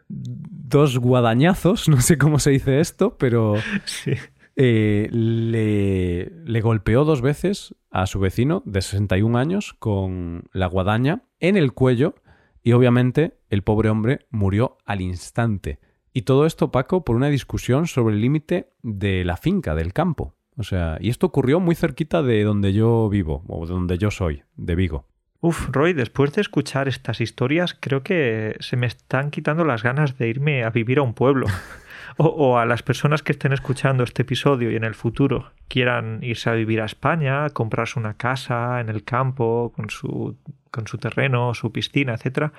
dos 0.08 0.98
guadañazos. 0.98 1.88
No 1.88 2.00
sé 2.00 2.18
cómo 2.18 2.38
se 2.38 2.50
dice 2.50 2.80
esto, 2.80 3.16
pero. 3.18 3.56
Sí. 3.84 4.12
Eh, 4.56 5.08
le, 5.10 6.26
le 6.44 6.60
golpeó 6.60 7.04
dos 7.04 7.20
veces 7.20 7.74
a 7.90 8.06
su 8.06 8.20
vecino 8.20 8.62
de 8.64 8.82
61 8.82 9.36
años 9.36 9.74
con 9.80 10.44
la 10.52 10.68
guadaña 10.68 11.24
en 11.40 11.56
el 11.56 11.72
cuello 11.72 12.14
y 12.62 12.70
obviamente 12.70 13.40
el 13.50 13.62
pobre 13.62 13.90
hombre 13.90 14.26
murió 14.30 14.78
al 14.84 15.00
instante. 15.00 15.80
Y 16.12 16.22
todo 16.22 16.46
esto, 16.46 16.70
Paco, 16.70 17.04
por 17.04 17.16
una 17.16 17.30
discusión 17.30 17.88
sobre 17.88 18.14
el 18.14 18.20
límite 18.20 18.70
de 18.82 19.24
la 19.24 19.36
finca, 19.36 19.74
del 19.74 19.92
campo. 19.92 20.36
O 20.56 20.62
sea, 20.62 20.98
y 21.00 21.10
esto 21.10 21.26
ocurrió 21.26 21.60
muy 21.60 21.74
cerquita 21.74 22.22
de 22.22 22.44
donde 22.44 22.72
yo 22.72 23.08
vivo, 23.08 23.44
o 23.48 23.66
de 23.66 23.72
donde 23.72 23.98
yo 23.98 24.10
soy, 24.10 24.42
de 24.56 24.74
Vigo. 24.74 25.06
Uf, 25.40 25.68
Roy, 25.70 25.92
después 25.92 26.32
de 26.32 26.40
escuchar 26.40 26.88
estas 26.88 27.20
historias, 27.20 27.76
creo 27.78 28.02
que 28.02 28.56
se 28.60 28.76
me 28.76 28.86
están 28.86 29.30
quitando 29.30 29.64
las 29.64 29.82
ganas 29.82 30.16
de 30.16 30.28
irme 30.28 30.64
a 30.64 30.70
vivir 30.70 30.98
a 30.98 31.02
un 31.02 31.12
pueblo. 31.12 31.46
o, 32.16 32.26
o, 32.26 32.58
a 32.58 32.64
las 32.64 32.82
personas 32.82 33.22
que 33.22 33.32
estén 33.32 33.52
escuchando 33.52 34.04
este 34.04 34.22
episodio 34.22 34.70
y 34.70 34.76
en 34.76 34.84
el 34.84 34.94
futuro 34.94 35.52
quieran 35.68 36.20
irse 36.22 36.48
a 36.48 36.54
vivir 36.54 36.80
a 36.80 36.86
España, 36.86 37.50
comprarse 37.50 37.98
una 37.98 38.14
casa 38.14 38.80
en 38.80 38.88
el 38.88 39.04
campo, 39.04 39.72
con 39.76 39.90
su, 39.90 40.36
con 40.70 40.86
su 40.86 40.98
terreno, 40.98 41.52
su 41.52 41.72
piscina, 41.72 42.14
etcétera, 42.14 42.52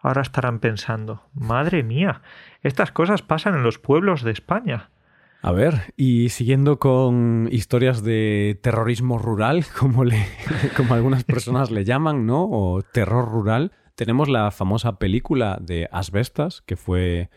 ahora 0.00 0.22
estarán 0.22 0.60
pensando, 0.60 1.24
madre 1.34 1.82
mía, 1.82 2.22
estas 2.62 2.92
cosas 2.92 3.22
pasan 3.22 3.54
en 3.54 3.62
los 3.62 3.78
pueblos 3.78 4.22
de 4.22 4.30
España. 4.30 4.90
A 5.42 5.52
ver, 5.52 5.94
y 5.96 6.28
siguiendo 6.28 6.78
con 6.78 7.48
historias 7.50 8.02
de 8.02 8.58
terrorismo 8.62 9.18
rural, 9.18 9.64
como, 9.78 10.04
le, 10.04 10.26
como 10.76 10.94
algunas 10.94 11.24
personas 11.24 11.70
le 11.70 11.84
llaman, 11.84 12.26
¿no? 12.26 12.46
O 12.50 12.82
terror 12.82 13.26
rural, 13.26 13.72
tenemos 13.94 14.28
la 14.28 14.50
famosa 14.50 14.98
película 14.98 15.58
de 15.60 15.88
Asbestas, 15.92 16.62
que 16.62 16.76
fue 16.76 17.30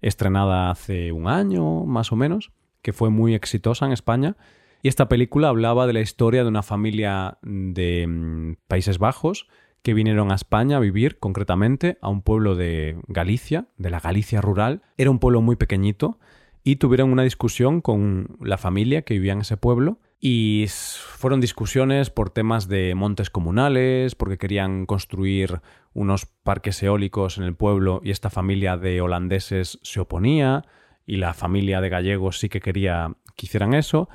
estrenada 0.00 0.70
hace 0.70 1.12
un 1.12 1.28
año, 1.28 1.84
más 1.84 2.12
o 2.12 2.16
menos, 2.16 2.50
que 2.80 2.94
fue 2.94 3.10
muy 3.10 3.34
exitosa 3.34 3.84
en 3.84 3.92
España. 3.92 4.36
Y 4.82 4.88
esta 4.88 5.08
película 5.08 5.48
hablaba 5.48 5.86
de 5.86 5.92
la 5.92 6.00
historia 6.00 6.42
de 6.42 6.48
una 6.48 6.62
familia 6.62 7.38
de 7.42 8.06
mm, 8.06 8.54
Países 8.68 8.98
Bajos 8.98 9.48
que 9.82 9.92
vinieron 9.94 10.32
a 10.32 10.34
España 10.34 10.78
a 10.78 10.80
vivir 10.80 11.18
concretamente 11.18 11.98
a 12.00 12.08
un 12.08 12.22
pueblo 12.22 12.54
de 12.54 12.98
Galicia, 13.08 13.66
de 13.76 13.90
la 13.90 14.00
Galicia 14.00 14.40
rural. 14.40 14.82
Era 14.96 15.10
un 15.10 15.18
pueblo 15.18 15.42
muy 15.42 15.56
pequeñito 15.56 16.18
y 16.62 16.76
tuvieron 16.76 17.12
una 17.12 17.22
discusión 17.22 17.80
con 17.80 18.36
la 18.40 18.58
familia 18.58 19.02
que 19.02 19.14
vivía 19.14 19.32
en 19.32 19.40
ese 19.40 19.56
pueblo 19.56 19.98
y 20.20 20.66
fueron 20.68 21.40
discusiones 21.40 22.10
por 22.10 22.30
temas 22.30 22.68
de 22.68 22.94
montes 22.94 23.30
comunales, 23.30 24.14
porque 24.14 24.36
querían 24.36 24.84
construir 24.84 25.60
unos 25.94 26.26
parques 26.26 26.82
eólicos 26.82 27.38
en 27.38 27.44
el 27.44 27.54
pueblo 27.54 28.00
y 28.04 28.10
esta 28.10 28.28
familia 28.28 28.76
de 28.76 29.00
holandeses 29.00 29.78
se 29.82 30.00
oponía 30.00 30.64
y 31.06 31.16
la 31.16 31.32
familia 31.32 31.80
de 31.80 31.88
gallegos 31.88 32.38
sí 32.38 32.48
que 32.48 32.60
quería 32.60 33.16
que 33.34 33.46
hicieran 33.46 33.72
eso 33.72 34.10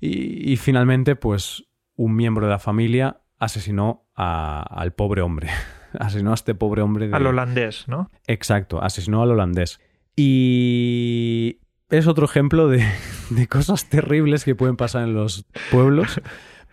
y, 0.00 0.52
y 0.52 0.56
finalmente 0.56 1.14
pues 1.14 1.64
un 1.96 2.16
miembro 2.16 2.46
de 2.46 2.50
la 2.50 2.58
familia 2.58 3.20
asesinó 3.38 4.08
a, 4.14 4.62
al 4.62 4.92
pobre 4.92 5.22
hombre. 5.22 5.48
asesinó 5.98 6.32
a 6.32 6.34
este 6.34 6.54
pobre 6.54 6.82
hombre. 6.82 7.08
De... 7.08 7.16
Al 7.16 7.26
holandés, 7.26 7.88
¿no? 7.88 8.10
Exacto, 8.26 8.82
asesinó 8.82 9.22
al 9.22 9.30
holandés. 9.30 9.80
Y 10.16 11.60
es 11.98 12.06
otro 12.06 12.24
ejemplo 12.26 12.68
de, 12.68 12.84
de, 13.30 13.46
cosas 13.46 13.88
terribles 13.88 14.44
que 14.44 14.54
pueden 14.54 14.76
pasar 14.76 15.04
en 15.04 15.14
los 15.14 15.46
pueblos. 15.70 16.20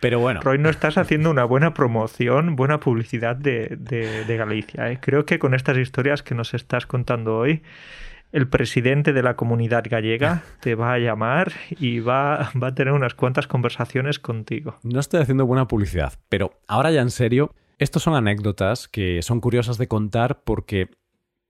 Pero 0.00 0.18
bueno. 0.18 0.40
Roy, 0.40 0.58
no 0.58 0.68
estás 0.68 0.98
haciendo 0.98 1.30
una 1.30 1.44
buena 1.44 1.74
promoción, 1.74 2.56
buena 2.56 2.80
publicidad 2.80 3.36
de, 3.36 3.76
de, 3.78 4.24
de 4.24 4.36
Galicia. 4.36 4.90
¿eh? 4.90 4.98
Creo 5.00 5.24
que 5.24 5.38
con 5.38 5.54
estas 5.54 5.78
historias 5.78 6.24
que 6.24 6.34
nos 6.34 6.54
estás 6.54 6.86
contando 6.86 7.36
hoy, 7.36 7.62
el 8.32 8.48
presidente 8.48 9.12
de 9.12 9.22
la 9.22 9.36
comunidad 9.36 9.84
gallega 9.88 10.42
te 10.60 10.74
va 10.74 10.94
a 10.94 10.98
llamar 10.98 11.52
y 11.70 12.00
va, 12.00 12.50
va, 12.60 12.68
a 12.68 12.74
tener 12.74 12.92
unas 12.94 13.14
cuantas 13.14 13.46
conversaciones 13.46 14.18
contigo. 14.18 14.76
No 14.82 14.98
estoy 14.98 15.20
haciendo 15.20 15.46
buena 15.46 15.68
publicidad, 15.68 16.14
pero 16.28 16.50
ahora 16.66 16.90
ya 16.90 17.02
en 17.02 17.10
serio, 17.10 17.54
estos 17.78 18.02
son 18.02 18.14
anécdotas 18.14 18.88
que 18.88 19.22
son 19.22 19.40
curiosas 19.40 19.78
de 19.78 19.86
contar 19.86 20.42
porque 20.42 20.88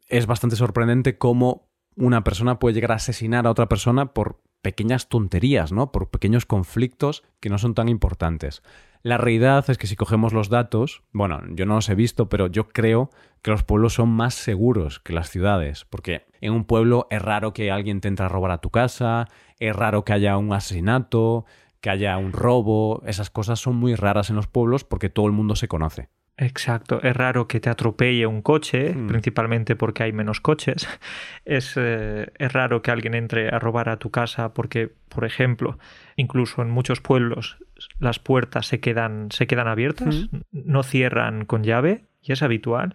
es 0.08 0.26
bastante 0.26 0.56
sorprendente 0.56 1.16
cómo 1.16 1.71
una 1.96 2.24
persona 2.24 2.58
puede 2.58 2.74
llegar 2.74 2.92
a 2.92 2.96
asesinar 2.96 3.46
a 3.46 3.50
otra 3.50 3.68
persona 3.68 4.12
por 4.12 4.40
pequeñas 4.62 5.08
tonterías, 5.08 5.72
¿no? 5.72 5.92
Por 5.92 6.10
pequeños 6.10 6.46
conflictos 6.46 7.22
que 7.40 7.50
no 7.50 7.58
son 7.58 7.74
tan 7.74 7.88
importantes. 7.88 8.62
La 9.02 9.18
realidad 9.18 9.68
es 9.68 9.78
que 9.78 9.88
si 9.88 9.96
cogemos 9.96 10.32
los 10.32 10.48
datos, 10.48 11.02
bueno, 11.12 11.40
yo 11.50 11.66
no 11.66 11.74
los 11.74 11.88
he 11.88 11.96
visto, 11.96 12.28
pero 12.28 12.46
yo 12.46 12.68
creo 12.68 13.10
que 13.42 13.50
los 13.50 13.64
pueblos 13.64 13.94
son 13.94 14.10
más 14.10 14.34
seguros 14.34 15.00
que 15.00 15.12
las 15.12 15.28
ciudades, 15.28 15.84
porque 15.90 16.26
en 16.40 16.52
un 16.52 16.64
pueblo 16.64 17.08
es 17.10 17.20
raro 17.20 17.52
que 17.52 17.72
alguien 17.72 18.00
te 18.00 18.06
entre 18.06 18.26
a 18.26 18.28
robar 18.28 18.52
a 18.52 18.58
tu 18.58 18.70
casa, 18.70 19.26
es 19.58 19.74
raro 19.74 20.04
que 20.04 20.12
haya 20.12 20.38
un 20.38 20.52
asesinato, 20.52 21.44
que 21.80 21.90
haya 21.90 22.16
un 22.16 22.32
robo, 22.32 23.02
esas 23.04 23.28
cosas 23.28 23.58
son 23.58 23.74
muy 23.74 23.96
raras 23.96 24.30
en 24.30 24.36
los 24.36 24.46
pueblos 24.46 24.84
porque 24.84 25.10
todo 25.10 25.26
el 25.26 25.32
mundo 25.32 25.56
se 25.56 25.66
conoce. 25.66 26.08
Exacto, 26.42 27.00
es 27.02 27.16
raro 27.16 27.46
que 27.46 27.60
te 27.60 27.70
atropelle 27.70 28.26
un 28.26 28.42
coche, 28.42 28.94
mm. 28.94 29.06
principalmente 29.06 29.76
porque 29.76 30.02
hay 30.02 30.12
menos 30.12 30.40
coches. 30.40 30.88
Es, 31.44 31.74
eh, 31.76 32.30
es, 32.38 32.52
raro 32.52 32.82
que 32.82 32.92
alguien 32.92 33.14
entre 33.14 33.48
a 33.48 33.58
robar 33.58 33.88
a 33.88 33.96
tu 33.96 34.10
casa 34.10 34.54
porque, 34.54 34.92
por 35.08 35.24
ejemplo, 35.24 35.78
incluso 36.14 36.62
en 36.62 36.70
muchos 36.70 37.00
pueblos 37.00 37.58
las 37.98 38.20
puertas 38.20 38.66
se 38.66 38.78
quedan, 38.78 39.28
se 39.32 39.48
quedan 39.48 39.66
abiertas, 39.66 40.28
mm. 40.30 40.38
no 40.52 40.82
cierran 40.84 41.44
con 41.44 41.64
llave 41.64 42.04
y 42.22 42.32
es 42.32 42.42
habitual. 42.42 42.94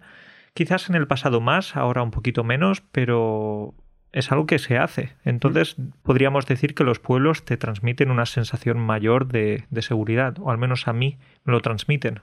Quizás 0.53 0.89
en 0.89 0.95
el 0.95 1.07
pasado 1.07 1.41
más, 1.41 1.75
ahora 1.75 2.03
un 2.03 2.11
poquito 2.11 2.45
menos, 2.45 2.81
pero 2.91 3.75
es 4.13 4.31
algo 4.31 4.45
que 4.45 4.59
se 4.59 4.77
hace. 4.77 5.15
Entonces 5.25 5.75
podríamos 6.03 6.45
decir 6.45 6.73
que 6.73 6.85
los 6.85 6.99
pueblos 6.99 7.43
te 7.43 7.57
transmiten 7.57 8.11
una 8.11 8.25
sensación 8.25 8.79
mayor 8.79 9.27
de, 9.27 9.65
de 9.69 9.81
seguridad, 9.81 10.37
o 10.39 10.51
al 10.51 10.57
menos 10.57 10.87
a 10.87 10.93
mí 10.93 11.17
me 11.43 11.51
lo 11.51 11.59
transmiten. 11.61 12.21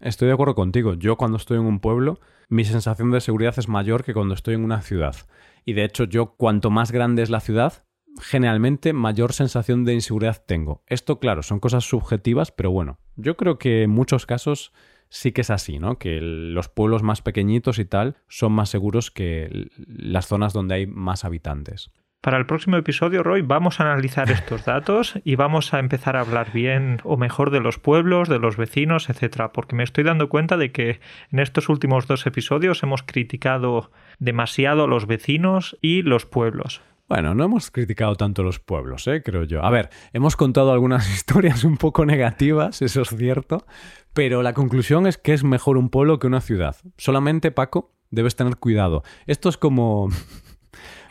Estoy 0.00 0.28
de 0.28 0.34
acuerdo 0.34 0.54
contigo. 0.54 0.94
Yo 0.94 1.16
cuando 1.16 1.36
estoy 1.36 1.58
en 1.58 1.64
un 1.64 1.80
pueblo, 1.80 2.20
mi 2.48 2.64
sensación 2.64 3.10
de 3.10 3.20
seguridad 3.20 3.58
es 3.58 3.68
mayor 3.68 4.04
que 4.04 4.14
cuando 4.14 4.34
estoy 4.34 4.54
en 4.54 4.64
una 4.64 4.80
ciudad. 4.80 5.16
Y 5.64 5.72
de 5.72 5.84
hecho, 5.84 6.04
yo 6.04 6.34
cuanto 6.36 6.70
más 6.70 6.92
grande 6.92 7.22
es 7.22 7.30
la 7.30 7.40
ciudad, 7.40 7.84
generalmente 8.20 8.92
mayor 8.92 9.32
sensación 9.32 9.84
de 9.84 9.94
inseguridad 9.94 10.42
tengo. 10.46 10.82
Esto, 10.86 11.18
claro, 11.18 11.42
son 11.42 11.60
cosas 11.60 11.84
subjetivas, 11.84 12.52
pero 12.52 12.70
bueno, 12.70 12.98
yo 13.16 13.36
creo 13.36 13.58
que 13.58 13.82
en 13.82 13.90
muchos 13.90 14.26
casos 14.26 14.72
sí 15.08 15.32
que 15.32 15.42
es 15.42 15.50
así, 15.50 15.78
¿no? 15.78 15.98
Que 15.98 16.20
los 16.20 16.68
pueblos 16.68 17.02
más 17.02 17.22
pequeñitos 17.22 17.78
y 17.78 17.84
tal 17.84 18.16
son 18.28 18.52
más 18.52 18.70
seguros 18.70 19.10
que 19.10 19.68
las 19.86 20.26
zonas 20.26 20.52
donde 20.52 20.76
hay 20.76 20.86
más 20.86 21.24
habitantes. 21.24 21.90
Para 22.26 22.38
el 22.38 22.46
próximo 22.46 22.76
episodio, 22.76 23.22
Roy, 23.22 23.42
vamos 23.42 23.78
a 23.78 23.84
analizar 23.84 24.32
estos 24.32 24.64
datos 24.64 25.14
y 25.22 25.36
vamos 25.36 25.72
a 25.72 25.78
empezar 25.78 26.16
a 26.16 26.22
hablar 26.22 26.50
bien 26.52 26.98
o 27.04 27.16
mejor 27.16 27.52
de 27.52 27.60
los 27.60 27.78
pueblos, 27.78 28.28
de 28.28 28.40
los 28.40 28.56
vecinos, 28.56 29.08
etcétera, 29.08 29.52
porque 29.52 29.76
me 29.76 29.84
estoy 29.84 30.02
dando 30.02 30.28
cuenta 30.28 30.56
de 30.56 30.72
que 30.72 30.98
en 31.30 31.38
estos 31.38 31.68
últimos 31.68 32.08
dos 32.08 32.26
episodios 32.26 32.82
hemos 32.82 33.04
criticado 33.04 33.92
demasiado 34.18 34.82
a 34.82 34.86
los 34.88 35.06
vecinos 35.06 35.78
y 35.80 36.02
los 36.02 36.26
pueblos. 36.26 36.82
Bueno, 37.08 37.36
no 37.36 37.44
hemos 37.44 37.70
criticado 37.70 38.16
tanto 38.16 38.42
los 38.42 38.58
pueblos, 38.58 39.06
¿eh? 39.06 39.22
creo 39.22 39.44
yo. 39.44 39.64
A 39.64 39.70
ver, 39.70 39.90
hemos 40.12 40.34
contado 40.34 40.72
algunas 40.72 41.08
historias 41.14 41.62
un 41.62 41.76
poco 41.76 42.06
negativas, 42.06 42.82
eso 42.82 43.02
es 43.02 43.10
cierto, 43.10 43.66
pero 44.14 44.42
la 44.42 44.52
conclusión 44.52 45.06
es 45.06 45.16
que 45.16 45.32
es 45.32 45.44
mejor 45.44 45.76
un 45.76 45.90
pueblo 45.90 46.18
que 46.18 46.26
una 46.26 46.40
ciudad. 46.40 46.74
Solamente, 46.96 47.52
Paco, 47.52 47.92
debes 48.10 48.34
tener 48.34 48.56
cuidado. 48.56 49.04
Esto 49.28 49.48
es 49.48 49.56
como, 49.56 50.08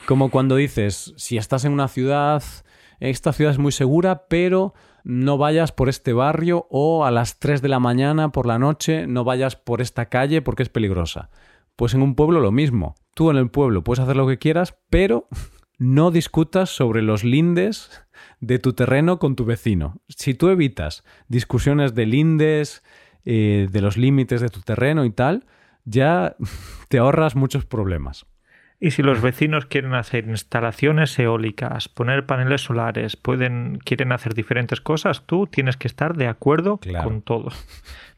como 0.06 0.30
cuando 0.30 0.56
dices, 0.56 1.14
si 1.18 1.38
estás 1.38 1.66
en 1.66 1.74
una 1.74 1.88
ciudad, 1.88 2.44
esta 3.00 3.34
ciudad 3.34 3.52
es 3.52 3.60
muy 3.60 3.72
segura, 3.72 4.28
pero 4.28 4.74
no 5.04 5.38
vayas 5.38 5.72
por 5.72 5.90
este 5.90 6.14
barrio 6.14 6.68
o 6.70 7.06
a 7.06 7.12
las 7.12 7.40
3 7.40 7.62
de 7.62 7.70
la 7.70 7.80
mañana 7.80 8.32
por 8.32 8.48
la 8.48 8.58
noche 8.58 9.08
no 9.08 9.24
vayas 9.24 9.56
por 9.56 9.82
esta 9.82 10.08
calle 10.08 10.42
porque 10.42 10.64
es 10.64 10.70
peligrosa. 10.70 11.30
Pues 11.76 11.94
en 11.94 12.02
un 12.02 12.16
pueblo 12.16 12.40
lo 12.40 12.52
mismo. 12.52 12.96
Tú 13.14 13.30
en 13.30 13.38
el 13.38 13.50
pueblo 13.50 13.84
puedes 13.84 14.00
hacer 14.00 14.16
lo 14.16 14.28
que 14.28 14.40
quieras, 14.40 14.78
pero 14.90 15.28
no 15.78 16.12
discutas 16.12 16.70
sobre 16.70 17.02
los 17.02 17.24
lindes 17.24 17.90
de 18.40 18.60
tu 18.60 18.74
terreno 18.74 19.20
con 19.20 19.36
tu 19.36 19.46
vecino. 19.46 20.02
Si 20.08 20.34
tú 20.34 20.50
evitas 20.50 21.04
discusiones 21.28 21.94
de 21.96 22.06
lindes, 22.06 22.84
eh, 23.26 23.68
de 23.72 23.82
los 23.82 23.98
límites 23.98 24.42
de 24.42 24.50
tu 24.50 24.62
terreno 24.62 25.06
y 25.06 25.12
tal, 25.12 25.46
ya 25.84 26.36
te 26.90 26.98
ahorras 26.98 27.36
muchos 27.36 27.66
problemas. 27.66 28.26
Y 28.80 28.92
si 28.92 29.02
los 29.04 29.22
vecinos 29.22 29.66
quieren 29.66 29.94
hacer 29.94 30.28
instalaciones 30.28 31.18
eólicas, 31.18 31.88
poner 31.88 32.26
paneles 32.26 32.62
solares, 32.62 33.16
pueden, 33.16 33.80
quieren 33.84 34.12
hacer 34.12 34.34
diferentes 34.34 34.82
cosas, 34.82 35.26
tú 35.26 35.48
tienes 35.48 35.78
que 35.78 35.88
estar 35.88 36.16
de 36.16 36.28
acuerdo 36.28 36.80
con 37.04 37.22
todo. 37.22 37.50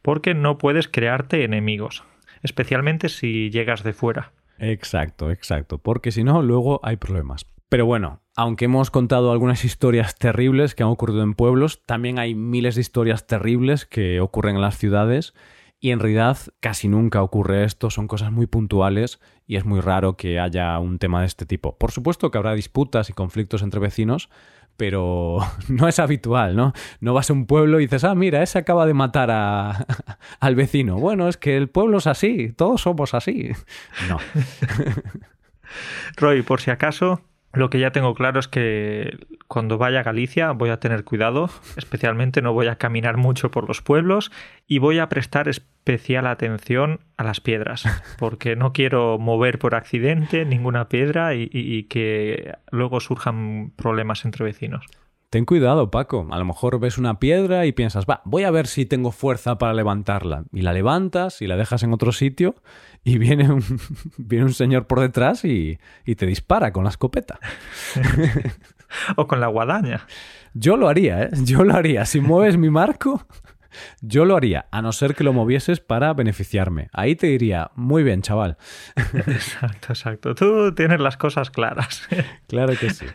Porque 0.02 0.34
no 0.34 0.58
puedes 0.58 0.88
crearte 0.88 1.44
enemigos, 1.44 2.04
especialmente 2.42 3.10
si 3.10 3.50
llegas 3.52 3.84
de 3.84 3.94
fuera. 3.94 4.32
Exacto, 4.58 5.30
exacto, 5.30 5.78
porque 5.78 6.12
si 6.12 6.24
no, 6.24 6.42
luego 6.42 6.80
hay 6.84 6.98
problemas. 6.98 7.46
Pero 7.70 7.86
bueno, 7.86 8.22
aunque 8.36 8.66
hemos 8.66 8.92
contado 8.92 9.32
algunas 9.32 9.66
historias 9.66 10.16
terribles 10.16 10.74
que 10.74 10.84
han 10.84 10.90
ocurrido 10.90 11.22
en 11.22 11.34
pueblos, 11.34 11.84
también 11.86 12.18
hay 12.18 12.34
miles 12.34 12.76
de 12.76 12.82
historias 12.82 13.28
terribles 13.28 13.86
que 13.86 14.22
ocurren 14.22 14.56
en 14.56 14.62
las 14.62 14.78
ciudades 14.78 15.34
y 15.88 15.92
en 15.92 16.00
realidad 16.00 16.38
casi 16.60 16.90
nunca 16.90 17.24
ocurre 17.24 17.64
esto, 17.64 17.90
son 17.90 18.10
cosas 18.10 18.30
muy 18.30 18.46
puntuales 18.46 19.22
y 19.46 19.56
es 19.56 19.64
muy 19.64 19.80
raro 19.80 20.18
que 20.18 20.38
haya 20.38 20.78
un 20.80 21.00
tema 21.00 21.22
de 21.22 21.28
este 21.28 21.46
tipo. 21.46 21.78
Por 21.78 21.92
supuesto 21.92 22.30
que 22.30 22.38
habrá 22.38 22.56
disputas 22.56 23.10
y 23.10 23.14
conflictos 23.14 23.62
entre 23.62 23.80
vecinos, 23.80 24.28
pero 24.76 25.40
no 25.70 25.88
es 25.88 26.00
habitual, 26.00 26.58
¿no? 26.58 26.74
No 27.00 27.14
vas 27.14 27.30
a 27.30 27.34
un 27.34 27.46
pueblo 27.46 27.80
y 27.80 27.84
dices, 27.84 28.04
ah, 28.04 28.16
mira, 28.16 28.44
ese 28.44 28.60
acaba 28.60 28.86
de 28.86 28.94
matar 28.94 29.32
a, 29.32 29.86
al 30.42 30.56
vecino. 30.56 30.98
Bueno, 30.98 31.30
es 31.30 31.38
que 31.38 31.56
el 31.56 31.70
pueblo 31.70 32.00
es 32.00 32.08
así, 32.08 32.52
todos 32.52 32.82
somos 32.82 33.14
así. 33.14 33.52
No. 34.10 34.18
Roy, 36.18 36.42
por 36.42 36.60
si 36.60 36.70
acaso, 36.70 37.22
lo 37.54 37.70
que 37.70 37.80
ya 37.80 37.92
tengo 37.92 38.14
claro 38.14 38.40
es 38.40 38.48
que 38.48 39.18
cuando 39.48 39.78
vaya 39.78 40.02
a 40.02 40.04
Galicia 40.04 40.52
voy 40.52 40.70
a 40.70 40.80
tener 40.80 41.04
cuidado, 41.04 41.50
especialmente 41.78 42.42
no 42.42 42.54
voy 42.54 42.68
a 42.68 42.76
caminar 42.76 43.18
mucho 43.18 43.52
por 43.52 43.68
los 43.68 43.82
pueblos 43.82 44.32
y 44.68 44.80
voy 44.80 45.00
a 45.00 45.10
prestar 45.10 45.48
especial 45.48 46.28
atención 46.28 47.00
a 47.16 47.24
las 47.24 47.42
piedras, 47.42 47.86
porque 48.20 48.56
no 48.56 48.74
quiero 48.74 49.18
mover 49.18 49.60
por 49.60 49.76
accidente 49.76 50.46
ninguna 50.46 50.90
piedra 50.90 51.34
y, 51.34 51.84
que 51.90 52.54
luego 52.72 53.00
surjan 53.00 53.72
problemas 53.76 54.26
entre 54.26 54.46
vecinos. 54.46 54.86
Ten 55.30 55.46
cuidado, 55.46 55.92
Paco. 55.92 56.28
A 56.32 56.38
lo 56.38 56.46
mejor 56.46 56.80
ves 56.80 56.98
una 56.98 57.20
piedra 57.20 57.66
y 57.66 57.74
piensas, 57.74 58.06
va, 58.06 58.22
voy 58.24 58.44
a 58.44 58.52
ver 58.52 58.68
si 58.68 58.86
tengo 58.86 59.12
fuerza 59.12 59.58
para 59.58 59.74
levantarla. 59.74 60.46
Y 60.54 60.62
la 60.62 60.72
levantas 60.72 61.42
y 61.42 61.48
la 61.48 61.58
dejas 61.58 61.84
en 61.84 61.94
otro 61.94 62.12
sitio 62.12 62.56
y 63.04 63.18
viene 63.18 63.52
un, 63.52 63.64
viene 64.18 64.46
un 64.46 64.54
señor 64.54 64.88
por 64.88 65.02
detrás 65.02 65.44
y, 65.44 65.80
y 66.06 66.16
te 66.16 66.26
dispara 66.26 66.72
con 66.72 66.86
la 66.86 66.92
escopeta. 66.92 67.40
o 69.18 69.28
con 69.28 69.40
la 69.40 69.48
guadaña. 69.48 70.08
Yo 70.54 70.78
lo 70.78 70.88
haría, 70.88 71.24
¿eh? 71.24 71.30
Yo 71.44 71.64
lo 71.64 71.76
haría. 71.76 72.06
Si 72.06 72.22
mueves 72.22 72.58
mi 72.58 72.70
marco, 72.70 73.28
yo 74.02 74.26
lo 74.26 74.36
haría, 74.36 74.68
a 74.72 74.82
no 74.82 74.92
ser 74.92 75.16
que 75.16 75.24
lo 75.24 75.34
movieses 75.34 75.80
para 75.80 76.14
beneficiarme. 76.14 76.90
Ahí 76.94 77.16
te 77.16 77.28
diría, 77.28 77.72
muy 77.76 78.04
bien, 78.04 78.22
chaval. 78.22 78.58
Exacto, 79.14 79.88
exacto. 79.90 80.36
Tú 80.36 80.74
tienes 80.74 81.00
las 81.00 81.18
cosas 81.18 81.52
claras. 81.52 82.08
claro 82.48 82.74
que 82.80 82.90
sí. 82.92 83.06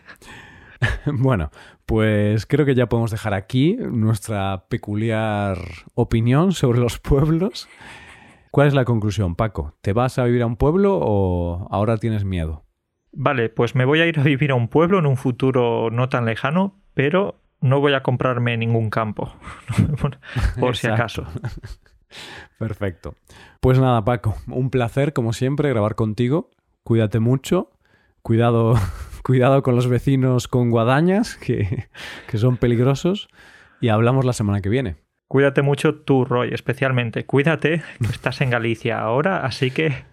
Bueno, 1.05 1.49
pues 1.85 2.45
creo 2.45 2.65
que 2.65 2.75
ya 2.75 2.87
podemos 2.87 3.11
dejar 3.11 3.33
aquí 3.33 3.75
nuestra 3.79 4.65
peculiar 4.69 5.57
opinión 5.95 6.51
sobre 6.53 6.79
los 6.79 6.99
pueblos. 6.99 7.67
¿Cuál 8.51 8.67
es 8.67 8.73
la 8.73 8.85
conclusión, 8.85 9.35
Paco? 9.35 9.73
¿Te 9.81 9.93
vas 9.93 10.19
a 10.19 10.25
vivir 10.25 10.43
a 10.43 10.45
un 10.45 10.57
pueblo 10.57 10.99
o 11.01 11.67
ahora 11.71 11.97
tienes 11.97 12.23
miedo? 12.23 12.63
Vale, 13.11 13.49
pues 13.49 13.75
me 13.75 13.85
voy 13.85 13.99
a 14.01 14.05
ir 14.05 14.19
a 14.19 14.23
vivir 14.23 14.51
a 14.51 14.55
un 14.55 14.67
pueblo 14.67 14.99
en 14.99 15.05
un 15.05 15.17
futuro 15.17 15.89
no 15.91 16.09
tan 16.09 16.25
lejano, 16.25 16.79
pero 16.93 17.39
no 17.61 17.79
voy 17.79 17.93
a 17.93 18.03
comprarme 18.03 18.57
ningún 18.57 18.89
campo, 18.89 19.33
por 20.59 20.77
si 20.77 20.87
acaso. 20.87 21.25
Perfecto. 22.59 23.15
Pues 23.59 23.79
nada, 23.79 24.03
Paco, 24.05 24.35
un 24.47 24.69
placer, 24.69 25.13
como 25.13 25.33
siempre, 25.33 25.69
grabar 25.69 25.95
contigo. 25.95 26.51
Cuídate 26.83 27.19
mucho. 27.19 27.71
Cuidado 28.21 28.75
cuidado 29.23 29.63
con 29.63 29.75
los 29.75 29.87
vecinos 29.87 30.47
con 30.47 30.69
guadañas, 30.69 31.37
que, 31.37 31.87
que 32.27 32.37
son 32.37 32.57
peligrosos, 32.57 33.29
y 33.81 33.89
hablamos 33.89 34.25
la 34.25 34.33
semana 34.33 34.61
que 34.61 34.69
viene. 34.69 34.97
Cuídate 35.27 35.63
mucho 35.63 35.95
tú, 35.95 36.25
Roy, 36.25 36.49
especialmente. 36.53 37.25
Cuídate, 37.25 37.81
que 37.99 38.05
estás 38.11 38.41
en 38.41 38.51
Galicia 38.51 38.99
ahora, 38.99 39.45
así 39.45 39.71
que 39.71 40.05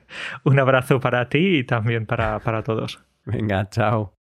un 0.45 0.59
abrazo 0.59 0.99
para 1.01 1.29
ti 1.29 1.59
y 1.59 1.65
también 1.65 2.07
para, 2.07 2.39
para 2.39 2.63
todos. 2.63 3.01
Venga, 3.27 3.69
chao. 3.69 4.20